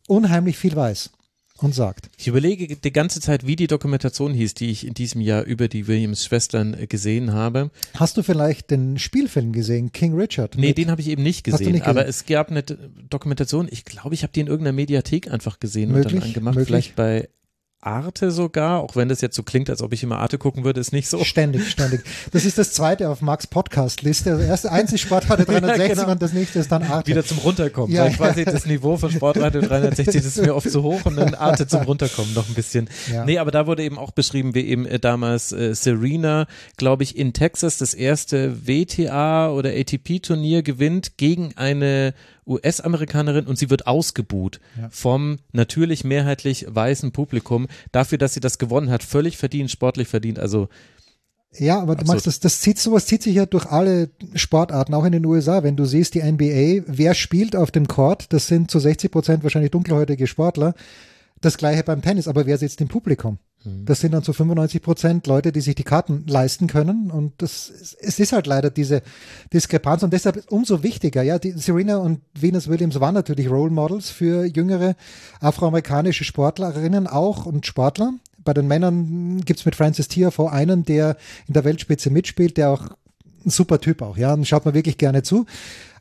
unheimlich 0.08 0.58
viel 0.58 0.76
weiß 0.76 1.12
und 1.64 1.76
sagt. 1.76 2.10
Ich 2.18 2.28
überlege 2.28 2.76
die 2.76 2.94
ganze 2.94 3.20
Zeit, 3.20 3.46
wie 3.46 3.56
die 3.56 3.68
Dokumentation 3.68 4.34
hieß, 4.34 4.54
die 4.54 4.70
ich 4.70 4.86
in 4.86 4.94
diesem 4.94 5.22
Jahr 5.22 5.44
über 5.44 5.68
die 5.68 5.88
Williams-Schwestern 5.88 6.74
äh, 6.74 6.88
gesehen 6.88 7.34
habe. 7.34 7.72
Hast 7.96 8.18
du 8.18 8.24
vielleicht 8.24 8.72
den 8.72 8.98
Spielfilm 8.98 9.52
gesehen, 9.52 9.92
King 9.92 10.16
Richard? 10.16 10.58
Nee, 10.58 10.74
den 10.74 10.92
habe 10.92 11.02
ich 11.02 11.08
eben 11.08 11.24
nicht 11.24 11.44
gesehen, 11.44 11.74
nicht 11.74 11.86
aber 11.86 12.08
es 12.08 12.26
gab 12.26 12.50
eine 12.50 12.64
Dokumentation, 12.64 13.68
ich 13.70 13.86
glaube, 13.86 14.14
ich 14.14 14.24
habe 14.24 14.34
die 14.34 14.42
in 14.42 14.48
irgendeiner 14.48 14.76
Mediathek 14.76 15.32
einfach 15.32 15.60
gesehen 15.60 15.92
möglich, 15.92 16.14
und 16.14 16.22
dann 16.22 16.28
angemacht, 16.30 16.56
möglich. 16.56 16.68
vielleicht 16.68 16.96
bei 16.96 17.30
Arte 17.80 18.32
sogar, 18.32 18.82
auch 18.82 18.96
wenn 18.96 19.08
das 19.08 19.22
jetzt 19.22 19.36
so 19.36 19.44
klingt, 19.44 19.70
als 19.70 19.84
ob 19.84 19.94
ich 19.94 20.02
immer 20.02 20.18
Arte 20.18 20.40
gucken 20.40 20.64
würde, 20.64 20.80
ist 20.80 20.94
nicht 20.94 21.08
so. 21.08 21.24
Ständig, 21.24 21.70
ständig. 21.70 22.02
Das 22.32 22.44
ist 22.44 22.58
das 22.58 22.74
zweite 22.74 23.08
auf 23.08 23.22
Max 23.22 23.46
Podcast-Liste. 23.46 24.32
Also 24.32 24.44
erste 24.44 24.72
einzig 24.72 25.02
Sportradio 25.02 25.46
360 25.46 25.80
ja, 25.88 25.94
genau. 25.94 26.12
und 26.12 26.22
das 26.22 26.34
nächste 26.34 26.58
ist 26.58 26.72
dann 26.72 26.82
Arte. 26.82 27.12
Wieder 27.12 27.24
zum 27.24 27.38
Runterkommen. 27.38 27.96
Ja, 27.96 28.06
weil 28.06 28.14
quasi 28.14 28.46
das 28.46 28.66
Niveau 28.66 28.98
von 28.98 29.12
Sportradio 29.12 29.62
360, 29.68 30.06
das 30.16 30.26
ist 30.26 30.42
mir 30.42 30.56
oft 30.56 30.70
zu 30.70 30.82
hoch 30.82 31.06
und 31.06 31.18
dann 31.18 31.36
Arte 31.36 31.68
zum 31.68 31.82
Runterkommen 31.82 32.34
noch 32.34 32.50
ein 32.50 32.56
bisschen. 32.56 32.90
Ja. 33.12 33.26
Nee, 33.26 33.38
aber 33.38 33.52
da 33.52 33.68
wurde 33.68 33.84
eben 33.84 34.00
auch 34.00 34.12
beschrieben, 34.12 34.56
wie 34.56 34.62
eben 34.62 34.88
äh, 34.88 35.00
damals 35.00 35.52
äh, 35.52 35.76
Serena, 35.76 36.48
glaube 36.78 37.04
ich, 37.04 37.16
in 37.16 37.34
Texas 37.34 37.78
das 37.78 37.94
erste 37.94 38.68
WTA 38.68 39.52
oder 39.52 39.70
ATP-Turnier 39.70 40.64
gewinnt 40.64 41.18
gegen 41.18 41.56
eine 41.56 42.16
US-Amerikanerin 42.48 43.46
und 43.46 43.58
sie 43.58 43.70
wird 43.70 43.88
ausgebuht 43.88 44.60
ja. 44.80 44.90
vom 44.90 45.38
natürlich 45.52 46.04
mehrheitlich 46.04 46.66
weißen 46.70 47.12
Publikum 47.12 47.68
dafür, 47.92 48.18
dass 48.18 48.34
sie 48.34 48.40
das 48.40 48.58
gewonnen 48.58 48.90
hat. 48.90 49.04
Völlig 49.04 49.38
verdient, 49.38 49.72
sportlich 49.72 50.08
verdient. 50.08 50.40
Also 50.40 50.70
ja, 51.60 51.80
aber 51.80 51.96
du 51.96 52.06
machst 52.06 52.28
das, 52.28 52.40
das 52.40 52.62
zieht, 52.62 52.78
sowas 52.78 53.06
zieht 53.06 53.24
sich 53.24 53.36
ja 53.36 53.46
durch 53.46 53.66
alle 53.66 54.10
Sportarten, 54.36 54.94
auch 54.94 55.06
in 55.06 55.14
den 55.14 55.26
USA. 55.26 55.64
Wenn 55.64 55.76
du 55.76 55.86
siehst, 55.86 56.14
die 56.14 56.22
NBA, 56.22 56.84
wer 56.88 57.14
spielt 57.14 57.56
auf 57.56 57.72
dem 57.72 57.88
Court, 57.88 58.32
das 58.34 58.48
sind 58.48 58.70
zu 58.70 58.80
60 58.80 59.12
Prozent 59.12 59.44
wahrscheinlich 59.44 59.72
dunkelhäutige 59.72 60.28
Sportler. 60.28 60.76
Das 61.42 61.58
gleiche 61.58 61.84
beim 61.84 62.02
Tennis, 62.02 62.28
aber 62.28 62.46
wer 62.46 62.58
sitzt 62.58 62.82
im 62.82 62.88
Publikum? 62.88 63.40
Mhm. 63.68 63.86
Das 63.86 64.00
sind 64.00 64.14
dann 64.14 64.24
zu 64.24 64.34
95 64.34 64.82
Prozent 64.82 65.28
Leute, 65.28 65.52
die 65.52 65.62
sich 65.62 65.76
die 65.76 65.84
Karten 65.84 66.26
leisten 66.28 66.68
können. 66.68 67.12
Und 67.12 67.34
das, 67.38 67.72
es 68.00 68.20
ist 68.20 68.34
halt 68.34 68.48
leider 68.48 68.70
diese 68.70 69.02
Diskrepanz. 69.54 70.04
Und 70.04 70.14
deshalb 70.14 70.44
umso 70.50 70.84
wichtiger, 70.84 71.22
ja, 71.24 71.40
die 71.40 71.52
Serena 71.52 71.98
und 71.98 72.22
Venus 72.34 72.68
Williams 72.68 73.00
waren 73.00 73.14
natürlich 73.14 73.50
Role 73.50 73.72
Models 73.72 74.10
für 74.10 74.46
jüngere 74.46 74.96
afroamerikanische 75.40 76.24
Sportlerinnen 76.24 77.08
auch 77.08 77.46
und 77.46 77.66
Sportler. 77.66 78.14
Bei 78.44 78.54
den 78.54 78.68
Männern 78.68 79.42
gibt's 79.42 79.66
mit 79.66 79.76
Francis 79.76 80.08
Tiafoe 80.08 80.52
einen, 80.52 80.84
der 80.86 81.18
in 81.48 81.54
der 81.54 81.66
Weltspitze 81.66 82.10
mitspielt, 82.10 82.58
der 82.58 82.70
auch 82.70 82.90
ein 83.46 83.50
super 83.50 83.80
Typ 83.80 84.02
auch, 84.02 84.18
ja, 84.18 84.34
und 84.34 84.48
schaut 84.48 84.66
man 84.66 84.74
wirklich 84.74 84.98
gerne 84.98 85.24
zu. 85.24 85.46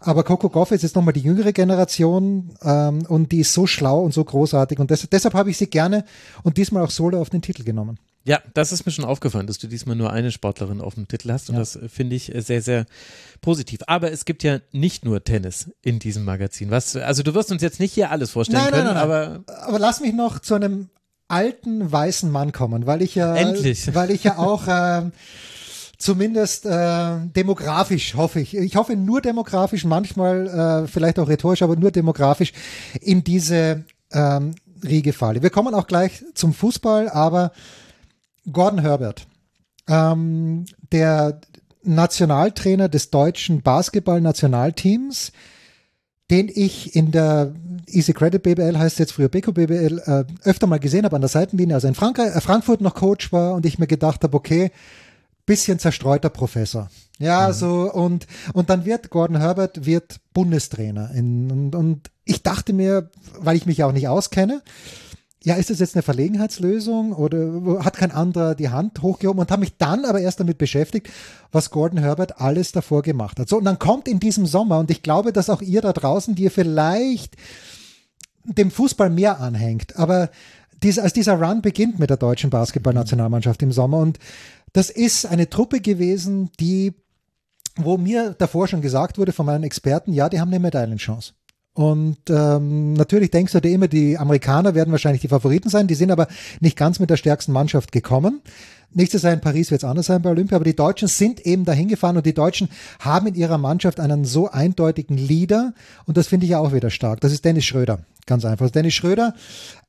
Aber 0.07 0.23
Coco 0.23 0.49
Goff 0.49 0.71
ist 0.71 0.83
jetzt 0.83 0.95
nochmal 0.95 1.15
die 1.15 1.21
jüngere 1.21 1.53
Generation 1.53 2.53
ähm, 2.63 3.05
und 3.07 3.33
die 3.33 3.41
ist 3.41 3.53
so 3.53 3.67
schlau 3.67 4.01
und 4.01 4.15
so 4.15 4.25
großartig 4.25 4.79
und 4.79 4.91
des, 4.91 5.09
deshalb 5.11 5.35
habe 5.35 5.51
ich 5.51 5.59
sie 5.59 5.67
gerne 5.67 6.05
und 6.45 6.57
diesmal 6.57 6.85
auch 6.85 6.91
solo 6.91 7.21
auf 7.21 7.31
den 7.31 7.43
Titel 7.43 7.65
genommen. 7.65 7.99
Ja, 8.25 8.41
das 8.55 8.73
ist 8.73 8.85
mir 8.87 8.93
schon 8.93 9.05
aufgefallen, 9.05 9.47
dass 9.47 9.59
du 9.59 9.69
diesmal 9.69 9.95
nur 9.95 10.13
eine 10.13 10.33
Sportlerin 10.33 10.81
auf 10.81 10.95
dem 10.95 11.07
Titel 11.07 11.33
hast 11.33 11.49
und 11.49 11.55
ja. 11.55 11.61
das 11.61 11.79
finde 11.89 12.17
ich 12.17 12.33
sehr, 12.37 12.63
sehr 12.63 12.87
positiv. 13.41 13.81
Aber 13.87 14.11
es 14.11 14.25
gibt 14.25 14.43
ja 14.43 14.61
nicht 14.73 15.05
nur 15.05 15.23
Tennis 15.23 15.71
in 15.83 15.99
diesem 15.99 16.25
Magazin. 16.25 16.71
Was, 16.71 16.97
also 16.97 17.23
du 17.23 17.35
wirst 17.35 17.53
uns 17.53 17.63
jetzt 17.63 17.79
nicht 17.79 17.93
hier 17.93 18.11
alles 18.11 18.31
vorstellen 18.31 18.63
nein, 18.63 18.73
können, 18.73 18.85
nein, 18.85 18.95
nein, 18.95 19.03
aber. 19.03 19.45
Aber 19.63 19.79
lass 19.79 20.01
mich 20.01 20.13
noch 20.13 20.41
zu 20.41 20.55
einem 20.55 20.89
alten 21.29 21.91
weißen 21.91 22.31
Mann 22.31 22.53
kommen, 22.53 22.87
weil 22.87 23.03
ich 23.03 23.15
ja, 23.15 23.35
Endlich. 23.35 23.95
weil 23.95 24.11
ich 24.11 24.25
ja 24.25 24.39
auch 24.39 24.67
äh, 24.69 25.03
zumindest 25.99 26.67
äh, 26.67 27.19
demografisch 27.35 28.15
hoffe 28.15 28.41
ich. 28.41 28.57
Ich 28.57 28.77
hoffe 28.77 28.97
nur 28.97 29.21
demografisch, 29.21 29.85
manchmal 29.85 30.47
äh, 30.47 30.89
vielleicht 30.89 31.19
auch 31.19 31.29
rhetorisch, 31.29 31.63
aber 31.63 31.77
nur 31.77 31.91
demografisch 31.91 32.53
in 33.01 33.25
diese 33.25 33.85
ähm, 34.13 34.55
Riege 34.85 35.13
falle. 35.13 35.43
Wir 35.43 35.51
kommen 35.51 35.75
auch 35.75 35.87
gleich 35.87 36.25
zum 36.35 36.53
Fußball, 36.53 37.09
aber 37.09 37.53
Gordon 38.51 38.81
Herbert, 38.81 39.27
ähm, 39.89 40.67
der 40.93 41.41
Nationaltrainer 41.83 42.89
des 42.89 43.11
deutschen 43.11 43.63
Basketball-Nationalteams, 43.63 45.33
den 46.31 46.51
ich 46.53 46.97
in 46.97 47.13
der 47.13 47.55
Easy 47.87 48.13
Credit 48.13 48.43
BBL 48.43 48.77
heißt 48.77 48.99
jetzt 48.99 49.13
früher 49.13 49.29
Beko 49.29 49.53
BBL 49.53 50.03
äh, 50.05 50.25
öfter 50.43 50.67
mal 50.67 50.81
gesehen 50.81 51.05
habe 51.05 51.15
an 51.15 51.23
der 51.23 51.29
Seitenlinie, 51.29 51.77
also 51.77 51.87
in 51.87 51.95
Frankreich, 51.95 52.35
äh, 52.35 52.41
Frankfurt 52.41 52.81
noch 52.81 52.95
Coach 52.95 53.33
war 53.33 53.55
und 53.55 53.65
ich 53.65 53.79
mir 53.79 53.87
gedacht 53.87 54.25
habe, 54.25 54.37
okay, 54.37 54.73
bisschen 55.47 55.79
zerstreuter 55.79 56.29
Professor. 56.29 56.91
Ja, 57.19 57.49
mhm. 57.49 57.53
so 57.55 57.93
und 57.93 58.27
und 58.53 58.69
dann 58.69 58.85
wird 58.85 59.11
Gordon 59.11 59.39
Herbert 59.39 59.87
wird 59.87 60.21
Bundestrainer 60.35 61.13
in, 61.13 61.51
und, 61.51 61.75
und 61.75 62.11
ich 62.25 62.43
dachte 62.43 62.73
mir, 62.73 63.11
weil 63.39 63.57
ich 63.57 63.65
mich 63.65 63.79
ja 63.79 63.87
auch 63.87 63.93
nicht 63.93 64.09
auskenne, 64.09 64.63
ja, 65.47 65.55
ist 65.55 65.71
das 65.71 65.79
jetzt 65.79 65.95
eine 65.95 66.03
Verlegenheitslösung 66.03 67.13
oder 67.13 67.85
hat 67.85 67.97
kein 67.97 68.11
anderer 68.11 68.57
die 68.57 68.71
Hand 68.71 69.01
hochgehoben 69.01 69.39
und 69.39 69.53
habe 69.53 69.61
mich 69.61 69.77
dann 69.79 70.05
aber 70.05 70.21
erst 70.21 70.41
damit 70.41 70.59
beschäftigt, 70.59 71.09
was 71.53 71.71
Gordon 71.71 72.01
Herbert 72.01 72.41
alles 72.41 72.73
davor 72.73 73.03
gemacht 73.03 73.39
hat. 73.39 73.49
So, 73.49 73.59
und 73.59 73.65
dann 73.65 73.79
kommt 73.79 74.09
in 74.09 74.19
diesem 74.19 74.45
Sommer, 74.47 74.81
und 74.81 74.91
ich 74.91 75.03
glaube, 75.03 75.33
dass 75.33 75.49
auch 75.49 75.63
ihr 75.63 75.83
da 75.83 75.93
draußen, 75.93 76.35
die 76.35 76.43
ihr 76.43 76.51
vielleicht 76.51 77.37
dem 78.43 78.73
Fußball 78.73 79.09
mehr 79.09 79.39
anhängt, 79.39 79.97
aber 79.97 80.31
dies, 80.83 80.99
als 80.99 81.13
dieser 81.13 81.41
Run 81.41 81.63
beginnt 81.63 82.01
mit 82.01 82.11
der 82.11 82.17
deutschen 82.17 82.51
Basketballnationalmannschaft 82.51 83.63
im 83.63 83.71
Sommer 83.71 83.99
und 83.99 84.19
das 84.77 84.91
ist 84.91 85.25
eine 85.25 85.49
Truppe 85.49 85.81
gewesen, 85.81 86.51
die, 86.61 86.93
wo 87.77 87.97
mir 87.97 88.35
davor 88.37 88.69
schon 88.69 88.83
gesagt 88.83 89.17
wurde 89.17 89.33
von 89.33 89.47
meinen 89.47 89.65
Experten, 89.65 90.13
ja, 90.13 90.29
die 90.29 90.39
haben 90.39 90.51
eine 90.51 90.61
Medaillenchance. 90.61 91.33
Und 91.73 92.19
ähm, 92.29 92.93
natürlich 92.93 93.31
denkst 93.31 93.55
du 93.55 93.61
dir 93.63 93.71
immer, 93.71 93.89
die 93.89 94.19
Amerikaner 94.19 94.75
werden 94.75 94.91
wahrscheinlich 94.91 95.23
die 95.23 95.29
Favoriten 95.29 95.71
sein, 95.71 95.87
die 95.87 95.95
sind 95.95 96.11
aber 96.11 96.27
nicht 96.61 96.77
ganz 96.77 97.01
mit 97.01 97.09
der 97.09 97.17
stärksten 97.17 97.53
Mannschaft 97.53 97.91
gekommen. 97.91 98.43
Nächstes 98.93 99.23
Jahr 99.23 99.33
in 99.33 99.41
Paris 99.41 99.71
wird 99.71 99.83
es 99.83 99.89
anders 99.89 100.07
sein 100.07 100.23
bei 100.23 100.31
Olympia, 100.31 100.57
aber 100.57 100.65
die 100.65 100.77
Deutschen 100.77 101.09
sind 101.09 101.45
eben 101.45 101.65
dahin 101.65 101.89
gefahren 101.89 102.17
und 102.17 102.25
die 102.25 102.35
Deutschen 102.35 102.69
haben 103.01 103.27
in 103.27 103.35
ihrer 103.35 103.59
Mannschaft 103.59 104.01
einen 104.01 104.25
so 104.25 104.51
eindeutigen 104.51 105.19
Leader 105.19 105.75
und 106.07 106.17
das 106.17 106.29
finde 106.29 106.47
ich 106.47 106.51
ja 106.51 106.61
auch 106.61 106.73
wieder 106.73 106.91
stark. 106.91 107.21
Das 107.21 107.33
ist 107.33 107.45
Dennis 107.45 107.65
Schröder, 107.65 108.01
ganz 108.25 108.45
einfach. 108.45 108.71
Dennis 108.71 108.95
Schröder 108.95 109.35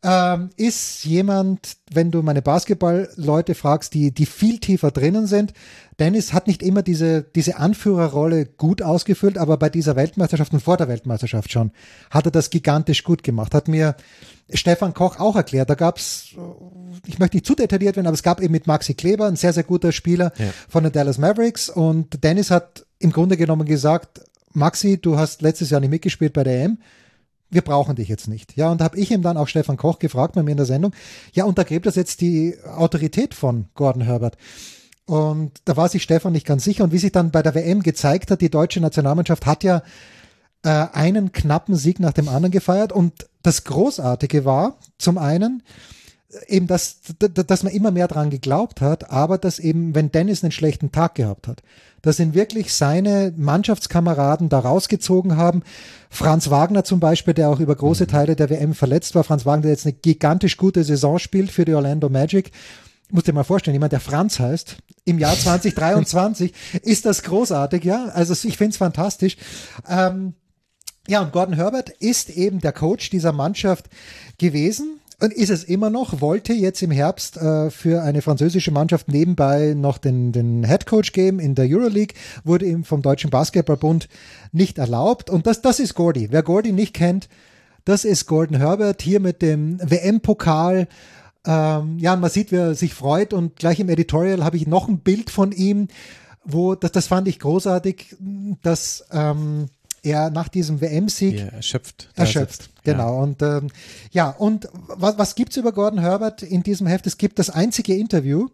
ähm, 0.04 0.50
ist 0.58 1.06
jemand, 1.06 1.78
wenn 1.92 2.12
du 2.12 2.22
meine 2.22 2.42
Basketball-Leute 2.42 3.56
fragst, 3.56 3.94
die, 3.94 4.12
die 4.12 4.26
viel 4.26 4.60
tiefer 4.60 4.92
drinnen 4.92 5.26
sind. 5.26 5.54
Dennis 6.00 6.34
hat 6.34 6.48
nicht 6.48 6.62
immer 6.62 6.82
diese, 6.84 7.24
diese 7.24 7.58
Anführerrolle 7.58 8.46
gut 8.46 8.82
ausgefüllt, 8.82 9.38
aber 9.38 9.58
bei 9.58 9.70
dieser 9.70 9.96
Weltmeisterschaft 9.96 10.54
und 10.54 10.60
vor 10.60 10.78
der 10.78 10.88
Weltmeisterschaft 10.88 11.52
schon 11.52 11.72
hat 12.10 12.26
er 12.26 12.32
das 12.32 12.50
gigantisch 12.50 13.04
gut 13.04 13.24
gemacht. 13.24 13.54
Hat 13.54 13.68
mir 13.68 13.96
Stefan 14.54 14.94
Koch 14.94 15.20
auch 15.20 15.36
erklärt. 15.36 15.70
Da 15.70 15.76
gab's, 15.76 16.36
ich 17.06 17.20
möchte 17.20 17.38
nicht 17.38 17.46
zu 17.46 17.56
detailliert 17.56 17.96
werden, 17.96 18.08
aber 18.08 18.14
es 18.14 18.24
gab 18.24 18.42
eben 18.42 18.54
mit 18.54 18.68
Maxi 18.68 18.94
Kleber, 18.94 19.28
ein 19.28 19.36
sehr, 19.36 19.54
sehr 19.54 19.64
guter 19.64 19.92
Spieler 19.92 20.32
ja. 20.38 20.46
von 20.70 20.84
den 20.84 20.94
Dallas 20.94 21.18
Mavericks. 21.18 21.70
Und 21.70 22.24
Dennis 22.24 22.50
hat 22.52 22.86
im 23.00 23.12
Grunde 23.12 23.38
genommen 23.38 23.66
gesagt, 23.66 24.22
Maxi, 24.54 25.00
du 25.00 25.18
hast 25.18 25.42
letztes 25.42 25.70
Jahr 25.70 25.82
nicht 25.82 25.90
mitgespielt 25.90 26.34
bei 26.34 26.44
der 26.44 26.64
EM. 26.64 26.78
Wir 27.50 27.62
brauchen 27.62 27.96
dich 27.96 28.10
jetzt 28.10 28.28
nicht. 28.28 28.58
Ja, 28.58 28.72
und 28.72 28.82
da 28.82 28.86
habe 28.86 28.98
ich 28.98 29.12
ihm 29.12 29.22
dann 29.22 29.38
auch 29.38 29.48
Stefan 29.48 29.78
Koch 29.78 30.00
gefragt 30.00 30.36
bei 30.36 30.44
mir 30.44 30.52
in 30.52 30.58
der 30.58 30.66
Sendung, 30.66 30.94
ja, 31.32 31.46
untergräbt 31.46 31.86
das 31.86 31.96
jetzt 31.96 32.22
die 32.22 32.56
Autorität 32.76 33.34
von 33.34 33.68
Gordon 33.74 34.02
Herbert? 34.02 34.38
Und 35.06 35.62
da 35.64 35.78
war 35.78 35.88
sich 35.88 36.04
Stefan 36.04 36.34
nicht 36.34 36.46
ganz 36.46 36.66
sicher. 36.66 36.84
Und 36.84 36.92
wie 36.92 36.98
sich 36.98 37.14
dann 37.14 37.32
bei 37.32 37.42
der 37.42 37.56
WM 37.56 37.82
gezeigt 37.82 38.32
hat, 38.32 38.42
die 38.42 38.50
deutsche 38.50 38.82
Nationalmannschaft 38.82 39.46
hat 39.46 39.64
ja 39.64 39.82
äh, 40.64 40.88
einen 40.92 41.32
knappen 41.32 41.76
Sieg 41.76 42.02
nach 42.02 42.12
dem 42.12 42.28
anderen 42.28 42.52
gefeiert. 42.52 42.92
Und 42.92 43.14
das 43.48 43.64
Großartige 43.64 44.44
war, 44.44 44.78
zum 44.98 45.18
einen, 45.18 45.64
eben, 46.48 46.68
dass, 46.68 46.98
dass 47.18 47.64
man 47.64 47.72
immer 47.72 47.92
mehr 47.92 48.10
dran 48.10 48.30
geglaubt 48.30 48.82
hat, 48.82 49.10
aber 49.10 49.38
dass 49.38 49.58
eben, 49.58 49.96
wenn 49.96 50.12
Dennis 50.12 50.44
einen 50.44 50.52
schlechten 50.52 50.92
Tag 50.92 51.16
gehabt 51.16 51.48
hat, 51.48 51.64
dass 52.02 52.20
ihn 52.20 52.34
wirklich 52.34 52.74
seine 52.74 53.34
Mannschaftskameraden 53.38 54.50
da 54.50 54.60
rausgezogen 54.60 55.38
haben. 55.38 55.64
Franz 56.10 56.50
Wagner 56.50 56.84
zum 56.84 57.00
Beispiel, 57.00 57.34
der 57.34 57.50
auch 57.50 57.62
über 57.62 57.76
große 57.76 58.04
mhm. 58.04 58.10
Teile 58.10 58.36
der 58.36 58.50
WM 58.50 58.74
verletzt 58.74 59.16
war. 59.16 59.24
Franz 59.24 59.46
Wagner, 59.46 59.64
der 59.64 59.72
jetzt 59.72 59.86
eine 59.86 59.94
gigantisch 59.94 60.58
gute 60.58 60.84
Saison 60.84 61.18
spielt 61.18 61.50
für 61.50 61.64
die 61.64 61.74
Orlando 61.74 62.10
Magic. 62.10 62.52
Muss 63.10 63.24
dir 63.24 63.34
mal 63.34 63.46
vorstellen, 63.46 63.76
jemand, 63.76 63.94
der 63.94 64.02
Franz 64.02 64.40
heißt, 64.40 64.76
im 65.06 65.20
Jahr 65.20 65.36
2023, 65.40 66.54
ist 66.82 67.06
das 67.06 67.24
großartig, 67.24 67.86
ja. 67.86 68.08
Also 68.08 68.34
ich 68.48 68.58
finde 68.58 68.72
es 68.72 68.78
fantastisch. 68.78 69.38
Ähm, 69.88 70.34
ja, 71.08 71.22
und 71.22 71.32
Gordon 71.32 71.56
Herbert 71.56 71.89
ist 71.89 72.30
eben 72.30 72.60
der 72.60 72.74
Coach 72.74 73.10
dieser 73.10 73.32
Mannschaft 73.32 73.86
gewesen 74.38 75.00
und 75.20 75.34
ist 75.34 75.50
es 75.50 75.63
immer 75.63 75.89
noch, 75.89 76.22
wollte 76.22 76.54
jetzt 76.54 76.82
im 76.84 76.91
Herbst 76.91 77.38
äh, 77.38 77.72
für 77.72 78.04
eine 78.04 78.22
französische 78.22 78.72
Mannschaft 78.72 79.08
nebenbei 79.08 79.74
noch 79.76 79.98
den, 79.98 80.32
den 80.32 80.63
Head 80.63 80.86
Coach 80.86 81.12
geben 81.12 81.39
in 81.39 81.56
der 81.56 81.65
Euroleague, 81.67 82.15
wurde 82.43 82.65
ihm 82.65 82.84
vom 82.84 83.02
Deutschen 83.02 83.32
Basketballbund 83.32 84.10
nicht 84.52 84.78
erlaubt. 84.78 85.30
Und 85.30 85.48
das, 85.48 85.62
das 85.62 85.80
ist 85.80 85.96
Gordy. 85.96 86.28
Wer 86.32 86.43
Gordy 86.43 86.72
nicht 86.72 86.93
kennt, 86.93 87.30
das 87.84 88.06
ist 88.06 88.28
Gordon 88.28 88.58
Herbert 88.58 89.02
hier 89.02 89.20
mit 89.20 89.41
dem 89.41 89.80
WM-Pokal. 89.80 90.88
Ähm, 91.46 91.98
ja, 92.00 92.15
man 92.15 92.30
sieht, 92.30 92.52
wie 92.52 92.58
er 92.58 92.76
sich 92.76 92.93
freut 92.93 93.34
und 93.34 93.56
gleich 93.56 93.80
im 93.80 93.89
Editorial 93.89 94.43
habe 94.43 94.58
ich 94.58 94.67
noch 94.67 94.88
ein 94.88 95.00
Bild 95.00 95.30
von 95.30 95.52
ihm, 95.52 95.88
wo, 96.43 96.76
das, 96.76 96.91
das 96.91 97.08
fand 97.08 97.28
ich 97.28 97.39
großartig, 97.39 98.17
dass 98.62 99.06
ähm, 99.12 99.67
er 100.04 100.30
nach 100.30 100.48
diesem 100.48 100.82
WM-Sieg 100.82 101.40
ja, 101.40 101.46
erschöpft. 101.48 102.10
Erschöpft, 102.16 102.70
genau. 102.84 103.16
Ja. 103.16 103.24
Und 103.24 103.42
ähm, 103.42 103.68
ja, 104.12 104.30
und 104.30 104.70
was, 104.88 105.18
was 105.18 105.36
gibt's 105.36 105.58
über 105.58 105.72
Gordon 105.72 106.00
Herbert 106.00 106.44
in 106.44 106.64
diesem 106.64 106.88
Heft? 106.88 107.08
Es 107.08 107.18
gibt 107.18 107.40
das 107.40 107.50
einzige 107.50 107.96
Interview. 107.96 108.48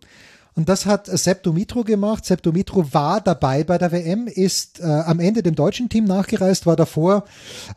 Und 0.55 0.69
das 0.69 0.85
hat 0.85 1.07
Sepp 1.07 1.41
Dumitro 1.43 1.83
gemacht. 1.83 2.25
Sepp 2.25 2.43
Dumitro 2.43 2.93
war 2.93 3.21
dabei 3.21 3.63
bei 3.63 3.77
der 3.79 3.91
WM, 3.91 4.27
ist 4.27 4.79
äh, 4.79 4.83
am 4.83 5.19
Ende 5.19 5.41
dem 5.41 5.55
deutschen 5.55 5.89
Team 5.89 6.05
nachgereist, 6.05 6.67
war 6.67 6.75
davor 6.75 7.25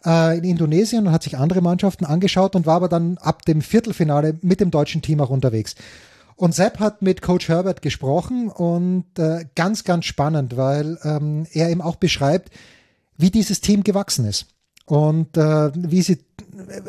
äh, 0.05 0.37
in 0.37 0.45
Indonesien 0.45 1.07
und 1.07 1.13
hat 1.13 1.23
sich 1.23 1.39
andere 1.39 1.63
Mannschaften 1.63 2.05
angeschaut 2.05 2.55
und 2.55 2.67
war 2.67 2.77
aber 2.77 2.89
dann 2.89 3.17
ab 3.19 3.47
dem 3.47 3.63
Viertelfinale 3.63 4.39
mit 4.43 4.61
dem 4.61 4.71
deutschen 4.71 5.01
Team 5.01 5.21
auch 5.21 5.31
unterwegs. 5.31 5.75
Und 6.37 6.55
Sepp 6.55 6.79
hat 6.79 7.01
mit 7.01 7.23
Coach 7.23 7.49
Herbert 7.49 7.81
gesprochen 7.81 8.49
und 8.49 9.07
äh, 9.19 9.47
ganz, 9.55 9.85
ganz 9.85 10.05
spannend, 10.05 10.59
weil 10.59 10.99
ähm, 11.03 11.47
er 11.53 11.71
eben 11.71 11.81
auch 11.81 11.97
beschreibt, 11.97 12.51
wie 13.19 13.31
dieses 13.31 13.61
Team 13.61 13.83
gewachsen 13.83 14.27
ist 14.27 14.47
und 14.87 15.37
äh, 15.37 15.71
wie 15.75 16.03
sie, 16.03 16.19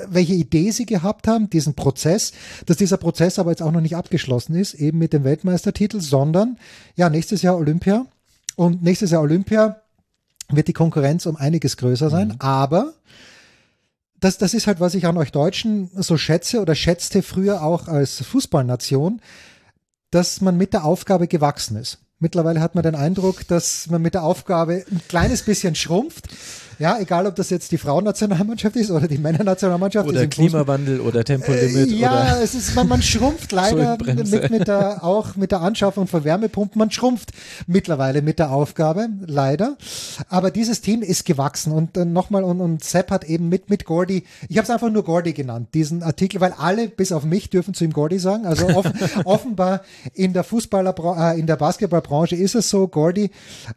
welche 0.07 0.33
Idee 0.33 0.71
sie 0.71 0.85
gehabt 0.85 1.27
haben, 1.27 1.49
diesen 1.49 1.73
Prozess, 1.73 2.31
dass 2.65 2.77
dieser 2.77 2.97
Prozess 2.97 3.39
aber 3.39 3.51
jetzt 3.51 3.61
auch 3.61 3.71
noch 3.71 3.81
nicht 3.81 3.95
abgeschlossen 3.95 4.55
ist, 4.55 4.75
eben 4.75 4.99
mit 4.99 5.13
dem 5.13 5.23
Weltmeistertitel, 5.23 5.99
sondern 5.99 6.57
ja, 6.95 7.09
nächstes 7.09 7.41
Jahr 7.41 7.57
Olympia 7.57 8.05
und 8.55 8.83
nächstes 8.83 9.11
Jahr 9.11 9.23
Olympia 9.23 9.81
wird 10.49 10.67
die 10.67 10.73
Konkurrenz 10.73 11.25
um 11.25 11.35
einiges 11.35 11.75
größer 11.77 12.09
sein, 12.09 12.29
mhm. 12.29 12.35
aber 12.39 12.93
das, 14.19 14.37
das 14.37 14.53
ist 14.53 14.67
halt, 14.67 14.79
was 14.79 14.95
ich 14.95 15.05
an 15.05 15.17
euch 15.17 15.31
Deutschen 15.31 15.89
so 15.93 16.17
schätze 16.17 16.61
oder 16.61 16.75
schätzte 16.75 17.21
früher 17.21 17.63
auch 17.63 17.87
als 17.87 18.21
Fußballnation, 18.23 19.21
dass 20.11 20.41
man 20.41 20.57
mit 20.57 20.73
der 20.73 20.85
Aufgabe 20.85 21.27
gewachsen 21.27 21.77
ist. 21.77 21.99
Mittlerweile 22.19 22.61
hat 22.61 22.73
man 22.73 22.83
den 22.83 22.95
Eindruck, 22.95 23.47
dass 23.47 23.87
man 23.91 24.01
mit 24.01 24.15
der 24.15 24.23
Aufgabe 24.23 24.83
ein 24.91 25.01
kleines 25.07 25.43
bisschen 25.43 25.75
schrumpft 25.75 26.27
ja, 26.79 26.99
egal 26.99 27.25
ob 27.25 27.35
das 27.35 27.49
jetzt 27.49 27.71
die 27.71 27.77
Frauennationalmannschaft 27.77 28.75
ist 28.75 28.91
oder 28.91 29.07
die 29.07 29.17
Männernationalmannschaft. 29.17 30.07
Oder 30.07 30.27
Klimawandel 30.27 30.99
oder 30.99 31.23
Tempolimit. 31.23 31.89
Äh, 31.89 31.95
ja, 31.95 32.11
oder 32.11 32.43
es 32.43 32.53
ist, 32.53 32.75
man, 32.75 32.87
man 32.87 33.01
schrumpft 33.01 33.51
leider 33.51 33.97
mit, 34.03 34.51
mit 34.51 34.67
der, 34.67 35.03
auch 35.03 35.35
mit 35.35 35.51
der 35.51 35.61
Anschaffung 35.61 36.07
von 36.07 36.23
Wärmepumpen. 36.23 36.77
Man 36.77 36.91
schrumpft 36.91 37.31
mittlerweile 37.65 38.21
mit 38.21 38.37
der 38.37 38.51
Aufgabe, 38.51 39.09
leider. 39.25 39.77
Aber 40.29 40.51
dieses 40.51 40.81
Team 40.81 41.01
ist 41.01 41.25
gewachsen 41.25 41.71
und 41.71 41.97
äh, 41.97 42.05
nochmal 42.05 42.43
und, 42.43 42.61
und 42.61 42.83
Sepp 42.83 43.09
hat 43.09 43.23
eben 43.23 43.49
mit, 43.49 43.71
mit 43.71 43.85
Gordy, 43.85 44.23
ich 44.47 44.57
habe 44.57 44.65
es 44.65 44.69
einfach 44.69 44.91
nur 44.91 45.03
Gordy 45.03 45.33
genannt, 45.33 45.69
diesen 45.73 46.03
Artikel, 46.03 46.41
weil 46.41 46.53
alle 46.53 46.89
bis 46.89 47.11
auf 47.11 47.23
mich 47.23 47.49
dürfen 47.49 47.73
zu 47.73 47.85
ihm 47.85 47.91
Gordy 47.91 48.19
sagen. 48.19 48.45
Also 48.45 48.67
offen, 48.67 48.93
offenbar 49.25 49.81
in 50.13 50.33
der 50.33 50.43
Fußballer, 50.43 50.93
äh, 51.33 51.39
in 51.39 51.47
der 51.47 51.55
Basketballbranche 51.55 52.35
ist 52.35 52.53
es 52.53 52.69
so, 52.69 52.87
Gordy, 52.87 53.31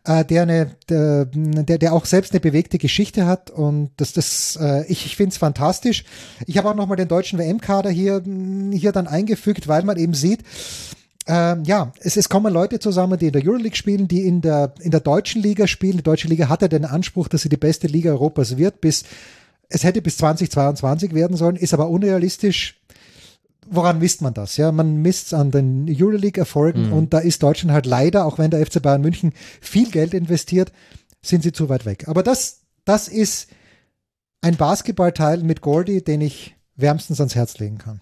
äh, 0.04 0.22
der 0.22 0.42
eine, 0.42 0.76
der, 0.90 1.24
der, 1.24 1.78
der 1.78 1.94
auch 1.94 2.04
selbst 2.04 2.32
eine 2.32 2.40
bewegte 2.40 2.76
Geschichte 2.76 2.89
Geschichte 2.90 3.24
hat 3.24 3.50
und 3.50 3.92
das, 3.98 4.12
das, 4.12 4.58
äh, 4.60 4.84
ich, 4.86 5.06
ich 5.06 5.16
finde 5.16 5.30
es 5.30 5.36
fantastisch. 5.36 6.04
Ich 6.46 6.58
habe 6.58 6.68
auch 6.68 6.74
nochmal 6.74 6.96
den 6.96 7.06
deutschen 7.06 7.38
WM-Kader 7.38 7.88
hier, 7.88 8.20
hier 8.72 8.90
dann 8.90 9.06
eingefügt, 9.06 9.68
weil 9.68 9.84
man 9.84 9.96
eben 9.96 10.12
sieht, 10.12 10.40
ähm, 11.28 11.62
ja, 11.64 11.92
es, 12.00 12.16
es 12.16 12.28
kommen 12.28 12.52
Leute 12.52 12.80
zusammen, 12.80 13.16
die 13.16 13.26
in 13.26 13.32
der 13.32 13.46
Euroleague 13.46 13.76
spielen, 13.76 14.08
die 14.08 14.26
in 14.26 14.40
der, 14.40 14.74
in 14.80 14.90
der 14.90 14.98
deutschen 14.98 15.40
Liga 15.40 15.68
spielen. 15.68 15.98
Die 15.98 16.02
deutsche 16.02 16.26
Liga 16.26 16.48
hatte 16.48 16.68
den 16.68 16.84
Anspruch, 16.84 17.28
dass 17.28 17.42
sie 17.42 17.48
die 17.48 17.56
beste 17.56 17.86
Liga 17.86 18.10
Europas 18.10 18.56
wird, 18.56 18.80
bis, 18.80 19.04
es 19.68 19.84
hätte 19.84 20.02
bis 20.02 20.16
2022 20.16 21.14
werden 21.14 21.36
sollen, 21.36 21.54
ist 21.54 21.72
aber 21.72 21.88
unrealistisch. 21.88 22.80
Woran 23.68 24.00
misst 24.00 24.20
man 24.20 24.34
das? 24.34 24.56
Ja, 24.56 24.72
man 24.72 24.96
misst 24.96 25.28
es 25.28 25.34
an 25.34 25.52
den 25.52 25.86
Euroleague-Erfolgen 25.88 26.88
mhm. 26.88 26.92
und 26.92 27.14
da 27.14 27.20
ist 27.20 27.44
Deutschland 27.44 27.72
halt 27.72 27.86
leider, 27.86 28.26
auch 28.26 28.38
wenn 28.38 28.50
der 28.50 28.66
FC 28.66 28.82
Bayern 28.82 29.00
München 29.00 29.32
viel 29.60 29.90
Geld 29.90 30.12
investiert, 30.12 30.72
sind 31.22 31.44
sie 31.44 31.52
zu 31.52 31.68
weit 31.68 31.86
weg. 31.86 32.08
Aber 32.08 32.22
das, 32.22 32.60
das 32.84 33.08
ist 33.08 33.50
ein 34.40 34.56
Basketballteil 34.56 35.42
mit 35.42 35.60
Gordy, 35.60 36.02
den 36.02 36.20
ich 36.20 36.56
wärmstens 36.76 37.20
ans 37.20 37.34
Herz 37.34 37.58
legen 37.58 37.78
kann. 37.78 38.00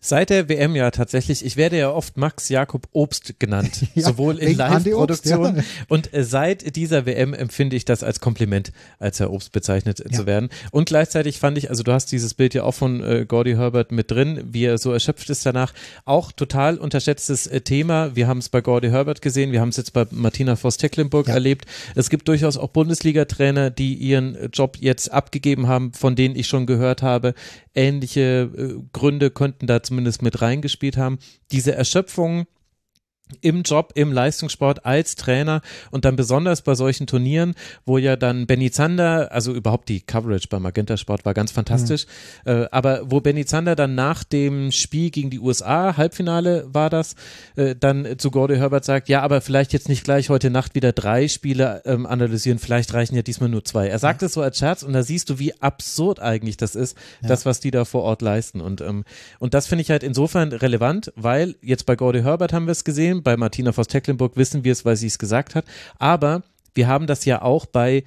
Seit 0.00 0.30
der 0.30 0.48
WM 0.48 0.76
ja 0.76 0.92
tatsächlich, 0.92 1.44
ich 1.44 1.56
werde 1.56 1.76
ja 1.76 1.90
oft 1.90 2.16
Max 2.16 2.48
Jakob 2.48 2.86
Obst 2.92 3.40
genannt, 3.40 3.84
ja, 3.96 4.04
sowohl 4.04 4.38
in 4.38 4.56
Live-Produktion 4.56 5.56
ja. 5.56 5.62
und 5.88 6.14
äh, 6.14 6.22
seit 6.22 6.76
dieser 6.76 7.04
WM 7.04 7.34
empfinde 7.34 7.74
ich 7.74 7.84
das 7.84 8.04
als 8.04 8.20
Kompliment, 8.20 8.70
als 9.00 9.18
Herr 9.18 9.32
Obst 9.32 9.50
bezeichnet 9.50 9.98
ja. 9.98 10.16
zu 10.16 10.24
werden. 10.24 10.50
Und 10.70 10.88
gleichzeitig 10.88 11.40
fand 11.40 11.58
ich, 11.58 11.68
also 11.68 11.82
du 11.82 11.92
hast 11.92 12.12
dieses 12.12 12.34
Bild 12.34 12.54
ja 12.54 12.62
auch 12.62 12.74
von 12.74 13.02
äh, 13.02 13.26
Gordy 13.26 13.54
Herbert 13.54 13.90
mit 13.90 14.08
drin, 14.08 14.40
wie 14.44 14.66
er 14.66 14.78
so 14.78 14.92
erschöpft 14.92 15.30
ist 15.30 15.44
danach, 15.44 15.74
auch 16.04 16.30
total 16.30 16.78
unterschätztes 16.78 17.48
äh, 17.48 17.60
Thema. 17.60 18.14
Wir 18.14 18.28
haben 18.28 18.38
es 18.38 18.50
bei 18.50 18.60
Gordy 18.60 18.90
Herbert 18.90 19.20
gesehen, 19.20 19.50
wir 19.50 19.60
haben 19.60 19.70
es 19.70 19.78
jetzt 19.78 19.94
bei 19.94 20.06
Martina 20.12 20.54
Voss-Tecklenburg 20.54 21.26
erlebt. 21.26 21.66
Es 21.96 22.08
gibt 22.08 22.28
durchaus 22.28 22.56
auch 22.56 22.68
Bundesliga-Trainer, 22.68 23.70
die 23.70 23.94
ihren 23.94 24.48
Job 24.52 24.76
jetzt 24.78 25.12
abgegeben 25.12 25.66
haben, 25.66 25.92
von 25.92 26.14
denen 26.14 26.36
ich 26.36 26.46
schon 26.46 26.66
gehört 26.66 27.02
habe, 27.02 27.34
ähnliche 27.74 28.50
äh, 28.56 28.74
Gründe 28.92 29.30
könnten 29.30 29.66
da 29.66 29.82
zumindest 29.88 30.22
mit 30.22 30.40
reingespielt 30.40 30.96
haben. 30.96 31.18
Diese 31.50 31.74
Erschöpfung 31.74 32.46
im 33.40 33.62
Job, 33.62 33.92
im 33.94 34.12
Leistungssport 34.12 34.84
als 34.84 35.16
Trainer 35.16 35.60
und 35.90 36.04
dann 36.04 36.16
besonders 36.16 36.62
bei 36.62 36.74
solchen 36.74 37.06
Turnieren, 37.06 37.54
wo 37.84 37.98
ja 37.98 38.16
dann 38.16 38.46
Benny 38.46 38.70
Zander, 38.70 39.32
also 39.32 39.52
überhaupt 39.52 39.88
die 39.88 40.00
Coverage 40.00 40.48
beim 40.48 40.62
Magenta 40.62 40.96
Sport 40.96 41.24
war 41.24 41.34
ganz 41.34 41.52
fantastisch, 41.52 42.06
mhm. 42.44 42.52
äh, 42.52 42.68
aber 42.70 43.10
wo 43.10 43.20
Benny 43.20 43.44
Zander 43.44 43.76
dann 43.76 43.94
nach 43.94 44.24
dem 44.24 44.72
Spiel 44.72 45.10
gegen 45.10 45.30
die 45.30 45.40
USA, 45.40 45.96
Halbfinale 45.96 46.66
war 46.72 46.90
das, 46.90 47.14
äh, 47.56 47.74
dann 47.78 48.18
zu 48.18 48.30
Gordy 48.30 48.56
Herbert 48.56 48.84
sagt, 48.84 49.08
ja, 49.08 49.22
aber 49.22 49.40
vielleicht 49.40 49.72
jetzt 49.72 49.88
nicht 49.88 50.04
gleich 50.04 50.30
heute 50.30 50.50
Nacht 50.50 50.74
wieder 50.74 50.92
drei 50.92 51.28
Spiele 51.28 51.82
ähm, 51.84 52.06
analysieren, 52.06 52.58
vielleicht 52.58 52.94
reichen 52.94 53.14
ja 53.14 53.22
diesmal 53.22 53.48
nur 53.48 53.64
zwei. 53.64 53.88
Er 53.88 53.98
sagt 53.98 54.22
es 54.22 54.32
ja. 54.32 54.34
so 54.34 54.42
als 54.42 54.58
Scherz 54.58 54.82
und 54.82 54.92
da 54.92 55.02
siehst 55.02 55.30
du, 55.30 55.38
wie 55.38 55.60
absurd 55.60 56.20
eigentlich 56.20 56.56
das 56.56 56.74
ist, 56.74 56.96
ja. 57.22 57.28
das, 57.28 57.46
was 57.46 57.60
die 57.60 57.70
da 57.70 57.84
vor 57.84 58.02
Ort 58.02 58.22
leisten 58.22 58.60
und, 58.60 58.80
ähm, 58.80 59.04
und 59.38 59.54
das 59.54 59.66
finde 59.66 59.82
ich 59.82 59.90
halt 59.90 60.02
insofern 60.02 60.52
relevant, 60.52 61.12
weil 61.16 61.54
jetzt 61.62 61.86
bei 61.86 61.96
Gordy 61.96 62.22
Herbert 62.22 62.52
haben 62.52 62.66
wir 62.66 62.72
es 62.72 62.84
gesehen, 62.84 63.17
bei 63.22 63.36
Martina 63.36 63.72
Voss-Tecklenburg 63.72 64.36
wissen 64.36 64.64
wir 64.64 64.72
es, 64.72 64.84
weil 64.84 64.96
sie 64.96 65.06
es 65.06 65.18
gesagt 65.18 65.54
hat. 65.54 65.64
Aber 65.98 66.42
wir 66.74 66.88
haben 66.88 67.06
das 67.06 67.24
ja 67.24 67.42
auch 67.42 67.66
bei 67.66 68.04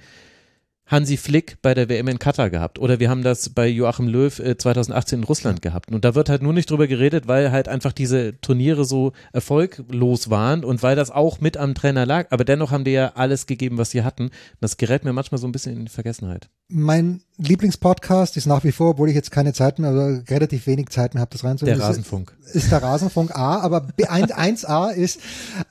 Hansi 0.86 1.16
Flick 1.16 1.56
bei 1.62 1.72
der 1.72 1.88
WM 1.88 2.08
in 2.08 2.18
Katar 2.18 2.50
gehabt 2.50 2.78
oder 2.78 3.00
wir 3.00 3.08
haben 3.08 3.22
das 3.22 3.48
bei 3.48 3.66
Joachim 3.66 4.08
Löw 4.08 4.34
2018 4.34 4.92
äh, 4.92 5.20
in 5.20 5.24
Russland 5.24 5.62
gehabt. 5.62 5.90
Und 5.90 6.04
da 6.04 6.14
wird 6.14 6.28
halt 6.28 6.42
nur 6.42 6.52
nicht 6.52 6.70
drüber 6.70 6.86
geredet, 6.86 7.28
weil 7.28 7.50
halt 7.50 7.66
einfach 7.66 7.92
diese 7.92 8.38
Turniere 8.42 8.84
so 8.84 9.12
erfolglos 9.32 10.28
waren 10.28 10.64
und 10.64 10.82
weil 10.82 10.94
das 10.94 11.10
auch 11.10 11.40
mit 11.40 11.56
am 11.56 11.74
Trainer 11.74 12.04
lag. 12.04 12.26
Aber 12.30 12.44
dennoch 12.44 12.72
haben 12.72 12.84
die 12.84 12.90
ja 12.90 13.12
alles 13.14 13.46
gegeben, 13.46 13.78
was 13.78 13.90
sie 13.90 14.02
hatten. 14.02 14.30
Das 14.60 14.76
gerät 14.76 15.04
mir 15.04 15.14
manchmal 15.14 15.38
so 15.38 15.46
ein 15.46 15.52
bisschen 15.52 15.78
in 15.78 15.86
die 15.86 15.90
Vergessenheit. 15.90 16.50
Mein 16.68 17.22
Lieblingspodcast 17.38 18.36
ist 18.36 18.46
nach 18.46 18.62
wie 18.62 18.72
vor, 18.72 18.90
obwohl 18.90 19.08
ich 19.08 19.14
jetzt 19.14 19.30
keine 19.30 19.52
Zeit 19.52 19.78
mehr, 19.78 19.90
also 19.90 20.22
relativ 20.28 20.66
wenig 20.66 20.90
Zeit 20.90 21.14
mehr 21.14 21.22
habe, 21.22 21.30
das 21.30 21.42
reinzunehmen. 21.42 21.78
Der 21.78 21.88
Rasenfunk. 21.88 22.36
Ist, 22.44 22.54
ist 22.54 22.72
der 22.72 22.82
Rasenfunk 22.82 23.34
A, 23.34 23.60
aber 23.60 23.88
1, 24.06 24.64
a 24.68 24.90
ist 24.90 25.20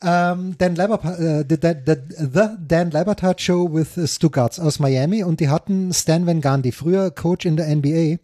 ähm, 0.03 0.55
Dan 0.57 0.75
Lebertard, 0.75 1.19
äh, 1.19 1.45
the, 1.47 1.57
the, 1.85 1.93
the, 2.17 2.41
Dan 2.67 2.91
Lebertard 2.91 3.39
Show 3.39 3.71
with 3.71 4.11
Stuttgart 4.11 4.59
aus 4.59 4.79
Miami 4.79 5.23
und 5.23 5.39
die 5.39 5.49
hatten 5.49 5.93
Stan 5.93 6.25
Van 6.25 6.41
Gundy, 6.41 6.71
früher 6.71 7.11
Coach 7.11 7.45
in 7.45 7.57
der 7.57 7.73
NBA, 7.73 8.17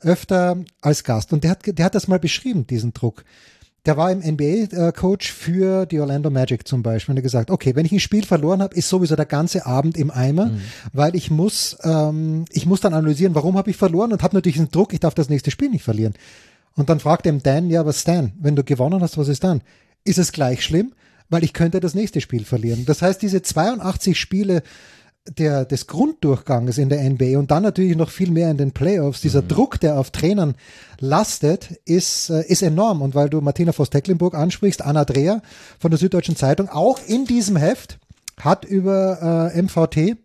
öfter 0.00 0.58
als 0.80 1.02
Gast 1.02 1.32
und 1.32 1.42
der 1.42 1.50
hat, 1.50 1.60
der 1.66 1.84
hat 1.84 1.94
das 1.94 2.06
mal 2.08 2.20
beschrieben, 2.20 2.66
diesen 2.66 2.92
Druck 2.92 3.24
der 3.86 3.96
war 3.96 4.10
im 4.10 4.18
NBA-Coach 4.18 5.32
für 5.32 5.86
die 5.86 6.00
Orlando 6.00 6.28
Magic 6.28 6.66
zum 6.66 6.82
Beispiel. 6.82 7.12
Und 7.12 7.18
er 7.18 7.22
gesagt, 7.22 7.50
okay, 7.50 7.76
wenn 7.76 7.86
ich 7.86 7.92
ein 7.92 8.00
Spiel 8.00 8.24
verloren 8.24 8.60
habe, 8.60 8.74
ist 8.74 8.88
sowieso 8.88 9.14
der 9.14 9.26
ganze 9.26 9.64
Abend 9.64 9.96
im 9.96 10.10
Eimer, 10.10 10.46
mhm. 10.46 10.60
weil 10.92 11.14
ich 11.14 11.30
muss, 11.30 11.76
ähm, 11.84 12.44
ich 12.50 12.66
muss 12.66 12.80
dann 12.80 12.94
analysieren, 12.94 13.34
warum 13.34 13.56
habe 13.56 13.70
ich 13.70 13.76
verloren 13.76 14.12
und 14.12 14.22
habe 14.22 14.34
natürlich 14.34 14.58
den 14.58 14.70
Druck, 14.70 14.92
ich 14.92 15.00
darf 15.00 15.14
das 15.14 15.28
nächste 15.28 15.50
Spiel 15.50 15.70
nicht 15.70 15.84
verlieren. 15.84 16.14
Und 16.74 16.90
dann 16.90 17.00
fragt 17.00 17.26
ihm 17.26 17.42
Dan, 17.42 17.70
ja, 17.70 17.86
was 17.86 18.04
Dan? 18.04 18.32
Wenn 18.38 18.56
du 18.56 18.64
gewonnen 18.64 19.00
hast, 19.00 19.16
was 19.16 19.28
ist 19.28 19.44
dann? 19.44 19.62
Ist 20.04 20.18
es 20.18 20.32
gleich 20.32 20.62
schlimm? 20.62 20.92
Weil 21.28 21.42
ich 21.42 21.52
könnte 21.52 21.80
das 21.80 21.94
nächste 21.94 22.20
Spiel 22.20 22.44
verlieren. 22.44 22.84
Das 22.86 23.02
heißt, 23.02 23.22
diese 23.22 23.42
82 23.42 24.18
Spiele 24.18 24.62
der, 25.38 25.64
des 25.64 25.86
Grunddurchganges 25.86 26.78
in 26.78 26.88
der 26.88 27.02
NBA 27.02 27.38
und 27.38 27.50
dann 27.50 27.62
natürlich 27.62 27.96
noch 27.96 28.10
viel 28.10 28.30
mehr 28.30 28.50
in 28.50 28.56
den 28.56 28.72
Playoffs, 28.72 29.20
dieser 29.20 29.42
mhm. 29.42 29.48
Druck, 29.48 29.80
der 29.80 29.98
auf 29.98 30.10
Trainern 30.10 30.54
lastet, 30.98 31.80
ist, 31.84 32.30
äh, 32.30 32.44
ist 32.46 32.62
enorm. 32.62 33.02
Und 33.02 33.14
weil 33.14 33.28
du 33.28 33.40
Martina 33.40 33.72
Voss-Tecklenburg 33.72 34.34
ansprichst, 34.34 34.82
Anna 34.82 35.04
Dreher 35.04 35.42
von 35.78 35.90
der 35.90 35.98
Süddeutschen 35.98 36.36
Zeitung, 36.36 36.68
auch 36.68 36.98
in 37.06 37.24
diesem 37.24 37.56
Heft 37.56 37.98
hat 38.40 38.64
über 38.64 39.52
äh, 39.54 39.62
MVT 39.62 40.16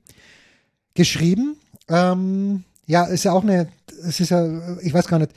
geschrieben. 0.93 1.58
Ähm, 1.88 2.64
ja, 2.86 3.06
ist 3.06 3.24
ja 3.24 3.32
auch 3.32 3.43
eine, 3.43 3.70
es 4.06 4.20
ist 4.20 4.30
ja, 4.30 4.78
ich 4.82 4.93
weiß 4.93 5.08
gar 5.08 5.20
nicht, 5.20 5.32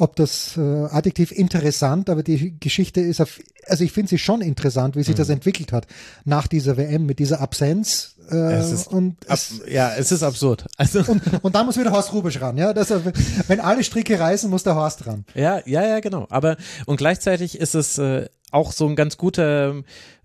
ob 0.00 0.16
das 0.16 0.56
äh, 0.56 0.60
Adjektiv 0.60 1.32
interessant, 1.32 2.10
aber 2.10 2.22
die 2.22 2.58
Geschichte 2.58 3.00
ist 3.00 3.20
auf, 3.20 3.40
also 3.66 3.84
ich 3.84 3.92
finde 3.92 4.08
sie 4.08 4.18
schon 4.18 4.40
interessant, 4.40 4.96
wie 4.96 5.02
sich 5.02 5.14
mhm. 5.14 5.18
das 5.18 5.28
entwickelt 5.28 5.72
hat 5.72 5.86
nach 6.24 6.46
dieser 6.46 6.76
WM 6.76 7.06
mit 7.06 7.18
dieser 7.18 7.40
Absenz. 7.40 8.14
Äh, 8.30 8.54
es 8.54 8.86
und 8.86 9.16
es, 9.26 9.60
ja, 9.68 9.92
es 9.96 10.12
ist 10.12 10.22
absurd. 10.22 10.66
Also 10.76 11.00
und, 11.00 11.22
und 11.42 11.54
da 11.54 11.64
muss 11.64 11.78
wieder 11.78 11.90
Horst 11.90 12.12
Rubisch 12.12 12.40
ran, 12.40 12.56
ja. 12.56 12.72
Das, 12.72 12.90
wenn 13.48 13.60
alle 13.60 13.84
Stricke 13.84 14.18
reißen, 14.18 14.48
muss 14.48 14.62
der 14.62 14.74
Horst 14.74 15.06
ran. 15.06 15.24
Ja, 15.34 15.60
ja, 15.66 15.86
ja, 15.86 16.00
genau. 16.00 16.26
Aber 16.30 16.56
und 16.86 16.96
gleichzeitig 16.96 17.58
ist 17.58 17.74
es 17.74 17.98
äh, 17.98 18.28
auch 18.50 18.72
so 18.72 18.88
ein 18.88 18.96
ganz 18.96 19.16
guter 19.16 19.74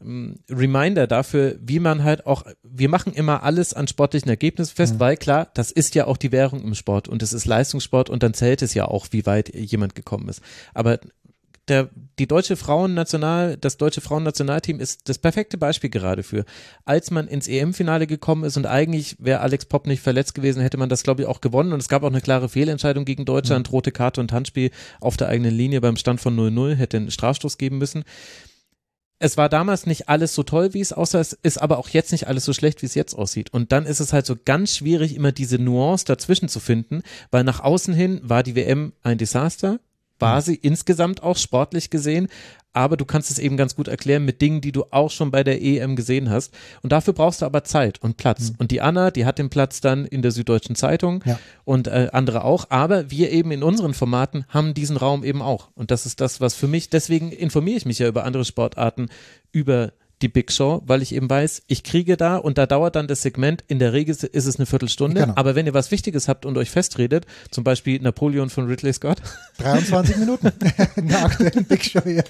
ähm, 0.02 0.36
Reminder 0.50 1.08
dafür, 1.08 1.56
wie 1.60 1.80
man 1.80 2.04
halt 2.04 2.26
auch, 2.26 2.44
wir 2.64 2.90
machen 2.90 3.14
immer 3.14 3.44
alles 3.44 3.74
an 3.74 3.88
sportlichen 3.88 4.30
Ergebnissen 4.30 4.76
fest, 4.76 4.96
mhm. 4.96 5.00
weil 5.00 5.18
klar, 5.18 5.50
das 5.54 5.72
ist 5.72 5.96
ja 5.96 6.08
auch 6.08 6.18
die 6.18 6.32
Währung 6.32 6.64
im 6.64 6.76
Sport 6.76 7.08
und 7.08 7.22
es 7.22 7.34
ist 7.34 7.46
Leistungssport 7.46 8.10
und 8.10 8.24
dann 8.24 8.34
zählt 8.34 8.62
es 8.62 8.74
ja 8.74 8.86
auch, 8.86 9.08
wie 9.12 9.26
weit 9.26 9.54
jemand 9.54 9.96
gekommen 9.96 10.30
ist. 10.30 10.42
Aber 10.74 11.00
der, 11.68 11.90
die 12.20 12.28
deutsche 12.28 12.56
Frauennational, 12.56 13.58
das 13.58 13.78
deutsche 13.78 14.02
Frauennationalteam 14.02 14.80
ist 14.80 15.10
das 15.10 15.18
perfekte 15.18 15.58
Beispiel 15.58 15.90
gerade 15.90 16.24
für. 16.24 16.46
Als 16.86 17.10
man 17.12 17.28
ins 17.28 17.48
EM-Finale 17.48 18.08
gekommen 18.08 18.44
ist 18.44 18.58
und 18.58 18.68
eigentlich 18.68 19.16
wäre 19.20 19.40
Alex 19.40 19.66
Popp 19.66 19.88
nicht 19.88 20.02
verletzt 20.02 20.36
gewesen, 20.36 20.62
hätte 20.62 20.78
man 20.78 20.90
das 20.90 21.04
glaube 21.04 21.24
ich 21.24 21.28
auch 21.28 21.42
gewonnen 21.42 21.74
und 21.74 21.80
es 21.80 21.90
gab 21.90 22.04
auch 22.04 22.10
eine 22.10 22.22
klare 22.22 22.50
Fehlentscheidung 22.50 23.06
gegen 23.06 23.26
Deutschland, 23.26 23.68
mhm. 23.68 23.72
rote 23.72 23.92
Karte 23.92 24.22
und 24.22 24.32
Handspiel 24.32 24.72
auf 25.00 25.18
der 25.18 25.30
eigenen 25.30 25.56
Linie 25.56 25.82
beim 25.82 25.98
Stand 25.98 26.22
von 26.22 26.38
0-0, 26.38 26.76
hätte 26.76 26.98
einen 26.98 27.12
Strafstoß 27.12 27.58
geben 27.58 27.80
müssen. 27.80 28.04
Es 29.18 29.38
war 29.38 29.48
damals 29.48 29.86
nicht 29.86 30.10
alles 30.10 30.36
so 30.36 30.44
toll, 30.44 30.74
wie 30.74 30.82
es 30.82 30.92
aussah, 30.92 31.20
es 31.20 31.34
ist 31.34 31.58
aber 31.58 31.78
auch 31.78 31.90
jetzt 31.90 32.12
nicht 32.12 32.28
alles 32.28 32.44
so 32.44 32.52
schlecht, 32.52 32.82
wie 32.82 32.86
es 32.86 32.96
jetzt 32.96 33.16
aussieht. 33.16 33.52
Und 33.54 33.72
dann 33.72 33.86
ist 33.86 34.02
es 34.02 34.12
halt 34.12 34.26
so 34.26 34.36
ganz 34.44 34.76
schwierig, 34.76 35.16
immer 35.16 35.32
diese 35.32 35.58
Nuance 35.58 36.06
dazwischen 36.06 36.50
zu 36.50 36.60
finden, 36.60 37.02
weil 37.32 37.46
nach 37.46 37.62
außen 37.62 37.94
hin 37.94 38.20
war 38.24 38.44
die 38.44 38.56
WM 38.56 38.92
ein 39.04 39.18
Desaster, 39.18 39.80
war 40.20 40.42
sie 40.42 40.56
insgesamt 40.56 41.24
auch 41.24 41.38
sportlich 41.38 41.90
gesehen, 41.90 42.28
aber 42.76 42.98
du 42.98 43.06
kannst 43.06 43.32
es 43.32 43.40
eben 43.40 43.56
ganz 43.56 43.76
gut 43.76 43.88
erklären 43.88 44.26
mit 44.26 44.42
Dingen, 44.42 44.60
die 44.60 44.74
du 44.74 44.84
auch 44.92 45.10
schon 45.10 45.32
bei 45.32 45.44
der 45.44 45.62
EM 45.62 45.96
gesehen 45.96 46.30
hast. 46.30 46.54
Und 46.82 46.92
dafür 46.92 47.14
brauchst 47.14 47.42
du 47.42 47.46
aber 47.46 47.64
Zeit 47.64 48.02
und 48.02 48.18
Platz. 48.18 48.50
Mhm. 48.50 48.56
Und 48.60 48.72
die 48.72 48.82
Anna, 48.82 49.12
die 49.12 49.26
hat 49.26 49.40
den 49.40 49.50
Platz 49.50 49.80
dann 49.80 50.06
in 50.06 50.22
der 50.22 50.32
Süddeutschen 50.32 50.76
Zeitung 50.76 51.24
ja. 51.26 51.40
und 51.64 51.88
äh, 51.88 52.10
andere 52.12 52.44
auch. 52.44 52.66
Aber 52.70 53.10
wir 53.10 53.32
eben 53.32 53.52
in 53.52 53.64
unseren 53.64 53.94
Formaten 53.94 54.44
haben 54.50 54.74
diesen 54.74 54.98
Raum 54.98 55.24
eben 55.24 55.42
auch. 55.42 55.70
Und 55.74 55.90
das 55.90 56.06
ist 56.06 56.20
das, 56.20 56.42
was 56.42 56.54
für 56.54 56.68
mich, 56.68 56.90
deswegen 56.90 57.32
informiere 57.32 57.78
ich 57.78 57.86
mich 57.86 58.00
ja 58.00 58.10
über 58.10 58.26
andere 58.26 58.44
Sportarten, 58.44 59.08
über 59.54 59.94
die 60.22 60.28
Big 60.30 60.52
Show, 60.52 60.82
weil 60.86 61.02
ich 61.02 61.14
eben 61.14 61.30
weiß, 61.30 61.64
ich 61.68 61.84
kriege 61.84 62.18
da 62.18 62.38
und 62.38 62.58
da 62.58 62.66
dauert 62.66 62.96
dann 62.96 63.08
das 63.08 63.22
Segment, 63.22 63.64
in 63.68 63.80
der 63.80 63.94
Regel 63.94 64.16
ist 64.16 64.46
es 64.46 64.56
eine 64.56 64.66
Viertelstunde, 64.66 65.22
genau. 65.22 65.34
aber 65.36 65.56
wenn 65.56 65.66
ihr 65.66 65.74
was 65.74 65.92
Wichtiges 65.92 66.28
habt 66.28 66.46
und 66.46 66.58
euch 66.58 66.72
festredet, 66.72 67.26
zum 67.52 67.64
Beispiel 67.64 68.00
Napoleon 68.02 68.50
von 68.50 68.68
Ridley 68.68 68.94
Scott. 68.94 69.22
23 69.58 70.18
Minuten 70.18 70.48
in 70.96 71.08
der 71.08 71.62
Big 71.68 71.84
Show, 71.84 72.02
ja. 72.06 72.24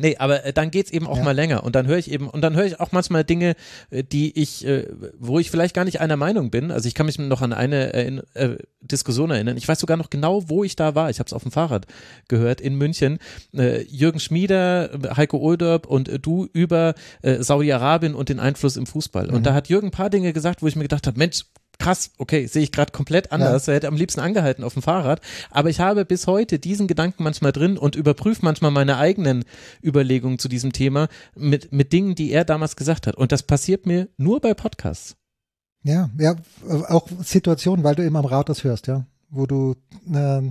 Nee, 0.00 0.16
aber 0.18 0.44
äh, 0.44 0.52
dann 0.52 0.70
geht's 0.70 0.90
eben 0.90 1.06
auch 1.06 1.18
ja. 1.18 1.22
mal 1.22 1.34
länger 1.34 1.62
und 1.64 1.74
dann 1.74 1.86
höre 1.86 1.98
ich 1.98 2.10
eben 2.10 2.28
und 2.28 2.40
dann 2.40 2.56
höre 2.56 2.64
ich 2.64 2.80
auch 2.80 2.92
manchmal 2.92 3.24
Dinge, 3.24 3.54
äh, 3.90 4.02
die 4.02 4.38
ich, 4.38 4.66
äh, 4.66 4.86
wo 5.18 5.38
ich 5.38 5.50
vielleicht 5.50 5.74
gar 5.74 5.84
nicht 5.84 6.00
einer 6.00 6.16
Meinung 6.16 6.50
bin. 6.50 6.70
Also 6.70 6.88
ich 6.88 6.94
kann 6.94 7.06
mich 7.06 7.18
noch 7.18 7.42
an 7.42 7.52
eine 7.52 7.92
äh, 7.92 8.20
äh, 8.34 8.56
Diskussion 8.80 9.30
erinnern. 9.30 9.56
Ich 9.56 9.68
weiß 9.68 9.78
sogar 9.78 9.96
noch 9.96 10.10
genau, 10.10 10.48
wo 10.48 10.64
ich 10.64 10.74
da 10.74 10.94
war. 10.94 11.10
Ich 11.10 11.18
habe 11.18 11.26
es 11.26 11.32
auf 11.32 11.42
dem 11.42 11.52
Fahrrad 11.52 11.86
gehört 12.28 12.60
in 12.60 12.76
München. 12.76 13.18
Äh, 13.54 13.82
Jürgen 13.82 14.20
Schmieder, 14.20 14.90
Heiko 15.16 15.38
Olderb 15.38 15.86
und 15.86 16.10
du 16.22 16.48
über 16.52 16.94
Saudi-Arabien 17.22 18.14
und 18.14 18.28
den 18.28 18.40
Einfluss 18.40 18.76
im 18.76 18.86
Fußball. 18.86 19.28
Mhm. 19.28 19.34
Und 19.34 19.46
da 19.46 19.54
hat 19.54 19.68
Jürgen 19.68 19.88
ein 19.88 19.92
paar 19.92 20.10
Dinge 20.10 20.32
gesagt, 20.32 20.62
wo 20.62 20.66
ich 20.66 20.76
mir 20.76 20.82
gedacht 20.82 21.06
habe, 21.06 21.18
Mensch, 21.18 21.44
krass, 21.80 22.10
okay, 22.18 22.46
sehe 22.46 22.62
ich 22.62 22.70
gerade 22.70 22.92
komplett 22.92 23.32
anders. 23.32 23.66
Ja. 23.66 23.72
Er 23.72 23.76
hätte 23.76 23.88
am 23.88 23.96
liebsten 23.96 24.20
angehalten 24.20 24.62
auf 24.62 24.74
dem 24.74 24.82
Fahrrad. 24.82 25.20
Aber 25.50 25.70
ich 25.70 25.80
habe 25.80 26.04
bis 26.04 26.28
heute 26.28 26.60
diesen 26.60 26.86
Gedanken 26.86 27.24
manchmal 27.24 27.50
drin 27.50 27.76
und 27.76 27.96
überprüfe 27.96 28.44
manchmal 28.44 28.70
meine 28.70 28.98
eigenen 28.98 29.44
Überlegungen 29.82 30.38
zu 30.38 30.48
diesem 30.48 30.72
Thema 30.72 31.08
mit, 31.34 31.72
mit 31.72 31.92
Dingen, 31.92 32.14
die 32.14 32.30
er 32.30 32.44
damals 32.44 32.76
gesagt 32.76 33.06
hat. 33.08 33.16
Und 33.16 33.32
das 33.32 33.42
passiert 33.42 33.86
mir 33.86 34.08
nur 34.16 34.40
bei 34.40 34.54
Podcasts. 34.54 35.16
Ja, 35.82 36.10
ja, 36.18 36.36
auch 36.88 37.08
Situationen, 37.22 37.82
weil 37.82 37.94
du 37.94 38.04
immer 38.04 38.18
am 38.18 38.26
Rathaus 38.26 38.62
hörst, 38.64 38.86
ja, 38.86 39.06
wo 39.30 39.46
du 39.46 39.76
äh, 40.12 40.42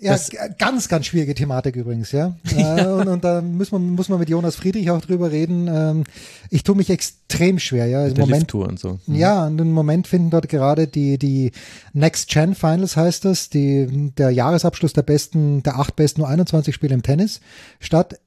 ja, 0.00 0.12
das, 0.12 0.30
ganz, 0.58 0.88
ganz 0.88 1.06
schwierige 1.06 1.34
Thematik 1.34 1.74
übrigens, 1.74 2.12
ja. 2.12 2.36
ja. 2.56 2.78
Äh, 2.78 2.86
und, 2.86 3.08
und 3.08 3.24
da 3.24 3.42
muss 3.42 3.72
man, 3.72 3.90
muss 3.90 4.08
man 4.08 4.20
mit 4.20 4.28
Jonas 4.28 4.54
Friedrich 4.54 4.90
auch 4.90 5.00
drüber 5.00 5.32
reden. 5.32 5.68
Ähm, 5.68 6.04
ich 6.50 6.62
tue 6.62 6.76
mich 6.76 6.88
extrem 6.88 7.58
schwer, 7.58 7.86
ja. 7.86 8.06
Im 8.06 8.16
Moment, 8.16 8.54
und 8.54 8.78
so. 8.78 9.00
Mhm. 9.06 9.14
Ja, 9.16 9.46
und 9.46 9.60
im 9.60 9.72
Moment 9.72 10.06
finden 10.06 10.30
dort 10.30 10.48
gerade 10.48 10.86
die, 10.86 11.18
die 11.18 11.50
Next 11.94 12.30
Gen 12.30 12.54
Finals 12.54 12.96
heißt 12.96 13.24
das, 13.24 13.50
die, 13.50 14.12
der 14.16 14.30
Jahresabschluss 14.30 14.92
der 14.92 15.02
besten, 15.02 15.64
der 15.64 15.78
acht 15.78 15.96
besten 15.96 16.20
nur 16.20 16.28
21 16.28 16.74
Spiele 16.74 16.94
im 16.94 17.02
Tennis 17.02 17.40
statt. 17.80 18.20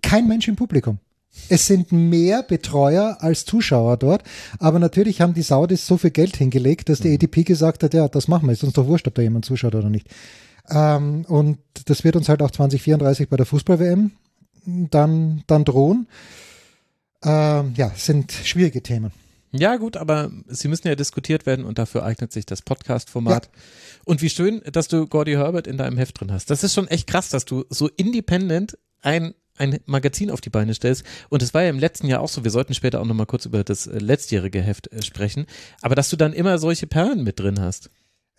Kein 0.00 0.28
Mensch 0.28 0.48
im 0.48 0.56
Publikum. 0.56 0.98
Es 1.50 1.66
sind 1.66 1.92
mehr 1.92 2.42
Betreuer 2.42 3.18
als 3.20 3.44
Zuschauer 3.44 3.96
dort, 3.98 4.22
aber 4.58 4.78
natürlich 4.78 5.20
haben 5.20 5.34
die 5.34 5.42
Saudis 5.42 5.86
so 5.86 5.98
viel 5.98 6.10
Geld 6.10 6.36
hingelegt, 6.36 6.88
dass 6.88 7.00
die 7.00 7.12
ATP 7.14 7.38
mhm. 7.38 7.44
gesagt 7.44 7.82
hat, 7.82 7.92
ja, 7.92 8.08
das 8.08 8.28
machen 8.28 8.48
wir, 8.48 8.52
ist 8.52 8.64
uns 8.64 8.72
doch 8.72 8.86
wurscht, 8.86 9.06
ob 9.06 9.14
da 9.14 9.22
jemand 9.22 9.44
zuschaut 9.44 9.74
oder 9.74 9.90
nicht. 9.90 10.08
Ähm, 10.70 11.24
und 11.26 11.58
das 11.86 12.04
wird 12.04 12.16
uns 12.16 12.28
halt 12.28 12.42
auch 12.42 12.50
2034 12.50 13.28
bei 13.28 13.36
der 13.36 13.46
Fußball-WM 13.46 14.12
dann, 14.64 15.42
dann 15.46 15.64
drohen. 15.64 16.08
Ähm, 17.22 17.72
ja, 17.76 17.90
sind 17.94 18.32
schwierige 18.32 18.82
Themen. 18.82 19.12
Ja, 19.50 19.76
gut, 19.76 19.96
aber 19.96 20.30
sie 20.46 20.68
müssen 20.68 20.88
ja 20.88 20.94
diskutiert 20.94 21.46
werden 21.46 21.64
und 21.64 21.78
dafür 21.78 22.04
eignet 22.04 22.32
sich 22.32 22.44
das 22.44 22.60
Podcast-Format. 22.60 23.46
Ja. 23.46 23.62
Und 24.04 24.20
wie 24.20 24.28
schön, 24.28 24.60
dass 24.70 24.88
du 24.88 25.06
Gordy 25.06 25.32
Herbert 25.32 25.66
in 25.66 25.78
deinem 25.78 25.96
Heft 25.96 26.20
drin 26.20 26.30
hast. 26.30 26.50
Das 26.50 26.62
ist 26.62 26.74
schon 26.74 26.88
echt 26.88 27.06
krass, 27.06 27.30
dass 27.30 27.46
du 27.46 27.64
so 27.70 27.88
independent 27.88 28.76
ein 29.00 29.34
ein 29.58 29.80
Magazin 29.86 30.30
auf 30.30 30.40
die 30.40 30.50
Beine 30.50 30.74
stellst. 30.74 31.04
Und 31.28 31.42
es 31.42 31.52
war 31.52 31.62
ja 31.62 31.70
im 31.70 31.78
letzten 31.78 32.06
Jahr 32.06 32.20
auch 32.20 32.28
so, 32.28 32.44
wir 32.44 32.50
sollten 32.50 32.74
später 32.74 33.00
auch 33.00 33.04
nochmal 33.04 33.26
kurz 33.26 33.44
über 33.44 33.64
das 33.64 33.86
äh, 33.86 33.98
letztjährige 33.98 34.62
Heft 34.62 34.92
äh, 34.92 35.02
sprechen, 35.02 35.46
aber 35.82 35.94
dass 35.94 36.10
du 36.10 36.16
dann 36.16 36.32
immer 36.32 36.58
solche 36.58 36.86
Perlen 36.86 37.24
mit 37.24 37.40
drin 37.40 37.60
hast. 37.60 37.90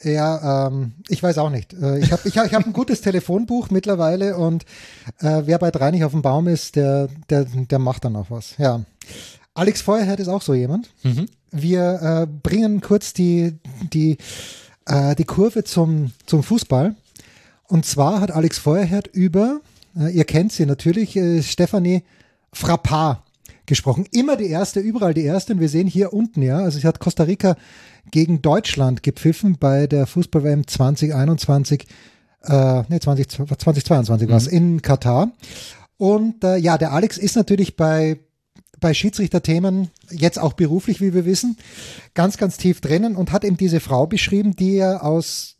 Ja, 0.01 0.67
ähm, 0.67 0.93
ich 1.09 1.21
weiß 1.21 1.37
auch 1.39 1.49
nicht. 1.49 1.73
Äh, 1.73 1.99
ich 1.99 2.11
habe 2.11 2.27
ich 2.27 2.37
hab, 2.37 2.45
ich 2.45 2.53
hab 2.53 2.65
ein 2.65 2.73
gutes 2.73 3.01
Telefonbuch 3.01 3.69
mittlerweile 3.69 4.37
und 4.37 4.63
äh, 5.19 5.43
wer 5.45 5.59
bei 5.59 5.71
drei 5.71 5.91
nicht 5.91 6.05
auf 6.05 6.13
dem 6.13 6.21
Baum 6.21 6.47
ist, 6.47 6.75
der, 6.75 7.09
der, 7.29 7.45
der 7.45 7.79
macht 7.79 8.05
dann 8.05 8.15
auch 8.15 8.31
was. 8.31 8.55
Ja. 8.57 8.81
Alex 9.53 9.81
Feuerherd 9.81 10.19
ist 10.21 10.29
auch 10.29 10.41
so 10.41 10.53
jemand. 10.53 10.89
Mhm. 11.03 11.25
Wir 11.51 12.01
äh, 12.01 12.27
bringen 12.27 12.79
kurz 12.79 13.11
die, 13.11 13.57
die, 13.91 14.17
äh, 14.85 15.15
die 15.15 15.25
Kurve 15.25 15.65
zum, 15.65 16.11
zum 16.25 16.43
Fußball. 16.43 16.95
Und 17.65 17.85
zwar 17.85 18.21
hat 18.21 18.31
Alex 18.31 18.57
Feuerherd 18.57 19.07
über, 19.07 19.59
äh, 19.97 20.11
ihr 20.11 20.23
kennt 20.23 20.53
sie 20.53 20.65
natürlich, 20.65 21.15
äh, 21.17 21.43
Stefanie 21.43 22.03
Frappard 22.53 23.21
gesprochen. 23.69 24.05
Immer 24.11 24.35
die 24.35 24.49
erste, 24.49 24.81
überall 24.81 25.13
die 25.13 25.23
erste. 25.23 25.53
Und 25.53 25.61
wir 25.61 25.69
sehen 25.69 25.87
hier 25.87 26.11
unten, 26.11 26.41
ja, 26.41 26.57
also 26.57 26.79
sie 26.79 26.87
hat 26.87 26.99
Costa 26.99 27.23
Rica 27.23 27.55
gegen 28.11 28.41
Deutschland 28.41 29.03
gepfiffen 29.03 29.57
bei 29.57 29.87
der 29.87 30.07
Fußball-WM 30.07 30.67
2021, 30.67 31.85
äh, 32.43 32.83
nee, 32.89 32.99
20, 32.99 33.29
2022 33.29 34.27
mhm. 34.27 34.31
war 34.31 34.37
es, 34.37 34.47
in 34.47 34.81
Katar. 34.81 35.31
Und 35.97 36.43
äh, 36.43 36.57
ja, 36.57 36.77
der 36.77 36.91
Alex 36.91 37.17
ist 37.17 37.35
natürlich 37.35 37.77
bei, 37.77 38.19
bei 38.79 38.93
Schiedsrichterthemen, 38.93 39.89
jetzt 40.09 40.39
auch 40.39 40.53
beruflich, 40.53 40.99
wie 40.99 41.13
wir 41.13 41.25
wissen, 41.25 41.57
ganz, 42.13 42.37
ganz 42.37 42.57
tief 42.57 42.81
drinnen 42.81 43.15
und 43.15 43.31
hat 43.31 43.43
eben 43.43 43.57
diese 43.57 43.79
Frau 43.79 44.07
beschrieben, 44.07 44.55
die 44.55 44.77
er 44.77 45.03
aus 45.03 45.58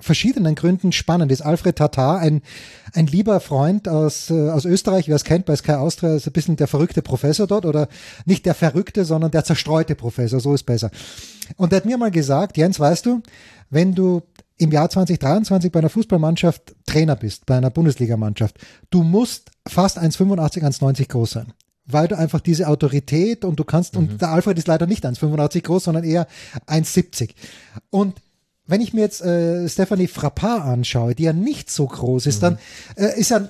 verschiedenen 0.00 0.54
Gründen 0.54 0.92
spannend 0.92 1.30
ist. 1.32 1.42
Alfred 1.42 1.76
Tatar, 1.76 2.18
ein, 2.18 2.42
ein 2.94 3.06
lieber 3.06 3.40
Freund 3.40 3.88
aus, 3.88 4.30
äh, 4.30 4.50
aus 4.50 4.64
Österreich, 4.64 5.08
wer 5.08 5.16
es 5.16 5.24
kennt 5.24 5.46
bei 5.46 5.56
Sky 5.56 5.72
Austria, 5.72 6.14
ist 6.14 6.26
ein 6.26 6.32
bisschen 6.32 6.56
der 6.56 6.66
verrückte 6.66 7.02
Professor 7.02 7.46
dort 7.46 7.66
oder 7.66 7.88
nicht 8.24 8.46
der 8.46 8.54
verrückte, 8.54 9.04
sondern 9.04 9.30
der 9.30 9.44
zerstreute 9.44 9.94
Professor, 9.94 10.40
so 10.40 10.54
ist 10.54 10.64
besser. 10.64 10.90
Und 11.56 11.72
er 11.72 11.76
hat 11.76 11.84
mir 11.84 11.98
mal 11.98 12.10
gesagt, 12.10 12.56
Jens, 12.56 12.78
weißt 12.80 13.06
du, 13.06 13.22
wenn 13.70 13.94
du 13.94 14.22
im 14.60 14.70
Jahr 14.72 14.90
2023 14.90 15.72
bei 15.72 15.78
einer 15.78 15.88
Fußballmannschaft 15.88 16.74
Trainer 16.86 17.16
bist, 17.16 17.46
bei 17.46 17.56
einer 17.56 17.70
Bundesligamannschaft, 17.70 18.58
du 18.90 19.02
musst 19.02 19.50
fast 19.66 19.98
1,85, 19.98 20.62
1,90 20.62 21.08
groß 21.08 21.30
sein. 21.30 21.52
Weil 21.86 22.08
du 22.08 22.16
einfach 22.16 22.40
diese 22.40 22.68
Autorität 22.68 23.44
und 23.44 23.58
du 23.58 23.64
kannst, 23.64 23.94
mhm. 23.94 24.00
und 24.00 24.20
der 24.20 24.28
Alfred 24.30 24.58
ist 24.58 24.68
leider 24.68 24.86
nicht 24.86 25.04
1,85 25.04 25.62
groß, 25.62 25.84
sondern 25.84 26.04
eher 26.04 26.26
1,70. 26.66 27.30
Und 27.88 28.20
wenn 28.70 28.80
ich 28.80 28.94
mir 28.94 29.00
jetzt 29.00 29.20
äh, 29.22 29.68
Stephanie 29.68 30.06
Frappard 30.06 30.64
anschaue, 30.64 31.14
die 31.14 31.24
ja 31.24 31.32
nicht 31.32 31.70
so 31.70 31.86
groß 31.86 32.26
ist, 32.26 32.36
mhm. 32.36 32.40
dann 32.40 32.58
äh, 32.96 33.18
ist 33.18 33.30
ja 33.30 33.48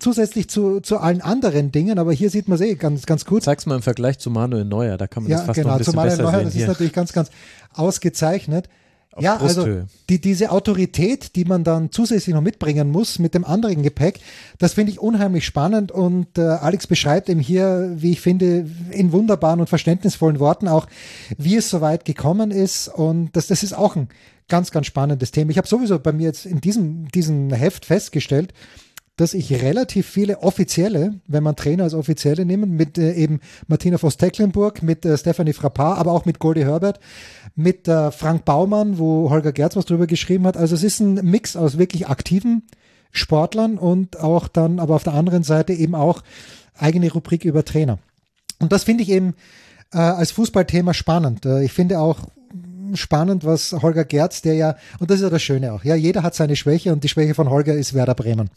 zusätzlich 0.00 0.50
zu, 0.50 0.80
zu 0.80 0.98
allen 0.98 1.20
anderen 1.20 1.70
Dingen, 1.70 1.98
aber 1.98 2.12
hier 2.12 2.28
sieht 2.28 2.48
man 2.48 2.56
es 2.56 2.60
eh 2.60 2.74
ganz, 2.74 3.06
ganz 3.06 3.24
gut. 3.24 3.44
Sag's 3.44 3.66
mal 3.66 3.76
im 3.76 3.82
Vergleich 3.82 4.18
zu 4.18 4.30
Manuel 4.30 4.64
Neuer, 4.64 4.96
da 4.96 5.06
kann 5.06 5.22
man 5.22 5.30
ja, 5.30 5.38
das 5.38 5.46
fast 5.46 5.56
genau, 5.56 5.68
noch 5.68 5.74
ein 5.74 5.78
bisschen 5.78 5.92
zu 5.92 5.96
Manuel 5.96 6.16
besser 6.16 6.22
Neuer, 6.24 6.38
sehen. 6.38 6.44
Das 6.44 6.54
hier. 6.54 6.62
ist 6.62 6.68
natürlich 6.68 6.92
ganz, 6.92 7.12
ganz 7.12 7.30
ausgezeichnet. 7.72 8.68
ja, 9.20 9.36
also 9.36 9.82
die, 10.08 10.20
diese 10.20 10.50
Autorität, 10.50 11.36
die 11.36 11.44
man 11.44 11.62
dann 11.62 11.92
zusätzlich 11.92 12.34
noch 12.34 12.42
mitbringen 12.42 12.90
muss 12.90 13.20
mit 13.20 13.34
dem 13.34 13.44
anderen 13.44 13.82
Gepäck, 13.82 14.18
das 14.58 14.74
finde 14.74 14.90
ich 14.90 14.98
unheimlich 14.98 15.44
spannend 15.44 15.92
und 15.92 16.36
äh, 16.36 16.42
Alex 16.42 16.88
beschreibt 16.88 17.28
eben 17.28 17.40
hier, 17.40 17.92
wie 17.94 18.10
ich 18.10 18.20
finde, 18.20 18.66
in 18.90 19.12
wunderbaren 19.12 19.60
und 19.60 19.68
verständnisvollen 19.68 20.40
Worten 20.40 20.66
auch, 20.66 20.86
wie 21.36 21.56
es 21.56 21.70
so 21.70 21.80
weit 21.80 22.04
gekommen 22.04 22.50
ist 22.50 22.88
und 22.88 23.30
das, 23.36 23.46
das 23.46 23.62
ist 23.62 23.72
auch 23.72 23.94
ein 23.94 24.08
ganz, 24.48 24.70
ganz 24.70 24.86
spannendes 24.86 25.30
Thema. 25.30 25.50
Ich 25.50 25.58
habe 25.58 25.68
sowieso 25.68 25.98
bei 25.98 26.12
mir 26.12 26.24
jetzt 26.24 26.46
in 26.46 26.60
diesem, 26.60 27.08
diesem 27.08 27.52
Heft 27.52 27.84
festgestellt, 27.84 28.52
dass 29.16 29.34
ich 29.34 29.62
relativ 29.62 30.06
viele 30.06 30.42
offizielle, 30.42 31.14
wenn 31.26 31.42
man 31.42 31.56
Trainer 31.56 31.82
als 31.82 31.94
offizielle 31.94 32.44
nehmen, 32.44 32.70
mit 32.70 32.98
äh, 32.98 33.14
eben 33.14 33.40
Martina 33.66 33.98
Voss-Tecklenburg, 33.98 34.82
mit 34.82 35.04
äh, 35.04 35.18
Stephanie 35.18 35.52
Frappard, 35.52 35.98
aber 35.98 36.12
auch 36.12 36.24
mit 36.24 36.38
Goldie 36.38 36.64
Herbert, 36.64 37.00
mit 37.56 37.88
äh, 37.88 38.12
Frank 38.12 38.44
Baumann, 38.44 38.98
wo 38.98 39.28
Holger 39.28 39.52
Gerz 39.52 39.74
was 39.74 39.86
drüber 39.86 40.06
geschrieben 40.06 40.46
hat. 40.46 40.56
Also 40.56 40.76
es 40.76 40.84
ist 40.84 41.00
ein 41.00 41.14
Mix 41.14 41.56
aus 41.56 41.78
wirklich 41.78 42.06
aktiven 42.06 42.62
Sportlern 43.10 43.76
und 43.76 44.20
auch 44.20 44.46
dann, 44.46 44.78
aber 44.78 44.94
auf 44.94 45.02
der 45.02 45.14
anderen 45.14 45.42
Seite 45.42 45.72
eben 45.72 45.96
auch 45.96 46.22
eigene 46.76 47.10
Rubrik 47.12 47.44
über 47.44 47.64
Trainer. 47.64 47.98
Und 48.60 48.70
das 48.70 48.84
finde 48.84 49.02
ich 49.02 49.10
eben 49.10 49.34
äh, 49.92 49.98
als 49.98 50.30
Fußballthema 50.30 50.94
spannend. 50.94 51.44
Äh, 51.44 51.64
ich 51.64 51.72
finde 51.72 51.98
auch 51.98 52.20
spannend, 52.96 53.44
was 53.44 53.72
Holger 53.72 54.04
Gerz, 54.04 54.42
der 54.42 54.54
ja, 54.54 54.76
und 54.98 55.10
das 55.10 55.16
ist 55.16 55.22
ja 55.22 55.30
das 55.30 55.42
Schöne 55.42 55.72
auch, 55.72 55.84
ja, 55.84 55.94
jeder 55.94 56.22
hat 56.22 56.34
seine 56.34 56.56
Schwäche 56.56 56.92
und 56.92 57.04
die 57.04 57.08
Schwäche 57.08 57.34
von 57.34 57.50
Holger 57.50 57.74
ist 57.74 57.94
Werder 57.94 58.14
Bremen. 58.14 58.50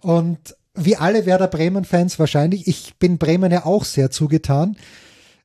Und 0.00 0.56
wie 0.74 0.96
alle 0.96 1.24
Werder 1.26 1.48
Bremen-Fans 1.48 2.18
wahrscheinlich, 2.18 2.66
ich 2.66 2.96
bin 2.98 3.18
Bremen 3.18 3.52
ja 3.52 3.64
auch 3.64 3.84
sehr 3.84 4.10
zugetan. 4.10 4.76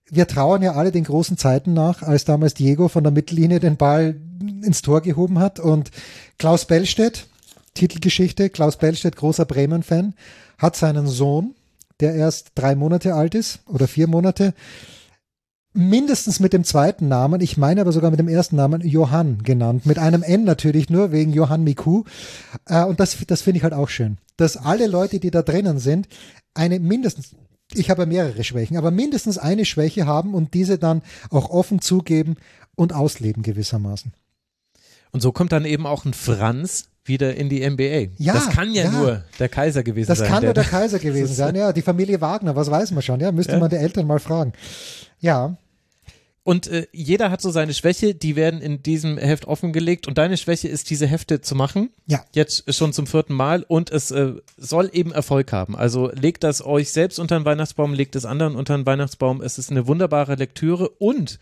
Wir 0.10 0.28
trauern 0.28 0.64
ja 0.64 0.74
alle 0.74 0.92
den 0.92 1.04
großen 1.04 1.38
Zeiten 1.38 1.74
nach, 1.74 2.02
als 2.02 2.26
damals 2.26 2.56
Diego 2.56 2.88
von 2.88 3.04
der 3.04 3.12
Mittellinie 3.12 3.60
den 3.60 3.78
Ball 3.78 4.16
ins 4.64 4.82
Tor 4.82 5.02
gehoben 5.02 5.38
hat 5.38 5.60
und 5.60 5.92
Klaus 6.40 6.66
Bellstedt, 6.66 7.28
Titelgeschichte, 7.76 8.50
Klaus 8.50 8.78
Bellstedt, 8.78 9.16
großer 9.16 9.46
Bremen-Fan, 9.46 10.16
hat 10.58 10.76
seinen 10.76 11.06
Sohn, 11.06 11.54
der 12.00 12.16
erst 12.16 12.52
drei 12.56 12.76
Monate 12.76 13.14
alt 13.14 13.36
ist 13.36 13.60
oder 13.68 13.88
vier 13.88 14.08
Monate, 14.08 14.56
mindestens 15.74 16.40
mit 16.40 16.54
dem 16.54 16.64
zweiten 16.64 17.08
Namen, 17.08 17.42
ich 17.42 17.58
meine 17.58 17.82
aber 17.82 17.92
sogar 17.92 18.12
mit 18.12 18.20
dem 18.20 18.28
ersten 18.28 18.56
Namen 18.56 18.82
Johann 18.82 19.44
genannt, 19.44 19.86
mit 19.86 20.00
einem 20.00 20.24
N 20.24 20.44
natürlich 20.44 20.90
nur 20.90 21.12
wegen 21.12 21.32
Johann 21.32 21.64
Miku. 21.64 22.04
Äh, 22.66 22.84
und 22.86 23.00
das, 23.00 23.18
das 23.28 23.42
finde 23.42 23.58
ich 23.58 23.64
halt 23.64 23.74
auch 23.74 23.90
schön, 23.90 24.18
dass 24.38 24.58
alle 24.58 24.88
Leute, 24.88 25.20
die 25.20 25.32
da 25.32 25.42
drinnen 25.42 25.80
sind, 25.80 26.08
eine 26.54 26.80
mindestens, 26.80 27.36
ich 27.74 27.90
habe 27.90 28.06
mehrere 28.06 28.44
Schwächen, 28.44 28.78
aber 28.78 28.92
mindestens 28.92 29.38
eine 29.38 29.66
Schwäche 29.66 30.06
haben 30.06 30.34
und 30.34 30.54
diese 30.54 30.80
dann 30.80 31.04
auch 31.30 31.50
offen 31.50 31.82
zugeben 31.82 32.36
und 32.76 32.94
ausleben 32.94 33.44
gewissermaßen. 33.44 34.14
Und 35.12 35.22
so 35.22 35.32
kommt 35.32 35.52
dann 35.52 35.66
eben 35.66 35.86
auch 35.86 36.06
ein 36.06 36.14
Franz 36.14 36.90
wieder 37.10 37.36
in 37.36 37.50
die 37.50 37.68
NBA. 37.70 38.14
Ja, 38.18 38.34
das 38.34 38.50
kann 38.50 38.74
ja, 38.74 38.86
ja. 38.86 38.92
nur 38.92 39.24
der 39.38 39.50
Kaiser 39.50 39.84
gewesen 39.84 40.08
das 40.08 40.20
sein. 40.20 40.28
Das 40.28 40.34
kann 40.34 40.44
nur 40.46 40.54
der 40.54 40.64
Kaiser 40.64 41.00
gewesen 41.00 41.36
sein, 41.36 41.56
ja. 41.56 41.74
Die 41.74 41.82
Familie 41.82 42.22
Wagner, 42.22 42.56
was 42.56 42.72
weiß 42.72 42.92
man 42.92 43.02
schon, 43.02 43.20
ja. 43.20 43.34
Müsste 43.34 43.54
ja. 43.54 43.60
man 43.60 43.70
die 43.70 43.76
Eltern 43.76 44.08
mal 44.08 44.20
fragen. 44.20 44.54
Ja. 45.20 45.58
Und 46.44 46.68
äh, 46.68 46.88
jeder 46.94 47.30
hat 47.30 47.42
so 47.42 47.52
seine 47.52 47.74
Schwäche, 47.74 48.16
die 48.16 48.36
werden 48.36 48.62
in 48.62 48.82
diesem 48.82 49.18
Heft 49.18 49.46
offengelegt 49.46 50.08
und 50.08 50.18
deine 50.18 50.38
Schwäche 50.38 50.68
ist, 50.68 50.90
diese 50.90 51.06
Hefte 51.06 51.42
zu 51.42 51.54
machen. 51.54 51.92
Ja. 52.08 52.24
Jetzt 52.34 52.74
schon 52.74 52.94
zum 52.94 53.06
vierten 53.06 53.34
Mal 53.34 53.64
und 53.68 53.92
es 53.92 54.10
äh, 54.10 54.34
soll 54.58 54.90
eben 54.94 55.12
Erfolg 55.12 55.52
haben. 55.52 55.76
Also 55.76 56.10
legt 56.14 56.44
das 56.44 56.66
euch 56.66 56.92
selbst 56.92 57.20
unter 57.20 57.38
den 57.38 57.46
Weihnachtsbaum, 57.46 57.94
legt 57.94 58.16
es 58.16 58.26
anderen 58.26 58.56
unter 58.56 58.76
den 58.76 58.86
Weihnachtsbaum. 58.86 59.42
Es 59.42 59.58
ist 59.58 59.70
eine 59.70 59.86
wunderbare 59.86 60.36
Lektüre 60.36 60.90
und 60.90 61.40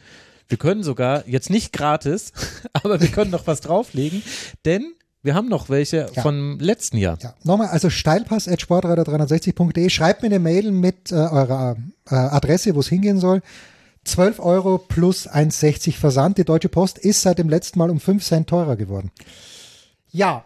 wir 0.50 0.58
können 0.58 0.84
sogar, 0.84 1.28
jetzt 1.28 1.50
nicht 1.50 1.74
gratis, 1.74 2.32
aber 2.74 3.00
wir 3.00 3.10
können 3.10 3.32
noch 3.32 3.48
was 3.48 3.62
drauflegen, 3.62 4.24
denn 4.66 4.94
wir 5.28 5.36
haben 5.36 5.50
noch 5.50 5.70
welche 5.70 6.10
ja. 6.16 6.22
vom 6.22 6.58
letzten 6.58 6.98
Jahr. 6.98 7.20
Ja. 7.22 7.34
Nochmal, 7.44 7.68
also 7.68 7.90
steilpass.sportradar360.de. 7.90 9.90
Schreibt 9.90 10.22
mir 10.22 10.28
eine 10.28 10.40
Mail 10.40 10.72
mit 10.72 11.12
äh, 11.12 11.16
eurer 11.16 11.76
äh, 12.10 12.16
Adresse, 12.16 12.74
wo 12.74 12.80
es 12.80 12.88
hingehen 12.88 13.20
soll. 13.20 13.42
12 14.06 14.40
Euro 14.40 14.78
plus 14.78 15.30
1,60 15.30 15.98
Versand. 15.98 16.38
Die 16.38 16.46
Deutsche 16.46 16.70
Post 16.70 16.98
ist 16.98 17.22
seit 17.22 17.40
dem 17.40 17.50
letzten 17.50 17.78
Mal 17.78 17.90
um 17.90 18.00
5 18.00 18.24
Cent 18.24 18.48
teurer 18.48 18.78
geworden. 18.78 19.12
Ja. 20.12 20.46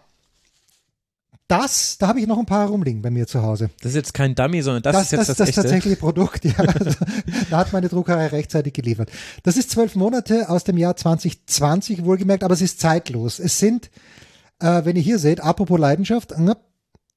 Das, 1.46 1.98
da 1.98 2.08
habe 2.08 2.18
ich 2.18 2.26
noch 2.26 2.38
ein 2.38 2.46
paar 2.46 2.66
rumliegen 2.66 3.02
bei 3.02 3.10
mir 3.10 3.28
zu 3.28 3.42
Hause. 3.42 3.70
Das 3.82 3.90
ist 3.90 3.96
jetzt 3.96 4.14
kein 4.14 4.34
Dummy, 4.34 4.62
sondern 4.62 4.82
das, 4.82 4.94
das 4.94 5.04
ist 5.04 5.12
jetzt 5.12 5.20
das, 5.20 5.26
das, 5.28 5.36
das 5.36 5.48
echte. 5.50 5.62
tatsächliche 5.62 5.96
Produkt. 5.96 6.44
Ja, 6.44 6.56
also, 6.56 6.90
da 7.50 7.58
hat 7.58 7.72
meine 7.72 7.88
Druckerei 7.88 8.26
rechtzeitig 8.28 8.72
geliefert. 8.72 9.12
Das 9.44 9.56
ist 9.56 9.70
zwölf 9.70 9.94
Monate 9.94 10.48
aus 10.48 10.64
dem 10.64 10.76
Jahr 10.76 10.96
2020 10.96 12.04
wohlgemerkt, 12.04 12.42
aber 12.42 12.54
es 12.54 12.62
ist 12.62 12.80
zeitlos. 12.80 13.38
Es 13.38 13.60
sind 13.60 13.90
äh, 14.62 14.84
wenn 14.84 14.96
ihr 14.96 15.02
hier 15.02 15.18
seht, 15.18 15.40
apropos 15.40 15.78
Leidenschaft, 15.78 16.38
ne, 16.38 16.56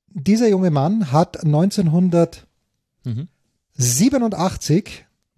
dieser 0.09 0.47
junge 0.47 0.71
Mann 0.71 1.11
hat 1.11 1.43
1987 1.43 2.45
mhm. 3.03 3.27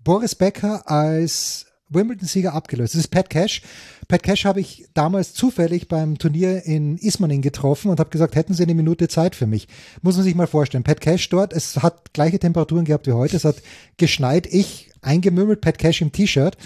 Boris 0.03 0.35
Becker 0.35 0.89
als 0.89 1.65
Wimbledon-Sieger 1.89 2.53
abgelöst. 2.53 2.93
Das 2.93 3.01
ist 3.01 3.07
Pat 3.09 3.29
Cash. 3.29 3.61
Pat 4.07 4.23
Cash 4.23 4.45
habe 4.45 4.59
ich 4.59 4.87
damals 4.93 5.33
zufällig 5.33 5.87
beim 5.87 6.17
Turnier 6.17 6.63
in 6.65 6.97
Ismaning 6.97 7.41
getroffen 7.41 7.89
und 7.89 7.99
habe 7.99 8.09
gesagt, 8.09 8.35
hätten 8.35 8.53
Sie 8.53 8.63
eine 8.63 8.75
Minute 8.75 9.07
Zeit 9.07 9.35
für 9.35 9.47
mich. 9.47 9.67
Muss 10.01 10.15
man 10.15 10.23
sich 10.23 10.35
mal 10.35 10.47
vorstellen. 10.47 10.83
Pat 10.83 11.01
Cash 11.01 11.29
dort, 11.29 11.53
es 11.53 11.77
hat 11.77 12.13
gleiche 12.13 12.39
Temperaturen 12.39 12.85
gehabt 12.85 13.07
wie 13.07 13.13
heute, 13.13 13.37
es 13.37 13.45
hat 13.45 13.57
geschneit, 13.97 14.47
ich 14.47 14.91
eingemümmelt, 15.01 15.61
Pat 15.61 15.77
Cash 15.77 16.01
im 16.01 16.11
T-Shirt 16.11 16.57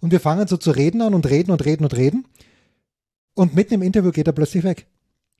und 0.00 0.12
wir 0.12 0.20
fangen 0.20 0.46
so 0.46 0.56
zu 0.56 0.70
reden 0.70 1.02
an 1.02 1.14
und 1.14 1.28
reden 1.28 1.52
und 1.52 1.64
reden 1.64 1.84
und 1.84 1.96
reden. 1.96 2.24
Und 3.40 3.54
mitten 3.54 3.72
im 3.72 3.80
Interview 3.80 4.10
geht 4.10 4.26
er 4.26 4.34
plötzlich 4.34 4.64
weg 4.64 4.86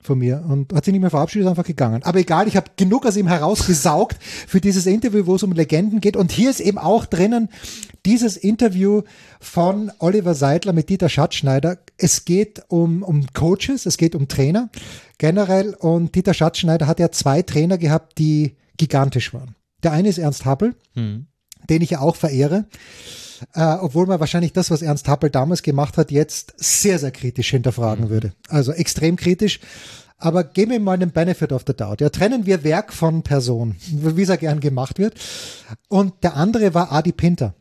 von 0.01 0.19
mir 0.19 0.43
und 0.49 0.73
hat 0.73 0.87
sich 0.87 0.93
nicht 0.93 1.03
mehr 1.03 1.11
verabschiedet, 1.11 1.45
ist 1.45 1.51
einfach 1.51 1.67
gegangen. 1.67 2.03
Aber 2.03 2.19
egal, 2.19 2.49
ich 2.49 2.57
habe 2.57 2.71
genug 2.75 3.05
aus 3.05 3.19
ihm 3.19 3.27
herausgesaugt 3.27 4.17
für 4.23 4.59
dieses 4.59 4.87
Interview, 4.87 5.27
wo 5.27 5.35
es 5.35 5.43
um 5.43 5.53
Legenden 5.53 6.01
geht. 6.01 6.17
Und 6.17 6.33
hier 6.33 6.49
ist 6.49 6.61
eben 6.61 6.79
auch 6.79 7.05
drinnen 7.05 7.51
dieses 8.07 8.39
Interview 8.39 9.03
von 9.39 9.93
Oliver 9.99 10.35
Seidler 10.35 10.73
mit 10.73 10.89
Dieter 10.89 11.11
Schatzschneider. 11.11 11.77
Es 11.99 12.25
geht 12.25 12.63
um, 12.69 13.03
um 13.03 13.27
Coaches, 13.35 13.85
es 13.85 13.99
geht 13.99 14.15
um 14.15 14.29
Trainer 14.29 14.71
generell. 15.19 15.75
Und 15.75 16.15
Dieter 16.15 16.33
Schatzschneider 16.33 16.87
hat 16.87 17.01
ja 17.01 17.11
zwei 17.11 17.43
Trainer 17.43 17.77
gehabt, 17.77 18.17
die 18.17 18.57
gigantisch 18.79 19.35
waren. 19.35 19.57
Der 19.83 19.93
eine 19.93 20.09
ist 20.09 20.17
Ernst 20.17 20.47
Happel, 20.47 20.75
hm. 20.95 21.27
den 21.69 21.83
ich 21.83 21.91
ja 21.91 22.01
auch 22.01 22.17
verehre 22.17 22.65
äh, 23.55 23.75
obwohl 23.81 24.07
man 24.07 24.21
wahrscheinlich 24.21 24.53
das, 24.53 24.71
was 24.71 24.83
Ernst 24.83 25.09
Happel 25.09 25.31
damals 25.31 25.63
gemacht 25.63 25.97
hat, 25.97 26.11
jetzt 26.11 26.55
sehr, 26.57 26.99
sehr 26.99 27.11
kritisch 27.11 27.51
hinterfragen 27.51 28.07
mhm. 28.07 28.11
würde. 28.11 28.33
Also 28.49 28.73
extrem 28.73 29.17
kritisch. 29.17 29.61
Aber 30.19 30.45
geben 30.45 30.73
wir 30.73 30.81
mal 30.81 30.99
den 30.99 31.13
Benefit 31.13 31.53
of 31.53 31.65
the 31.67 31.75
doubt. 31.75 32.01
Ja, 32.01 32.11
trennen 32.11 32.45
wir 32.45 32.63
Werk 32.63 32.93
von 32.93 33.23
Person, 33.23 33.77
wie 33.91 34.23
es 34.23 34.29
ja 34.29 34.37
gern 34.37 34.61
gemacht 34.61 34.99
wird. 34.99 35.15
Und 35.89 36.23
der 36.23 36.37
andere 36.37 36.75
war 36.75 36.93
Adi 36.93 37.13
Pinter. 37.13 37.55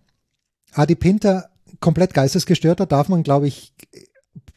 Adi 0.73 0.95
Pinter, 0.95 1.49
komplett 1.79 2.13
geistesgestörter, 2.13 2.85
darf 2.85 3.07
man, 3.07 3.23
glaube 3.23 3.47
ich, 3.47 3.73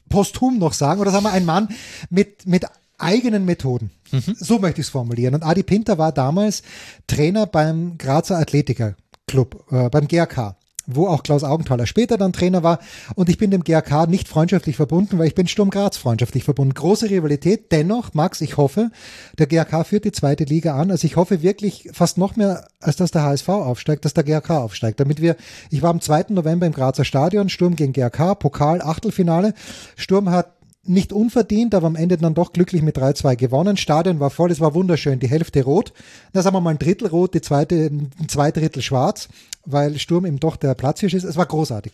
posthum 0.08 0.58
noch 0.58 0.72
sagen. 0.72 1.00
Oder 1.00 1.12
sagen 1.12 1.24
wir, 1.24 1.32
ein 1.32 1.44
Mann 1.44 1.68
mit, 2.10 2.44
mit 2.44 2.66
eigenen 2.98 3.44
Methoden. 3.44 3.92
Mhm. 4.10 4.34
So 4.36 4.58
möchte 4.58 4.80
ich 4.80 4.88
es 4.88 4.90
formulieren. 4.90 5.34
Und 5.36 5.44
Adi 5.44 5.62
Pinter 5.62 5.96
war 5.96 6.10
damals 6.10 6.62
Trainer 7.06 7.46
beim 7.46 7.98
Grazer 7.98 8.38
Athletiker 8.38 8.96
Club, 9.28 9.64
äh, 9.70 9.88
beim 9.88 10.08
GRK 10.08 10.56
wo 10.86 11.06
auch 11.06 11.22
Klaus 11.22 11.44
Augenthaler 11.44 11.86
später 11.86 12.16
dann 12.16 12.32
Trainer 12.32 12.62
war. 12.62 12.78
Und 13.14 13.28
ich 13.28 13.38
bin 13.38 13.50
dem 13.50 13.64
GRK 13.64 14.06
nicht 14.06 14.28
freundschaftlich 14.28 14.76
verbunden, 14.76 15.18
weil 15.18 15.26
ich 15.26 15.34
bin 15.34 15.48
Sturm 15.48 15.70
Graz 15.70 15.96
freundschaftlich 15.96 16.44
verbunden. 16.44 16.74
Große 16.74 17.10
Rivalität. 17.10 17.72
Dennoch, 17.72 18.14
Max, 18.14 18.40
ich 18.40 18.56
hoffe, 18.56 18.90
der 19.38 19.46
GRK 19.46 19.84
führt 19.84 20.04
die 20.04 20.12
zweite 20.12 20.44
Liga 20.44 20.76
an. 20.76 20.90
Also 20.90 21.06
ich 21.06 21.16
hoffe 21.16 21.42
wirklich 21.42 21.88
fast 21.92 22.18
noch 22.18 22.36
mehr, 22.36 22.66
als 22.80 22.96
dass 22.96 23.10
der 23.10 23.22
HSV 23.22 23.48
aufsteigt, 23.48 24.04
dass 24.04 24.14
der 24.14 24.24
GRK 24.24 24.58
aufsteigt. 24.58 25.00
Damit 25.00 25.20
wir, 25.20 25.36
ich 25.70 25.82
war 25.82 25.90
am 25.90 26.00
2. 26.00 26.26
November 26.30 26.66
im 26.66 26.72
Grazer 26.72 27.04
Stadion, 27.04 27.48
Sturm 27.48 27.76
gegen 27.76 27.92
GRK, 27.92 28.34
Pokal, 28.34 28.82
Achtelfinale. 28.82 29.54
Sturm 29.96 30.30
hat 30.30 30.52
nicht 30.84 31.12
unverdient, 31.12 31.74
aber 31.74 31.86
am 31.86 31.96
Ende 31.96 32.16
dann 32.16 32.34
doch 32.34 32.52
glücklich 32.52 32.82
mit 32.82 32.98
3-2 32.98 33.36
gewonnen. 33.36 33.76
Stadion 33.76 34.18
war 34.20 34.30
voll, 34.30 34.50
es 34.50 34.60
war 34.60 34.74
wunderschön. 34.74 35.20
Die 35.20 35.28
Hälfte 35.28 35.62
rot, 35.62 35.92
da 36.32 36.42
sagen 36.42 36.56
wir 36.56 36.60
mal 36.60 36.70
ein 36.70 36.78
Drittel 36.78 37.08
rot, 37.08 37.34
die 37.34 37.40
zweite, 37.40 37.90
zwei 38.26 38.50
Drittel 38.50 38.82
schwarz, 38.82 39.28
weil 39.64 39.98
Sturm 39.98 40.26
eben 40.26 40.40
doch 40.40 40.56
der 40.56 40.74
Platzhirsch 40.74 41.14
ist. 41.14 41.24
Es 41.24 41.36
war 41.36 41.46
großartig. 41.46 41.92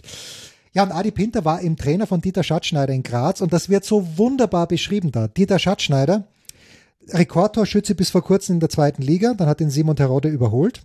Ja, 0.72 0.82
und 0.82 0.92
Adi 0.92 1.10
Pinter 1.10 1.44
war 1.44 1.60
im 1.60 1.76
Trainer 1.76 2.06
von 2.06 2.20
Dieter 2.20 2.42
Schatzschneider 2.42 2.92
in 2.92 3.02
Graz 3.02 3.40
und 3.40 3.52
das 3.52 3.68
wird 3.68 3.84
so 3.84 4.16
wunderbar 4.16 4.66
beschrieben 4.66 5.12
da. 5.12 5.28
Dieter 5.28 5.58
Schatzschneider, 5.58 6.24
Rekordtorschütze 7.08 7.94
bis 7.94 8.10
vor 8.10 8.22
kurzem 8.22 8.54
in 8.54 8.60
der 8.60 8.68
zweiten 8.68 9.02
Liga, 9.02 9.34
dann 9.34 9.48
hat 9.48 9.60
ihn 9.60 9.70
Simon 9.70 9.96
Terodde 9.96 10.28
überholt. 10.28 10.82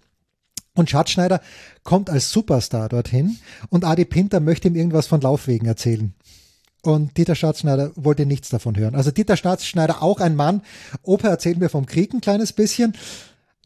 Und 0.76 0.90
Schatzschneider 0.90 1.42
kommt 1.84 2.10
als 2.10 2.32
Superstar 2.32 2.90
dorthin 2.90 3.38
und 3.70 3.86
Adi 3.86 4.06
Pinter 4.06 4.40
möchte 4.40 4.68
ihm 4.68 4.76
irgendwas 4.76 5.06
von 5.08 5.22
Laufwegen 5.22 5.68
erzählen. 5.68 6.16
Und 6.84 7.18
Dieter 7.18 7.36
Staatsschneider 7.36 7.92
wollte 7.96 8.26
nichts 8.26 8.50
davon 8.50 8.76
hören. 8.76 8.94
Also 8.94 9.10
Dieter 9.10 9.38
Staatsschneider, 9.38 10.04
auch 10.04 10.20
ein 10.20 10.36
Mann. 10.36 10.62
Opa 11.02 11.30
erzählt 11.30 11.58
mir 11.58 11.70
vom 11.70 11.86
Krieg 11.86 12.14
ein 12.14 12.20
kleines 12.20 12.52
bisschen. 12.52 12.94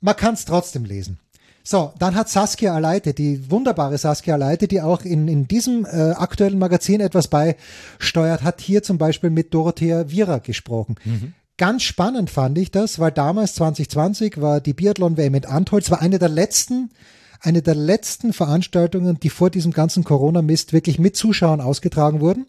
Man 0.01 0.15
kann 0.15 0.35
es 0.35 0.45
trotzdem 0.45 0.85
lesen. 0.85 1.17
So, 1.63 1.91
dann 1.97 2.15
hat 2.15 2.29
Saskia 2.29 2.75
Aleite, 2.75 3.15
die 3.15 3.49
wunderbare 3.49 3.97
Saskia 3.97 4.35
Aleite, 4.35 4.67
die 4.67 4.81
auch 4.81 5.01
in, 5.01 5.27
in 5.27 5.47
diesem 5.47 5.85
äh, 5.85 6.11
aktuellen 6.11 6.59
Magazin 6.59 7.01
etwas 7.01 7.27
beisteuert, 7.27 8.43
hat 8.43 8.61
hier 8.61 8.83
zum 8.83 8.99
Beispiel 8.99 9.31
mit 9.31 9.51
Dorothea 9.51 10.09
Viera 10.09 10.37
gesprochen. 10.37 10.95
Mhm. 11.03 11.33
Ganz 11.57 11.83
spannend 11.83 12.29
fand 12.29 12.57
ich 12.59 12.69
das, 12.69 12.99
weil 12.99 13.11
damals 13.11 13.55
2020 13.55 14.39
war 14.39 14.61
die 14.61 14.73
Biathlon-WM 14.73 15.33
in 15.33 15.45
Antholz, 15.45 15.89
war 15.89 16.01
eine 16.01 16.19
der 16.19 16.29
letzten 16.29 16.91
eine 17.39 17.61
der 17.61 17.75
letzten 17.75 18.33
Veranstaltungen, 18.33 19.19
die 19.19 19.29
vor 19.29 19.51
diesem 19.51 19.71
ganzen 19.71 20.03
Corona-Mist 20.03 20.73
wirklich 20.73 20.97
mit 20.97 21.15
Zuschauern 21.15 21.61
ausgetragen 21.61 22.19
wurden 22.19 22.47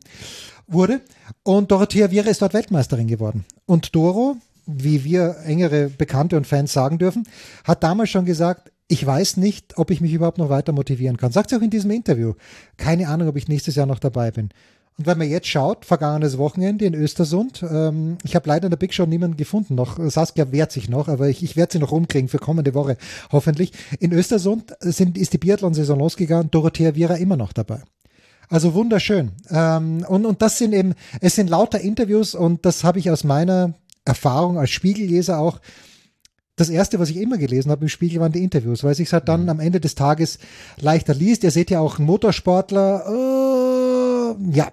wurde. 0.69 1.01
Und 1.43 1.71
Dorothea 1.71 2.11
Viera 2.11 2.29
ist 2.29 2.43
dort 2.43 2.55
Weltmeisterin 2.55 3.09
geworden. 3.09 3.45
Und 3.67 3.95
Doro, 3.95 4.37
wie 4.67 5.05
wir 5.05 5.37
engere 5.45 5.89
Bekannte 5.89 6.37
und 6.37 6.47
Fans 6.47 6.73
sagen 6.73 6.99
dürfen, 6.99 7.27
hat 7.65 7.83
damals 7.83 8.11
schon 8.11 8.25
gesagt, 8.25 8.71
ich 8.87 9.05
weiß 9.05 9.37
nicht, 9.37 9.77
ob 9.77 9.91
ich 9.91 10.01
mich 10.01 10.13
überhaupt 10.13 10.39
noch 10.39 10.49
weiter 10.49 10.73
motivieren 10.73 11.19
kann. 11.19 11.33
Sagt 11.33 11.51
sie 11.51 11.57
auch 11.57 11.63
in 11.63 11.71
diesem 11.71 11.91
Interview. 11.91 12.35
Keine 12.77 13.09
Ahnung, 13.09 13.29
ob 13.29 13.37
ich 13.37 13.49
nächstes 13.49 13.75
Jahr 13.75 13.87
noch 13.87 13.99
dabei 13.99 14.31
bin. 14.31 14.51
Und 14.99 15.07
wenn 15.07 15.19
man 15.19 15.31
jetzt 15.31 15.47
schaut, 15.47 15.85
vergangenes 15.85 16.39
Wochenende 16.39 16.85
in 16.85 16.95
Östersund, 16.95 17.65
ähm, 17.71 18.19
ich 18.25 18.35
habe 18.35 18.49
leider 18.49 18.67
in 18.67 18.71
der 18.71 18.79
Big 18.79 18.93
Show 18.93 19.07
niemanden 19.07 19.37
gefunden 19.37 19.77
noch. 19.77 19.97
Saskia 20.11 20.51
wehrt 20.51 20.73
sich 20.73 20.89
noch, 20.89 21.07
aber 21.07 21.29
ich, 21.29 21.45
ich 21.45 21.55
werde 21.55 21.75
sie 21.75 21.79
noch 21.79 21.93
rumkriegen 21.93 22.29
für 22.29 22.39
kommende 22.39 22.75
Woche, 22.75 22.97
hoffentlich. 23.31 23.73
In 24.01 24.13
Östersund 24.13 24.75
sind, 24.81 25.17
ist 25.17 25.35
die 25.35 25.39
Biathlon-Saison 25.39 25.99
losgegangen, 25.99 26.51
Dorothea 26.51 26.97
Viera 26.97 27.15
immer 27.15 27.37
noch 27.37 27.53
dabei. 27.53 27.83
Also 28.49 28.75
wunderschön. 28.75 29.33
Ähm, 29.51 30.05
und, 30.09 30.25
und 30.25 30.41
das 30.43 30.59
sind 30.59 30.73
eben, 30.73 30.95
es 31.21 31.35
sind 31.35 31.51
lauter 31.51 31.81
Interviews 31.81 32.35
und 32.35 32.65
das 32.65 32.85
habe 32.85 32.99
ich 32.99 33.11
aus 33.11 33.25
meiner 33.25 33.75
Erfahrung 34.05 34.59
als 34.59 34.71
Spiegelleser 34.71 35.39
auch. 35.39 35.61
Das 36.57 36.71
erste, 36.71 36.99
was 36.99 37.11
ich 37.11 37.19
immer 37.19 37.39
gelesen 37.39 37.71
habe 37.71 37.85
im 37.85 37.89
Spiegel, 37.89 38.21
waren 38.21 38.33
die 38.33 38.43
Interviews, 38.43 38.83
weil 38.83 38.95
sich 38.95 39.13
halt 39.13 39.29
dann 39.29 39.45
mhm. 39.45 39.49
am 39.51 39.61
Ende 39.61 39.81
des 39.81 39.95
Tages 39.95 40.39
leichter 40.81 41.15
liest. 41.15 41.45
Ihr 41.45 41.53
seht 41.53 41.71
ja 41.71 41.79
auch 41.79 41.99
einen 41.99 42.07
Motorsportler, 42.07 43.05
äh, 43.07 44.57
ja, 44.57 44.73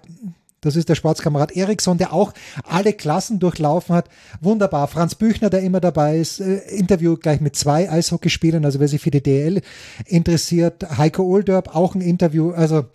das 0.62 0.74
ist 0.74 0.88
der 0.88 0.96
Sportskamerad 0.96 1.52
Eriksson, 1.52 1.96
der 1.96 2.12
auch 2.12 2.32
alle 2.64 2.92
Klassen 2.92 3.38
durchlaufen 3.38 3.94
hat. 3.94 4.08
Wunderbar. 4.40 4.88
Franz 4.88 5.14
Büchner, 5.14 5.48
der 5.48 5.60
immer 5.60 5.80
dabei 5.80 6.18
ist. 6.18 6.40
Äh, 6.40 6.56
Interview 6.70 7.16
gleich 7.16 7.40
mit 7.40 7.54
zwei 7.54 7.88
Eishockeyspielern, 7.88 8.64
also 8.64 8.80
wer 8.80 8.88
sich 8.88 9.00
für 9.00 9.12
die 9.12 9.22
DL 9.22 9.60
interessiert. 10.06 10.98
Heiko 10.98 11.22
Oldorp, 11.22 11.76
auch 11.76 11.94
ein 11.94 12.00
Interview. 12.00 12.50
Also 12.50 12.86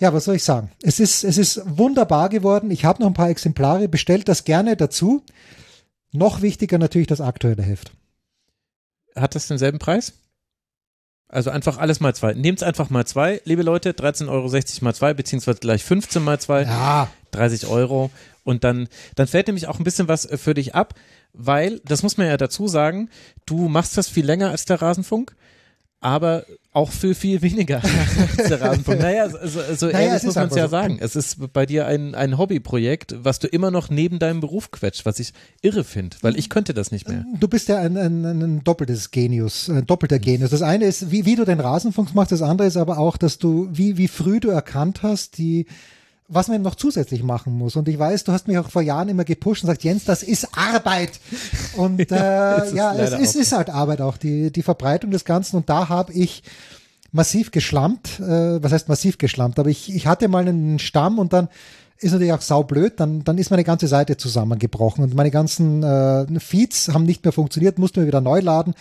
ja, 0.00 0.14
was 0.14 0.24
soll 0.24 0.36
ich 0.36 0.44
sagen? 0.44 0.70
Es 0.82 0.98
ist, 0.98 1.24
es 1.24 1.36
ist 1.36 1.60
wunderbar 1.66 2.30
geworden. 2.30 2.70
Ich 2.70 2.86
habe 2.86 3.02
noch 3.02 3.08
ein 3.08 3.14
paar 3.14 3.28
Exemplare, 3.28 3.86
bestellt 3.86 4.28
das 4.28 4.44
gerne 4.44 4.74
dazu. 4.74 5.22
Noch 6.10 6.40
wichtiger 6.40 6.78
natürlich 6.78 7.06
das 7.06 7.20
aktuelle 7.20 7.62
Heft. 7.62 7.92
Hat 9.14 9.34
das 9.34 9.46
denselben 9.46 9.78
Preis? 9.78 10.14
Also 11.28 11.50
einfach 11.50 11.76
alles 11.76 12.00
mal 12.00 12.14
zwei. 12.14 12.32
Nehmt 12.32 12.58
es 12.58 12.62
einfach 12.62 12.88
mal 12.88 13.06
zwei, 13.06 13.42
liebe 13.44 13.62
Leute, 13.62 13.92
13,60 13.92 14.28
Euro 14.30 14.84
mal 14.84 14.94
zwei, 14.94 15.14
beziehungsweise 15.14 15.60
gleich 15.60 15.84
15 15.84 16.24
mal 16.24 16.40
zwei, 16.40 16.62
ja. 16.62 17.08
30 17.32 17.66
Euro. 17.66 18.10
Und 18.42 18.64
dann, 18.64 18.88
dann 19.16 19.26
fällt 19.26 19.48
nämlich 19.48 19.68
auch 19.68 19.78
ein 19.78 19.84
bisschen 19.84 20.08
was 20.08 20.26
für 20.34 20.54
dich 20.54 20.74
ab, 20.74 20.94
weil, 21.34 21.80
das 21.84 22.02
muss 22.02 22.16
man 22.16 22.26
ja 22.26 22.38
dazu 22.38 22.68
sagen, 22.68 23.10
du 23.44 23.68
machst 23.68 23.98
das 23.98 24.08
viel 24.08 24.24
länger 24.24 24.50
als 24.50 24.64
der 24.64 24.80
Rasenfunk 24.80 25.36
aber 26.00 26.44
auch 26.72 26.92
für 26.92 27.14
viel 27.14 27.42
weniger. 27.42 27.82
Naja, 29.00 29.28
so, 29.28 29.60
so 29.74 29.86
naja, 29.86 30.00
ehrlich 30.00 30.22
muss 30.24 30.34
man 30.34 30.48
es 30.48 30.56
ja 30.56 30.64
so. 30.64 30.70
sagen. 30.70 30.98
Es 31.00 31.16
ist 31.16 31.52
bei 31.52 31.66
dir 31.66 31.86
ein, 31.86 32.14
ein 32.14 32.38
Hobbyprojekt, 32.38 33.14
was 33.22 33.38
du 33.38 33.46
immer 33.46 33.70
noch 33.70 33.88
neben 33.90 34.18
deinem 34.18 34.40
Beruf 34.40 34.70
quetscht, 34.70 35.06
was 35.06 35.18
ich 35.18 35.32
irre 35.62 35.84
finde, 35.84 36.16
weil 36.20 36.38
ich 36.38 36.48
könnte 36.48 36.74
das 36.74 36.90
nicht 36.90 37.08
mehr. 37.08 37.24
Du 37.38 37.48
bist 37.48 37.68
ja 37.68 37.78
ein, 37.78 37.96
ein, 37.96 38.24
ein 38.24 38.64
doppeltes 38.64 39.10
Genius, 39.10 39.68
ein 39.68 39.86
doppelter 39.86 40.18
Genius. 40.18 40.50
Das 40.50 40.62
eine 40.62 40.84
ist, 40.84 41.10
wie, 41.10 41.24
wie 41.24 41.36
du 41.36 41.44
den 41.44 41.60
Rasenfunk 41.60 42.14
machst, 42.14 42.32
das 42.32 42.42
andere 42.42 42.68
ist 42.68 42.76
aber 42.76 42.98
auch, 42.98 43.16
dass 43.16 43.38
du, 43.38 43.68
wie, 43.72 43.96
wie 43.96 44.08
früh 44.08 44.40
du 44.40 44.50
erkannt 44.50 45.02
hast, 45.02 45.38
die 45.38 45.66
was 46.32 46.46
man 46.46 46.54
eben 46.56 46.64
noch 46.64 46.76
zusätzlich 46.76 47.24
machen 47.24 47.52
muss. 47.52 47.74
Und 47.74 47.88
ich 47.88 47.98
weiß, 47.98 48.24
du 48.24 48.32
hast 48.32 48.46
mich 48.46 48.56
auch 48.56 48.70
vor 48.70 48.82
Jahren 48.82 49.08
immer 49.08 49.24
gepusht 49.24 49.64
und 49.64 49.66
sagt, 49.66 49.82
Jens, 49.82 50.04
das 50.04 50.22
ist 50.22 50.48
Arbeit. 50.56 51.18
Und 51.76 52.00
äh, 52.12 52.14
ja, 52.14 52.64
ja 52.72 52.94
es 52.94 53.12
ist, 53.12 53.34
ist, 53.34 53.52
halt 53.52 53.68
Arbeit 53.68 54.00
auch, 54.00 54.16
die, 54.16 54.52
die 54.52 54.62
Verbreitung 54.62 55.10
des 55.10 55.24
Ganzen. 55.24 55.56
Und 55.56 55.68
da 55.68 55.88
habe 55.88 56.12
ich 56.12 56.44
massiv 57.10 57.50
geschlampt. 57.50 58.20
Äh, 58.20 58.62
was 58.62 58.72
heißt 58.72 58.88
massiv 58.88 59.18
geschlampt? 59.18 59.58
Aber 59.58 59.68
ich, 59.68 59.92
ich 59.92 60.06
hatte 60.06 60.28
mal 60.28 60.46
einen 60.46 60.78
Stamm 60.78 61.18
und 61.18 61.32
dann 61.32 61.48
ist 61.98 62.12
natürlich 62.12 62.32
auch 62.32 62.40
saublöd, 62.40 62.98
dann, 62.98 63.24
dann 63.24 63.36
ist 63.36 63.50
meine 63.50 63.64
ganze 63.64 63.86
Seite 63.86 64.16
zusammengebrochen 64.16 65.04
und 65.04 65.14
meine 65.14 65.30
ganzen 65.30 65.82
äh, 65.82 66.40
Feeds 66.40 66.88
haben 66.88 67.04
nicht 67.04 67.24
mehr 67.24 67.32
funktioniert, 67.32 67.78
musste 67.78 68.00
mir 68.00 68.06
wieder 68.06 68.22
neu 68.22 68.40
laden. 68.40 68.74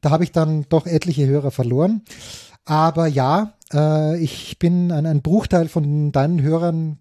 Da 0.00 0.10
habe 0.10 0.24
ich 0.24 0.32
dann 0.32 0.66
doch 0.70 0.86
etliche 0.86 1.26
Hörer 1.26 1.50
verloren. 1.50 2.02
Aber 2.64 3.06
ja, 3.06 3.52
äh, 3.72 4.18
ich 4.18 4.58
bin 4.58 4.90
ein, 4.90 5.06
ein 5.06 5.22
Bruchteil 5.22 5.68
von 5.68 6.12
deinen 6.12 6.42
Hörern. 6.42 6.98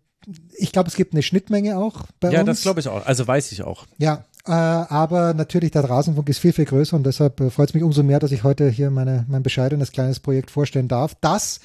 Ich 0.57 0.71
glaube, 0.71 0.89
es 0.89 0.95
gibt 0.95 1.13
eine 1.13 1.23
Schnittmenge 1.23 1.77
auch 1.77 2.05
bei 2.19 2.31
ja, 2.31 2.39
uns. 2.39 2.47
Ja, 2.47 2.53
das 2.53 2.61
glaube 2.61 2.79
ich 2.79 2.87
auch. 2.87 3.05
Also 3.05 3.27
weiß 3.27 3.51
ich 3.51 3.63
auch. 3.63 3.85
Ja, 3.97 4.25
äh, 4.45 4.51
aber 4.51 5.33
natürlich 5.33 5.71
der 5.71 5.83
Rasenfunk 5.83 6.27
ist 6.29 6.39
viel, 6.39 6.53
viel 6.53 6.65
größer 6.65 6.95
und 6.95 7.05
deshalb 7.05 7.39
äh, 7.39 7.49
freut 7.49 7.69
es 7.69 7.73
mich 7.73 7.83
umso 7.83 8.03
mehr, 8.03 8.19
dass 8.19 8.31
ich 8.31 8.43
heute 8.43 8.69
hier 8.69 8.89
meine, 8.89 9.25
mein 9.29 9.43
bescheidenes 9.43 9.91
kleines 9.91 10.19
Projekt 10.19 10.51
vorstellen 10.51 10.87
darf. 10.87 11.15
Das 11.21 11.61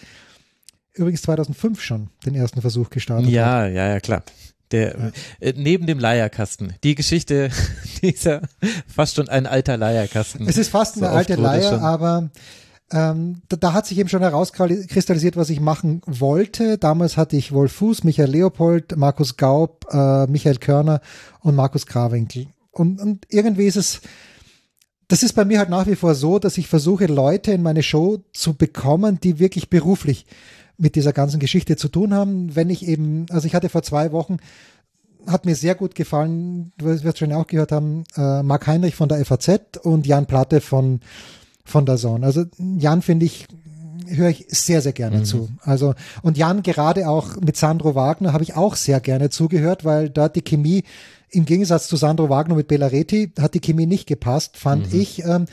übrigens 0.94 1.22
2005 1.22 1.80
schon 1.80 2.08
den 2.24 2.34
ersten 2.34 2.60
Versuch 2.60 2.90
gestartet 2.90 3.30
ja, 3.30 3.46
hat. 3.46 3.52
Ja, 3.52 3.66
ja, 3.68 3.88
ja, 3.88 4.00
klar. 4.00 4.22
Der, 4.70 4.98
ja. 4.98 5.10
Äh, 5.40 5.54
neben 5.56 5.86
dem 5.86 5.98
Leierkasten. 5.98 6.74
Die 6.84 6.94
Geschichte 6.94 7.50
dieser 8.02 8.42
fast 8.86 9.16
schon 9.16 9.28
ein 9.28 9.46
alter 9.46 9.76
Leierkasten. 9.76 10.46
Es 10.46 10.58
ist 10.58 10.68
fast 10.68 10.98
eine 10.98 11.06
so 11.06 11.12
alte 11.12 11.34
Leier, 11.36 11.80
aber 11.80 12.30
ähm, 12.90 13.42
da, 13.48 13.56
da, 13.56 13.72
hat 13.74 13.86
sich 13.86 13.98
eben 13.98 14.08
schon 14.08 14.22
herauskristallisiert, 14.22 15.36
was 15.36 15.50
ich 15.50 15.60
machen 15.60 16.00
wollte. 16.06 16.78
Damals 16.78 17.16
hatte 17.16 17.36
ich 17.36 17.52
Wolf 17.52 17.72
Fuß, 17.72 18.04
Michael 18.04 18.30
Leopold, 18.30 18.96
Markus 18.96 19.36
Gaub, 19.36 19.86
äh, 19.90 20.26
Michael 20.26 20.56
Körner 20.56 21.00
und 21.40 21.54
Markus 21.54 21.86
Krawinkel. 21.86 22.46
Und, 22.70 23.00
und 23.00 23.26
irgendwie 23.28 23.66
ist 23.66 23.76
es, 23.76 24.00
das 25.08 25.22
ist 25.22 25.34
bei 25.34 25.44
mir 25.44 25.58
halt 25.58 25.68
nach 25.68 25.86
wie 25.86 25.96
vor 25.96 26.14
so, 26.14 26.38
dass 26.38 26.56
ich 26.56 26.68
versuche, 26.68 27.06
Leute 27.06 27.52
in 27.52 27.62
meine 27.62 27.82
Show 27.82 28.22
zu 28.32 28.54
bekommen, 28.54 29.20
die 29.20 29.38
wirklich 29.38 29.68
beruflich 29.68 30.24
mit 30.78 30.94
dieser 30.94 31.12
ganzen 31.12 31.40
Geschichte 31.40 31.76
zu 31.76 31.88
tun 31.88 32.14
haben. 32.14 32.54
Wenn 32.56 32.70
ich 32.70 32.86
eben, 32.86 33.26
also 33.30 33.46
ich 33.46 33.54
hatte 33.54 33.68
vor 33.68 33.82
zwei 33.82 34.12
Wochen, 34.12 34.38
hat 35.26 35.44
mir 35.44 35.56
sehr 35.56 35.74
gut 35.74 35.94
gefallen, 35.94 36.72
du 36.78 36.86
wirst 36.86 37.18
schon 37.18 37.32
auch 37.32 37.46
gehört 37.46 37.72
haben, 37.72 38.04
äh, 38.16 38.42
Marc 38.42 38.66
Heinrich 38.66 38.94
von 38.94 39.08
der 39.08 39.22
FAZ 39.24 39.78
und 39.82 40.06
Jan 40.06 40.26
Platte 40.26 40.60
von 40.62 41.00
von 41.68 41.86
der 41.86 41.96
Zone. 41.96 42.24
Also 42.24 42.44
Jan 42.58 43.02
finde 43.02 43.26
ich 43.26 43.46
höre 44.06 44.30
ich 44.30 44.46
sehr, 44.48 44.80
sehr 44.80 44.92
gerne 44.92 45.18
mhm. 45.18 45.24
zu. 45.24 45.48
Also, 45.60 45.94
und 46.22 46.38
Jan, 46.38 46.62
gerade 46.62 47.08
auch 47.08 47.36
mit 47.36 47.56
Sandro 47.56 47.94
Wagner 47.94 48.32
habe 48.32 48.42
ich 48.42 48.56
auch 48.56 48.74
sehr 48.74 49.00
gerne 49.00 49.28
zugehört, 49.28 49.84
weil 49.84 50.08
dort 50.08 50.34
die 50.34 50.42
Chemie, 50.42 50.84
im 51.30 51.44
Gegensatz 51.44 51.88
zu 51.88 51.96
Sandro 51.96 52.30
Wagner 52.30 52.54
mit 52.54 52.68
Bellaretti, 52.68 53.32
hat 53.38 53.52
die 53.52 53.60
Chemie 53.60 53.84
nicht 53.84 54.06
gepasst, 54.06 54.56
fand 54.56 54.92
mhm. 54.92 55.00
ich. 55.00 55.24
Ähm, 55.24 55.44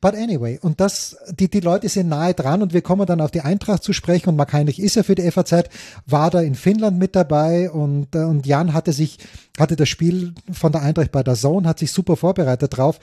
But 0.00 0.14
anyway, 0.14 0.58
und 0.62 0.80
das, 0.80 1.18
die, 1.30 1.50
die 1.50 1.60
Leute 1.60 1.90
sind 1.90 2.08
nahe 2.08 2.32
dran 2.32 2.62
und 2.62 2.72
wir 2.72 2.80
kommen 2.80 3.04
dann 3.04 3.20
auf 3.20 3.30
die 3.30 3.42
Eintracht 3.42 3.82
zu 3.82 3.92
sprechen 3.92 4.30
und 4.30 4.36
Mark 4.36 4.54
Heinrich 4.54 4.80
ist 4.80 4.96
ja 4.96 5.02
für 5.02 5.14
die 5.14 5.30
FAZ, 5.30 5.64
war 6.06 6.30
da 6.30 6.40
in 6.40 6.54
Finnland 6.54 6.98
mit 6.98 7.14
dabei 7.14 7.70
und, 7.70 8.14
äh, 8.14 8.20
und 8.20 8.46
Jan 8.46 8.72
hatte 8.72 8.94
sich, 8.94 9.18
hatte 9.58 9.76
das 9.76 9.90
Spiel 9.90 10.32
von 10.50 10.72
der 10.72 10.80
Eintracht 10.80 11.12
bei 11.12 11.22
der 11.22 11.34
Zone, 11.34 11.68
hat 11.68 11.78
sich 11.78 11.92
super 11.92 12.16
vorbereitet 12.16 12.78
drauf. 12.78 12.98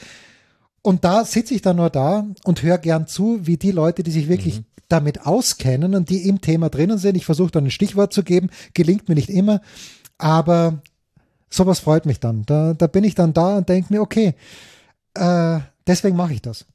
Und 0.88 1.04
da 1.04 1.26
sitze 1.26 1.54
ich 1.54 1.62
dann 1.62 1.76
nur 1.76 1.90
da 1.90 2.26
und 2.46 2.64
höre 2.64 2.78
gern 2.78 3.08
zu, 3.08 3.46
wie 3.46 3.58
die 3.58 3.72
Leute, 3.72 4.04
die 4.04 4.12
sich 4.12 4.30
wirklich 4.30 4.60
mhm. 4.60 4.66
damit 4.88 5.26
auskennen 5.26 5.96
und 5.96 6.10
die 6.10 6.30
im 6.30 6.40
Thema 6.40 6.70
drinnen 6.70 6.98
sind. 6.98 7.18
Ich 7.18 7.26
versuche 7.26 7.52
dann 7.52 7.66
ein 7.66 7.72
Stichwort 7.72 8.14
zu 8.14 8.24
geben, 8.24 8.50
gelingt 8.74 9.10
mir 9.10 9.16
nicht 9.16 9.30
immer, 9.30 9.60
aber 10.18 10.82
sowas 11.50 11.80
freut 11.80 12.06
mich 12.06 12.22
dann. 12.22 12.44
Da, 12.46 12.74
da 12.74 12.88
bin 12.88 13.04
ich 13.04 13.16
dann 13.16 13.34
da 13.34 13.58
und 13.58 13.68
denke 13.68 13.94
mir, 13.94 14.02
okay, 14.02 14.36
äh, 15.14 15.60
deswegen 15.86 16.16
mache 16.16 16.32
ich 16.32 16.42
das. 16.42 16.66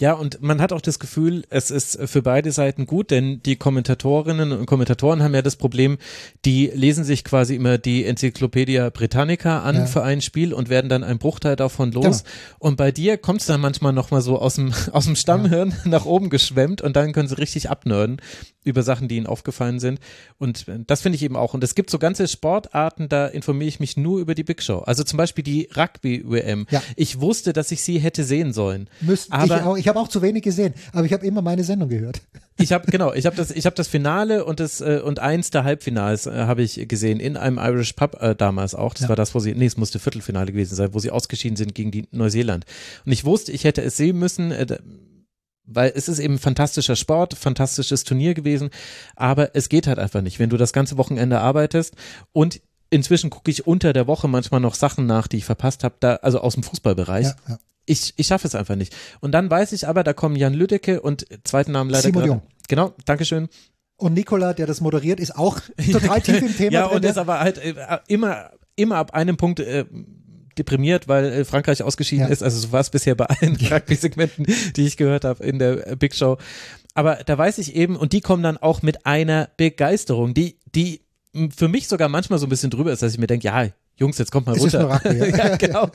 Ja, 0.00 0.14
und 0.14 0.42
man 0.42 0.60
hat 0.60 0.72
auch 0.72 0.80
das 0.80 0.98
Gefühl, 0.98 1.44
es 1.50 1.70
ist 1.70 1.98
für 2.06 2.22
beide 2.22 2.50
Seiten 2.50 2.86
gut, 2.86 3.10
denn 3.10 3.40
die 3.44 3.56
Kommentatorinnen 3.56 4.50
und 4.50 4.66
Kommentatoren 4.66 5.22
haben 5.22 5.34
ja 5.34 5.42
das 5.42 5.54
Problem, 5.56 5.98
die 6.44 6.72
lesen 6.74 7.04
sich 7.04 7.22
quasi 7.24 7.54
immer 7.54 7.76
die 7.78 8.04
Enzyklopädie 8.06 8.88
Britannica 8.92 9.60
an 9.62 9.76
Ja. 9.76 9.86
für 9.86 10.02
ein 10.02 10.20
Spiel 10.22 10.54
und 10.54 10.70
werden 10.70 10.88
dann 10.88 11.04
einen 11.04 11.18
Bruchteil 11.18 11.56
davon 11.56 11.92
los. 11.92 12.04
Genau. 12.24 12.34
Und 12.58 12.76
bei 12.76 12.90
dir 12.90 13.16
kommt 13.18 13.42
es 13.42 13.46
dann 13.46 13.60
manchmal 13.60 13.92
nochmal 13.92 14.22
so 14.22 14.38
aus 14.40 14.54
dem, 14.54 14.72
aus 14.92 15.04
dem 15.04 15.14
Stammhirn 15.14 15.74
nach 15.84 16.06
oben 16.06 16.30
geschwemmt 16.30 16.80
und 16.80 16.96
dann 16.96 17.12
können 17.12 17.28
sie 17.28 17.38
richtig 17.38 17.68
abnörden 17.70 18.20
über 18.64 18.82
Sachen, 18.82 19.08
die 19.08 19.16
ihnen 19.16 19.26
aufgefallen 19.26 19.78
sind. 19.78 20.00
Und 20.38 20.64
das 20.86 21.02
finde 21.02 21.16
ich 21.16 21.22
eben 21.22 21.36
auch. 21.36 21.52
Und 21.52 21.62
es 21.64 21.74
gibt 21.74 21.90
so 21.90 21.98
ganze 21.98 22.28
Sportarten, 22.28 23.08
da 23.08 23.26
informiere 23.26 23.68
ich 23.68 23.78
mich 23.80 23.96
nur 23.96 24.20
über 24.20 24.34
die 24.34 24.44
Big 24.44 24.62
Show. 24.62 24.78
Also 24.78 25.02
zum 25.04 25.16
Beispiel 25.16 25.44
die 25.44 25.68
Rugby-WM. 25.76 26.66
Ja. 26.70 26.82
Ich 26.96 27.20
wusste, 27.20 27.52
dass 27.52 27.70
ich 27.72 27.82
sie 27.82 27.98
hätte 27.98 28.24
sehen 28.24 28.52
sollen. 28.52 28.88
Müssten, 29.00 29.32
Aber- 29.32 29.44
ich 29.56 29.62
auch, 29.62 29.76
ich 29.76 29.91
habe 29.94 30.00
auch 30.04 30.08
zu 30.08 30.22
wenig 30.22 30.42
gesehen, 30.42 30.74
aber 30.92 31.04
ich 31.04 31.12
habe 31.12 31.26
immer 31.26 31.42
meine 31.42 31.64
Sendung 31.64 31.88
gehört. 31.88 32.20
Ich 32.58 32.72
habe 32.72 32.90
genau, 32.90 33.12
ich 33.12 33.26
habe 33.26 33.36
das, 33.36 33.50
ich 33.50 33.64
habe 33.66 33.76
das 33.76 33.88
Finale 33.88 34.44
und 34.44 34.60
das 34.60 34.80
äh, 34.80 35.00
und 35.04 35.18
eins 35.18 35.50
der 35.50 35.64
Halbfinals 35.64 36.26
äh, 36.26 36.32
habe 36.32 36.62
ich 36.62 36.86
gesehen 36.88 37.20
in 37.20 37.36
einem 37.36 37.58
Irish 37.58 37.92
Pub 37.94 38.16
äh, 38.20 38.34
damals 38.34 38.74
auch. 38.74 38.94
Das 38.94 39.02
Ja. 39.02 39.08
war 39.08 39.16
das, 39.16 39.34
wo 39.34 39.40
sie, 39.40 39.54
nee, 39.54 39.66
es 39.66 39.76
musste 39.76 39.98
Viertelfinale 39.98 40.52
gewesen 40.52 40.74
sein, 40.74 40.92
wo 40.92 40.98
sie 40.98 41.10
ausgeschieden 41.10 41.56
sind 41.56 41.74
gegen 41.74 41.90
die 41.90 42.06
Neuseeland. 42.10 42.64
Und 43.06 43.12
ich 43.12 43.24
wusste, 43.24 43.52
ich 43.52 43.64
hätte 43.64 43.82
es 43.82 43.96
sehen 43.96 44.18
müssen. 44.18 44.50
Äh, 44.52 44.78
weil 45.64 45.92
es 45.94 46.08
ist 46.08 46.18
eben 46.18 46.38
fantastischer 46.40 46.96
Sport, 46.96 47.34
fantastisches 47.34 48.02
Turnier 48.02 48.34
gewesen, 48.34 48.70
aber 49.14 49.54
es 49.54 49.68
geht 49.68 49.86
halt 49.86 50.00
einfach 50.00 50.20
nicht, 50.20 50.40
wenn 50.40 50.50
du 50.50 50.56
das 50.56 50.72
ganze 50.72 50.98
Wochenende 50.98 51.38
arbeitest 51.38 51.94
und 52.32 52.60
inzwischen 52.90 53.30
gucke 53.30 53.50
ich 53.50 53.64
unter 53.66 53.92
der 53.92 54.08
Woche 54.08 54.26
manchmal 54.26 54.60
noch 54.60 54.74
Sachen 54.74 55.06
nach, 55.06 55.28
die 55.28 55.36
ich 55.38 55.44
verpasst 55.44 55.84
habe, 55.84 55.94
da 56.00 56.16
also 56.16 56.40
aus 56.40 56.54
dem 56.54 56.64
Fußballbereich. 56.64 57.26
Ja, 57.26 57.36
ja. 57.48 57.58
Ich, 57.86 58.14
ich 58.16 58.26
schaffe 58.26 58.46
es 58.46 58.54
einfach 58.54 58.76
nicht. 58.76 58.94
Und 59.20 59.32
dann 59.32 59.50
weiß 59.50 59.72
ich 59.72 59.88
aber, 59.88 60.04
da 60.04 60.12
kommen 60.12 60.36
Jan 60.36 60.54
Lüdecke 60.54 61.00
und 61.00 61.26
zweiten 61.44 61.72
Namen 61.72 61.90
leider 61.90 62.02
Simon 62.04 62.24
Jung. 62.24 62.42
Genau, 62.68 62.94
Dankeschön. 63.06 63.48
Und 63.96 64.14
Nikola, 64.14 64.52
der 64.54 64.66
das 64.66 64.80
moderiert, 64.80 65.20
ist 65.20 65.36
auch 65.36 65.60
total 65.92 66.20
tief 66.20 66.42
im 66.42 66.56
Thema 66.56 66.72
ja, 66.72 66.86
drin. 66.86 66.96
und 66.96 67.04
ist 67.04 67.18
aber 67.18 67.40
halt 67.40 67.58
äh, 67.58 67.74
immer, 68.08 68.50
immer 68.76 68.96
ab 68.96 69.14
einem 69.14 69.36
Punkt 69.36 69.60
äh, 69.60 69.84
deprimiert, 70.58 71.08
weil 71.08 71.24
äh, 71.26 71.44
Frankreich 71.44 71.82
ausgeschieden 71.82 72.26
Ja. 72.26 72.32
ist. 72.32 72.42
Also 72.42 72.58
so 72.58 72.72
war 72.72 72.80
es 72.80 72.90
bisher 72.90 73.14
bei 73.14 73.26
allen 73.26 73.56
Rugby-Segmenten, 73.70 74.46
die 74.76 74.86
ich 74.86 74.96
gehört 74.96 75.24
habe 75.24 75.44
in 75.44 75.58
der 75.58 75.86
äh, 75.86 75.96
Big 75.96 76.14
Show. 76.14 76.38
Aber 76.94 77.16
da 77.24 77.38
weiß 77.38 77.58
ich 77.58 77.74
eben, 77.74 77.96
und 77.96 78.12
die 78.12 78.20
kommen 78.20 78.42
dann 78.42 78.58
auch 78.58 78.82
mit 78.82 79.06
einer 79.06 79.48
Begeisterung, 79.56 80.34
die, 80.34 80.58
die 80.74 81.00
für 81.56 81.68
mich 81.68 81.88
sogar 81.88 82.08
manchmal 82.08 82.38
so 82.38 82.46
ein 82.46 82.50
bisschen 82.50 82.70
drüber 82.70 82.92
ist, 82.92 83.02
dass 83.02 83.12
ich 83.12 83.18
mir 83.18 83.26
denke, 83.26 83.46
ja, 83.46 83.68
Jungs, 83.96 84.18
jetzt 84.18 84.32
kommt 84.32 84.46
mal 84.46 84.56
Es 84.56 84.64
ist 84.64 84.74
runter. 84.74 84.82
nur 84.82 84.94
Rugby, 84.94 85.30
ja. 85.30 85.36
ja, 85.48 85.56
genau. 85.56 85.88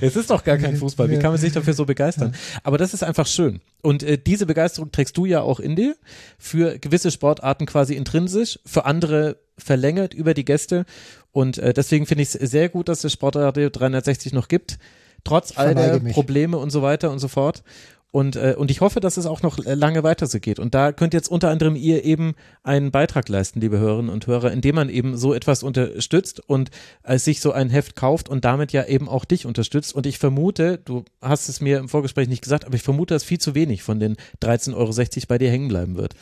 Es 0.00 0.16
ist 0.16 0.30
doch 0.30 0.44
gar 0.44 0.58
kein 0.58 0.76
Fußball. 0.76 1.08
Wie 1.08 1.18
kann 1.18 1.30
man 1.30 1.40
sich 1.40 1.52
dafür 1.52 1.72
so 1.72 1.84
begeistern? 1.84 2.34
Aber 2.62 2.78
das 2.78 2.94
ist 2.94 3.02
einfach 3.02 3.26
schön. 3.26 3.60
Und 3.80 4.02
äh, 4.02 4.18
diese 4.18 4.44
Begeisterung 4.44 4.90
trägst 4.90 5.16
du 5.16 5.24
ja 5.24 5.40
auch 5.40 5.60
in 5.60 5.76
dir. 5.76 5.96
Für 6.38 6.78
gewisse 6.78 7.10
Sportarten 7.10 7.64
quasi 7.66 7.94
intrinsisch, 7.94 8.58
für 8.66 8.84
andere 8.84 9.38
verlängert 9.56 10.14
über 10.14 10.34
die 10.34 10.44
Gäste. 10.44 10.84
Und 11.32 11.58
äh, 11.58 11.72
deswegen 11.72 12.06
finde 12.06 12.22
ich 12.22 12.34
es 12.34 12.50
sehr 12.50 12.68
gut, 12.68 12.88
dass 12.88 13.04
es 13.04 13.12
Sportradio 13.12 13.70
360 13.70 14.32
noch 14.32 14.48
gibt. 14.48 14.78
Trotz 15.24 15.56
all 15.56 15.74
der 15.74 16.00
mich. 16.00 16.14
Probleme 16.14 16.58
und 16.58 16.70
so 16.70 16.82
weiter 16.82 17.10
und 17.10 17.18
so 17.18 17.28
fort. 17.28 17.62
Und, 18.10 18.36
äh, 18.36 18.54
und 18.56 18.70
ich 18.70 18.80
hoffe, 18.80 19.00
dass 19.00 19.18
es 19.18 19.26
auch 19.26 19.42
noch 19.42 19.58
lange 19.64 20.02
weiter 20.02 20.26
so 20.26 20.40
geht. 20.40 20.58
Und 20.58 20.74
da 20.74 20.92
könnt 20.92 21.12
jetzt 21.12 21.28
unter 21.28 21.50
anderem 21.50 21.76
ihr 21.76 22.04
eben 22.04 22.34
einen 22.62 22.90
Beitrag 22.90 23.28
leisten, 23.28 23.60
liebe 23.60 23.78
Hörerinnen 23.78 24.10
und 24.10 24.26
Hörer, 24.26 24.50
indem 24.50 24.76
man 24.76 24.88
eben 24.88 25.16
so 25.16 25.34
etwas 25.34 25.62
unterstützt 25.62 26.40
und 26.40 26.70
äh, 27.02 27.18
sich 27.18 27.40
so 27.40 27.52
ein 27.52 27.68
Heft 27.68 27.96
kauft 27.96 28.30
und 28.30 28.46
damit 28.46 28.72
ja 28.72 28.86
eben 28.86 29.08
auch 29.08 29.26
dich 29.26 29.44
unterstützt. 29.44 29.94
Und 29.94 30.06
ich 30.06 30.18
vermute, 30.18 30.78
du 30.82 31.04
hast 31.20 31.48
es 31.50 31.60
mir 31.60 31.78
im 31.78 31.88
Vorgespräch 31.88 32.28
nicht 32.28 32.42
gesagt, 32.42 32.64
aber 32.64 32.76
ich 32.76 32.82
vermute, 32.82 33.14
dass 33.14 33.24
viel 33.24 33.38
zu 33.38 33.54
wenig 33.54 33.82
von 33.82 34.00
den 34.00 34.16
13,60 34.42 34.74
Euro 34.74 35.26
bei 35.28 35.38
dir 35.38 35.50
hängen 35.50 35.68
bleiben 35.68 35.96
wird. 35.96 36.14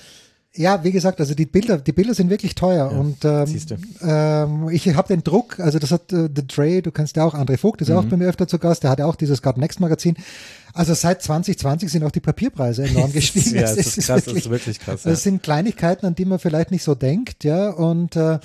Ja, 0.57 0.83
wie 0.85 0.93
gesagt, 0.93 1.21
also 1.21 1.35
die 1.35 1.47
Bilder, 1.47 1.79
die 1.79 1.93
Bilder 1.93 2.15
sind 2.15 2.31
wirklich 2.31 2.55
teuer 2.55 2.91
und 2.91 3.25
ähm, 3.25 3.47
ähm, 4.03 4.69
ich 4.71 4.95
habe 4.95 5.09
den 5.09 5.23
Druck, 5.23 5.61
also 5.61 5.79
das 5.79 5.91
hat 5.93 6.13
äh, 6.13 6.29
The 6.35 6.47
Dre, 6.47 6.83
du 6.83 6.91
kennst 6.91 7.17
ja 7.17 7.25
auch 7.25 7.35
André 7.35 7.57
Vogt, 7.59 7.81
ist 7.83 7.89
ja 7.89 7.99
auch 7.99 8.05
Mhm. 8.05 8.09
bei 8.11 8.17
mir 8.17 8.29
öfter 8.29 8.49
zu 8.49 8.59
Gast, 8.59 8.83
der 8.83 8.91
hat 8.91 8.99
ja 8.99 9.07
auch 9.07 9.17
dieses 9.17 9.43
God 9.43 9.59
Next 9.59 9.81
Magazin. 9.81 10.17
Also 10.73 10.95
seit 10.95 11.23
2020 11.23 11.91
sind 11.91 12.05
auch 12.05 12.11
die 12.11 12.21
Papierpreise 12.21 12.85
enorm 12.85 13.13
gestiegen. 13.13 13.55
ja, 13.57 13.63
Das 13.63 13.77
es 13.77 13.97
ist 13.99 14.07
krass, 14.07 14.27
es 14.27 14.33
ist 14.33 14.51
wirklich 14.51 14.79
krass. 14.81 15.05
Ja. 15.05 15.11
Das 15.11 15.23
sind 15.23 15.43
Kleinigkeiten, 15.43 16.07
an 16.07 16.15
die 16.15 16.25
man 16.25 16.39
vielleicht 16.39 16.71
nicht 16.71 16.83
so 16.85 16.95
denkt, 16.95 17.45
ja. 17.45 17.71
Und 17.71 18.17
äh, 18.17 18.39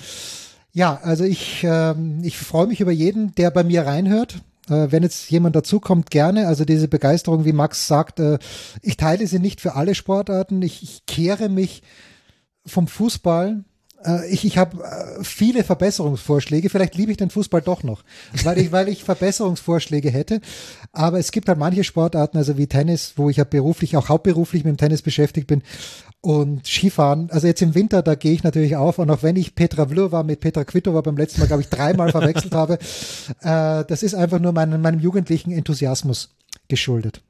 ja, 0.72 0.98
also 1.02 1.24
ich, 1.24 1.62
ähm, 1.64 2.20
ich 2.22 2.38
freue 2.38 2.66
mich 2.66 2.80
über 2.80 2.92
jeden, 2.92 3.34
der 3.34 3.50
bei 3.50 3.64
mir 3.64 3.86
reinhört. 3.86 4.40
Äh, 4.68 4.88
wenn 4.90 5.02
jetzt 5.02 5.30
jemand 5.30 5.56
dazukommt, 5.56 6.10
gerne. 6.10 6.46
Also 6.46 6.64
diese 6.64 6.88
Begeisterung, 6.88 7.44
wie 7.44 7.52
Max 7.52 7.86
sagt, 7.88 8.20
äh, 8.20 8.38
ich 8.80 8.96
teile 8.96 9.26
sie 9.26 9.38
nicht 9.38 9.60
für 9.60 9.74
alle 9.74 9.94
Sportarten. 9.94 10.62
Ich, 10.62 10.82
ich 10.82 11.06
kehre 11.06 11.48
mich 11.48 11.82
vom 12.64 12.86
Fußball. 12.86 13.64
Äh, 14.04 14.28
ich 14.30 14.44
ich 14.44 14.58
habe 14.58 14.78
viele 15.22 15.64
Verbesserungsvorschläge. 15.64 16.70
Vielleicht 16.70 16.94
liebe 16.94 17.10
ich 17.10 17.16
den 17.16 17.30
Fußball 17.30 17.60
doch 17.60 17.82
noch, 17.82 18.04
weil 18.44 18.58
ich, 18.58 18.70
weil 18.70 18.88
ich 18.88 19.02
Verbesserungsvorschläge 19.04 20.10
hätte. 20.10 20.40
Aber 20.92 21.18
es 21.18 21.32
gibt 21.32 21.48
halt 21.48 21.58
manche 21.58 21.82
Sportarten, 21.82 22.38
also 22.38 22.56
wie 22.56 22.68
Tennis, 22.68 23.14
wo 23.16 23.30
ich 23.30 23.38
ja 23.38 23.44
beruflich, 23.44 23.96
auch 23.96 24.08
hauptberuflich 24.08 24.62
mit 24.64 24.74
dem 24.74 24.78
Tennis 24.78 25.02
beschäftigt 25.02 25.48
bin. 25.48 25.62
Und 26.24 26.68
Skifahren, 26.68 27.30
also 27.32 27.48
jetzt 27.48 27.62
im 27.62 27.74
Winter, 27.74 28.00
da 28.00 28.14
gehe 28.14 28.32
ich 28.32 28.44
natürlich 28.44 28.76
auf. 28.76 29.00
Und 29.00 29.10
auch 29.10 29.24
wenn 29.24 29.34
ich 29.34 29.56
Petra 29.56 29.88
Vlhova 29.88 30.22
mit 30.22 30.38
Petra 30.38 30.62
Kvitova 30.62 31.00
beim 31.00 31.16
letzten 31.16 31.40
Mal, 31.40 31.48
glaube 31.48 31.62
ich, 31.62 31.68
dreimal 31.68 32.10
verwechselt 32.12 32.54
habe, 32.54 32.74
äh, 33.40 33.84
das 33.84 34.04
ist 34.04 34.14
einfach 34.14 34.38
nur 34.38 34.52
meinem, 34.52 34.80
meinem 34.80 35.00
jugendlichen 35.00 35.50
Enthusiasmus 35.50 36.36
geschuldet. 36.68 37.22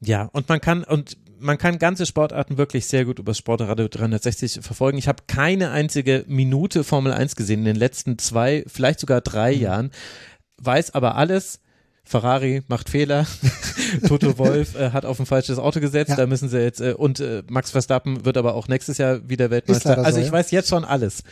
Ja, 0.00 0.28
und 0.32 0.48
man 0.48 0.60
kann, 0.60 0.82
und 0.82 1.16
man 1.38 1.58
kann 1.58 1.78
ganze 1.78 2.06
Sportarten 2.06 2.58
wirklich 2.58 2.86
sehr 2.86 3.04
gut 3.04 3.20
über 3.20 3.34
Sportradio 3.34 3.86
360 3.86 4.60
verfolgen. 4.62 4.98
Ich 4.98 5.06
habe 5.06 5.22
keine 5.28 5.70
einzige 5.70 6.24
Minute 6.26 6.82
Formel 6.82 7.12
1 7.12 7.36
gesehen 7.36 7.60
in 7.60 7.66
den 7.66 7.76
letzten 7.76 8.18
zwei, 8.18 8.64
vielleicht 8.66 8.98
sogar 8.98 9.20
drei 9.20 9.52
Jahren, 9.52 9.92
weiß 10.58 10.94
aber 10.94 11.14
alles. 11.14 11.60
Ferrari 12.10 12.62
macht 12.66 12.90
Fehler. 12.90 13.24
Toto 14.08 14.36
Wolf 14.38 14.74
äh, 14.74 14.90
hat 14.90 15.04
auf 15.04 15.20
ein 15.20 15.26
falsches 15.26 15.60
Auto 15.60 15.78
gesetzt. 15.78 16.10
Ja. 16.10 16.16
Da 16.16 16.26
müssen 16.26 16.48
sie 16.48 16.58
jetzt 16.58 16.80
äh, 16.80 16.92
und 16.92 17.20
äh, 17.20 17.44
Max 17.48 17.70
Verstappen 17.70 18.24
wird 18.24 18.36
aber 18.36 18.54
auch 18.54 18.66
nächstes 18.66 18.98
Jahr 18.98 19.28
wieder 19.28 19.50
Weltmeister. 19.50 19.96
Also 19.98 20.16
so, 20.16 20.20
ich 20.20 20.26
ja. 20.26 20.32
weiß 20.32 20.50
jetzt 20.50 20.68
schon 20.68 20.84
alles. 20.84 21.22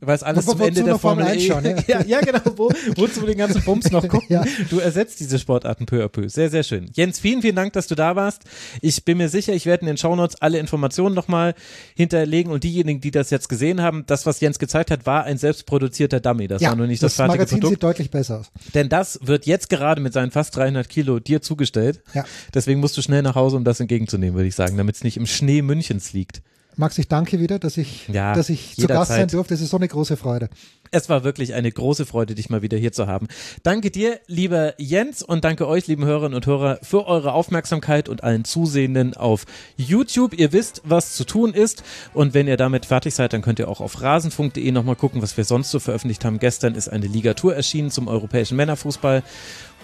Weiß 0.00 0.22
alles 0.22 0.46
Wo- 0.46 0.52
zum 0.52 0.60
wozu 0.60 0.68
Ende 0.68 0.84
der 0.84 0.98
Formel 0.98 1.24
Formel 1.24 1.38
1 1.38 1.42
E. 1.42 1.46
schauen, 1.48 1.64
ja? 1.64 1.76
ja, 1.88 2.04
ja, 2.04 2.20
genau. 2.20 2.40
Wo, 2.56 2.70
wozu 2.96 3.26
den 3.26 3.36
ganzen 3.36 3.62
Bums 3.64 3.90
noch 3.90 4.06
gucken? 4.08 4.26
Ja. 4.28 4.44
Du 4.70 4.78
ersetzt 4.78 5.18
diese 5.18 5.38
Sportarten 5.40 5.86
peu 5.86 6.04
à 6.04 6.08
peu. 6.08 6.28
Sehr, 6.28 6.50
sehr 6.50 6.62
schön. 6.62 6.88
Jens, 6.94 7.18
vielen, 7.18 7.42
vielen 7.42 7.56
Dank, 7.56 7.72
dass 7.72 7.88
du 7.88 7.94
da 7.96 8.14
warst. 8.14 8.42
Ich 8.80 9.04
bin 9.04 9.18
mir 9.18 9.28
sicher, 9.28 9.52
ich 9.54 9.66
werde 9.66 9.80
in 9.82 9.86
den 9.88 9.96
Shownotes 9.96 10.40
alle 10.40 10.58
Informationen 10.58 11.14
nochmal 11.16 11.54
hinterlegen 11.96 12.52
und 12.52 12.62
diejenigen, 12.62 13.00
die 13.00 13.10
das 13.10 13.30
jetzt 13.30 13.48
gesehen 13.48 13.82
haben, 13.82 14.04
das, 14.06 14.24
was 14.24 14.40
Jens 14.40 14.58
gezeigt 14.58 14.90
hat, 14.92 15.04
war 15.06 15.24
ein 15.24 15.36
selbstproduzierter 15.38 16.20
Dummy. 16.20 16.46
Das 16.46 16.62
war 16.62 16.76
nur 16.76 16.86
nicht 16.86 17.02
das, 17.02 17.12
das 17.12 17.16
fertige 17.16 17.38
Magazin 17.38 17.58
Produkt. 17.60 17.74
sieht 17.74 17.82
deutlich 17.82 18.10
besser 18.10 18.40
aus. 18.40 18.50
Denn 18.74 18.88
das 18.88 19.18
wird 19.22 19.46
jetzt 19.46 19.68
gerade 19.68 20.00
mit 20.00 20.12
seinen 20.12 20.30
fast 20.30 20.54
300 20.56 20.88
Kilo 20.88 21.18
dir 21.18 21.42
zugestellt. 21.42 22.02
Ja. 22.14 22.24
Deswegen 22.54 22.78
musst 22.80 22.96
du 22.96 23.02
schnell 23.02 23.22
nach 23.22 23.34
Hause, 23.34 23.56
um 23.56 23.64
das 23.64 23.80
entgegenzunehmen, 23.80 24.36
würde 24.36 24.48
ich 24.48 24.54
sagen, 24.54 24.76
damit 24.76 24.94
es 24.96 25.02
nicht 25.02 25.16
im 25.16 25.26
Schnee 25.26 25.62
Münchens 25.62 26.12
liegt. 26.12 26.42
Max, 26.78 26.96
ich 26.96 27.08
danke 27.08 27.40
wieder, 27.40 27.58
dass 27.58 27.76
ich, 27.76 28.06
Ja, 28.06 28.34
dass 28.34 28.48
ich 28.48 28.76
zu 28.76 28.86
Gast 28.86 29.10
sein 29.10 29.26
durfte. 29.26 29.52
Es 29.52 29.60
ist 29.60 29.70
so 29.70 29.76
eine 29.76 29.88
große 29.88 30.16
Freude. 30.16 30.48
Es 30.92 31.08
war 31.08 31.24
wirklich 31.24 31.54
eine 31.54 31.70
große 31.70 32.06
Freude, 32.06 32.36
dich 32.36 32.50
mal 32.50 32.62
wieder 32.62 32.78
hier 32.78 32.92
zu 32.92 33.08
haben. 33.08 33.26
Danke 33.64 33.90
dir, 33.90 34.20
lieber 34.28 34.74
Jens, 34.80 35.22
und 35.24 35.44
danke 35.44 35.66
euch, 35.66 35.88
lieben 35.88 36.04
Hörerinnen 36.04 36.34
und 36.34 36.46
Hörer, 36.46 36.78
für 36.82 37.06
eure 37.06 37.32
Aufmerksamkeit 37.32 38.08
und 38.08 38.22
allen 38.22 38.44
Zusehenden 38.44 39.14
auf 39.14 39.44
YouTube. 39.76 40.38
Ihr 40.38 40.52
wisst, 40.52 40.82
was 40.84 41.14
zu 41.14 41.24
tun 41.24 41.52
ist. 41.52 41.82
Und 42.14 42.32
wenn 42.32 42.46
ihr 42.46 42.56
damit 42.56 42.86
fertig 42.86 43.12
seid, 43.14 43.32
dann 43.32 43.42
könnt 43.42 43.58
ihr 43.58 43.68
auch 43.68 43.80
auf 43.80 44.00
rasenfunk.de 44.00 44.70
nochmal 44.70 44.96
gucken, 44.96 45.20
was 45.20 45.36
wir 45.36 45.44
sonst 45.44 45.72
so 45.72 45.80
veröffentlicht 45.80 46.24
haben. 46.24 46.38
Gestern 46.38 46.76
ist 46.76 46.88
eine 46.88 47.08
Ligatur 47.08 47.56
erschienen 47.56 47.90
zum 47.90 48.06
europäischen 48.06 48.56
Männerfußball. 48.56 49.24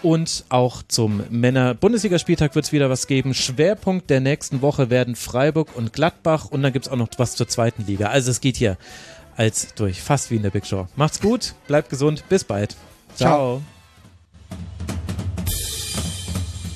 Und 0.05 0.44
auch 0.50 0.82
zum 0.86 1.22
Männer-Bundesligaspieltag 1.30 2.55
wird 2.55 2.66
es 2.66 2.72
wieder 2.72 2.90
was 2.90 3.07
geben. 3.07 3.32
Schwerpunkt 3.32 4.11
der 4.11 4.20
nächsten 4.20 4.61
Woche 4.61 4.90
werden 4.90 5.16
Freiburg 5.16 5.74
und 5.74 5.94
Gladbach. 5.94 6.44
Und 6.44 6.62
dann 6.62 6.74
gibt 6.74 6.84
es 6.84 6.92
auch 6.92 6.96
noch 6.98 7.09
was 7.16 7.36
zur 7.36 7.48
zweiten 7.48 7.86
Liga. 7.86 8.09
Also 8.09 8.30
es 8.30 8.42
geht 8.42 8.59
hier 8.59 8.76
als 9.34 9.72
durch, 9.74 10.02
fast 10.02 10.30
wie 10.30 10.36
in 10.36 10.42
der 10.42 10.50
Big 10.50 10.66
Show. 10.66 10.86
Macht's 10.94 11.22
gut, 11.22 11.55
bleibt 11.68 11.88
gesund, 11.88 12.22
bis 12.28 12.44
bald. 12.44 12.76
Ciao. 13.16 13.62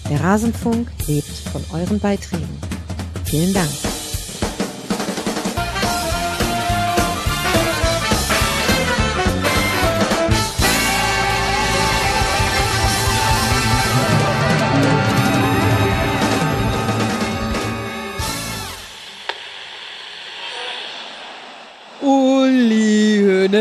Der 0.09 0.21
Rasenfunk 0.25 0.89
lebt 1.07 1.29
von 1.29 1.63
euren 1.79 2.01
Beiträgen. 2.01 2.49
Vielen 3.27 3.53
Dank. 3.53 3.69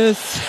Tschüss. 0.08 0.47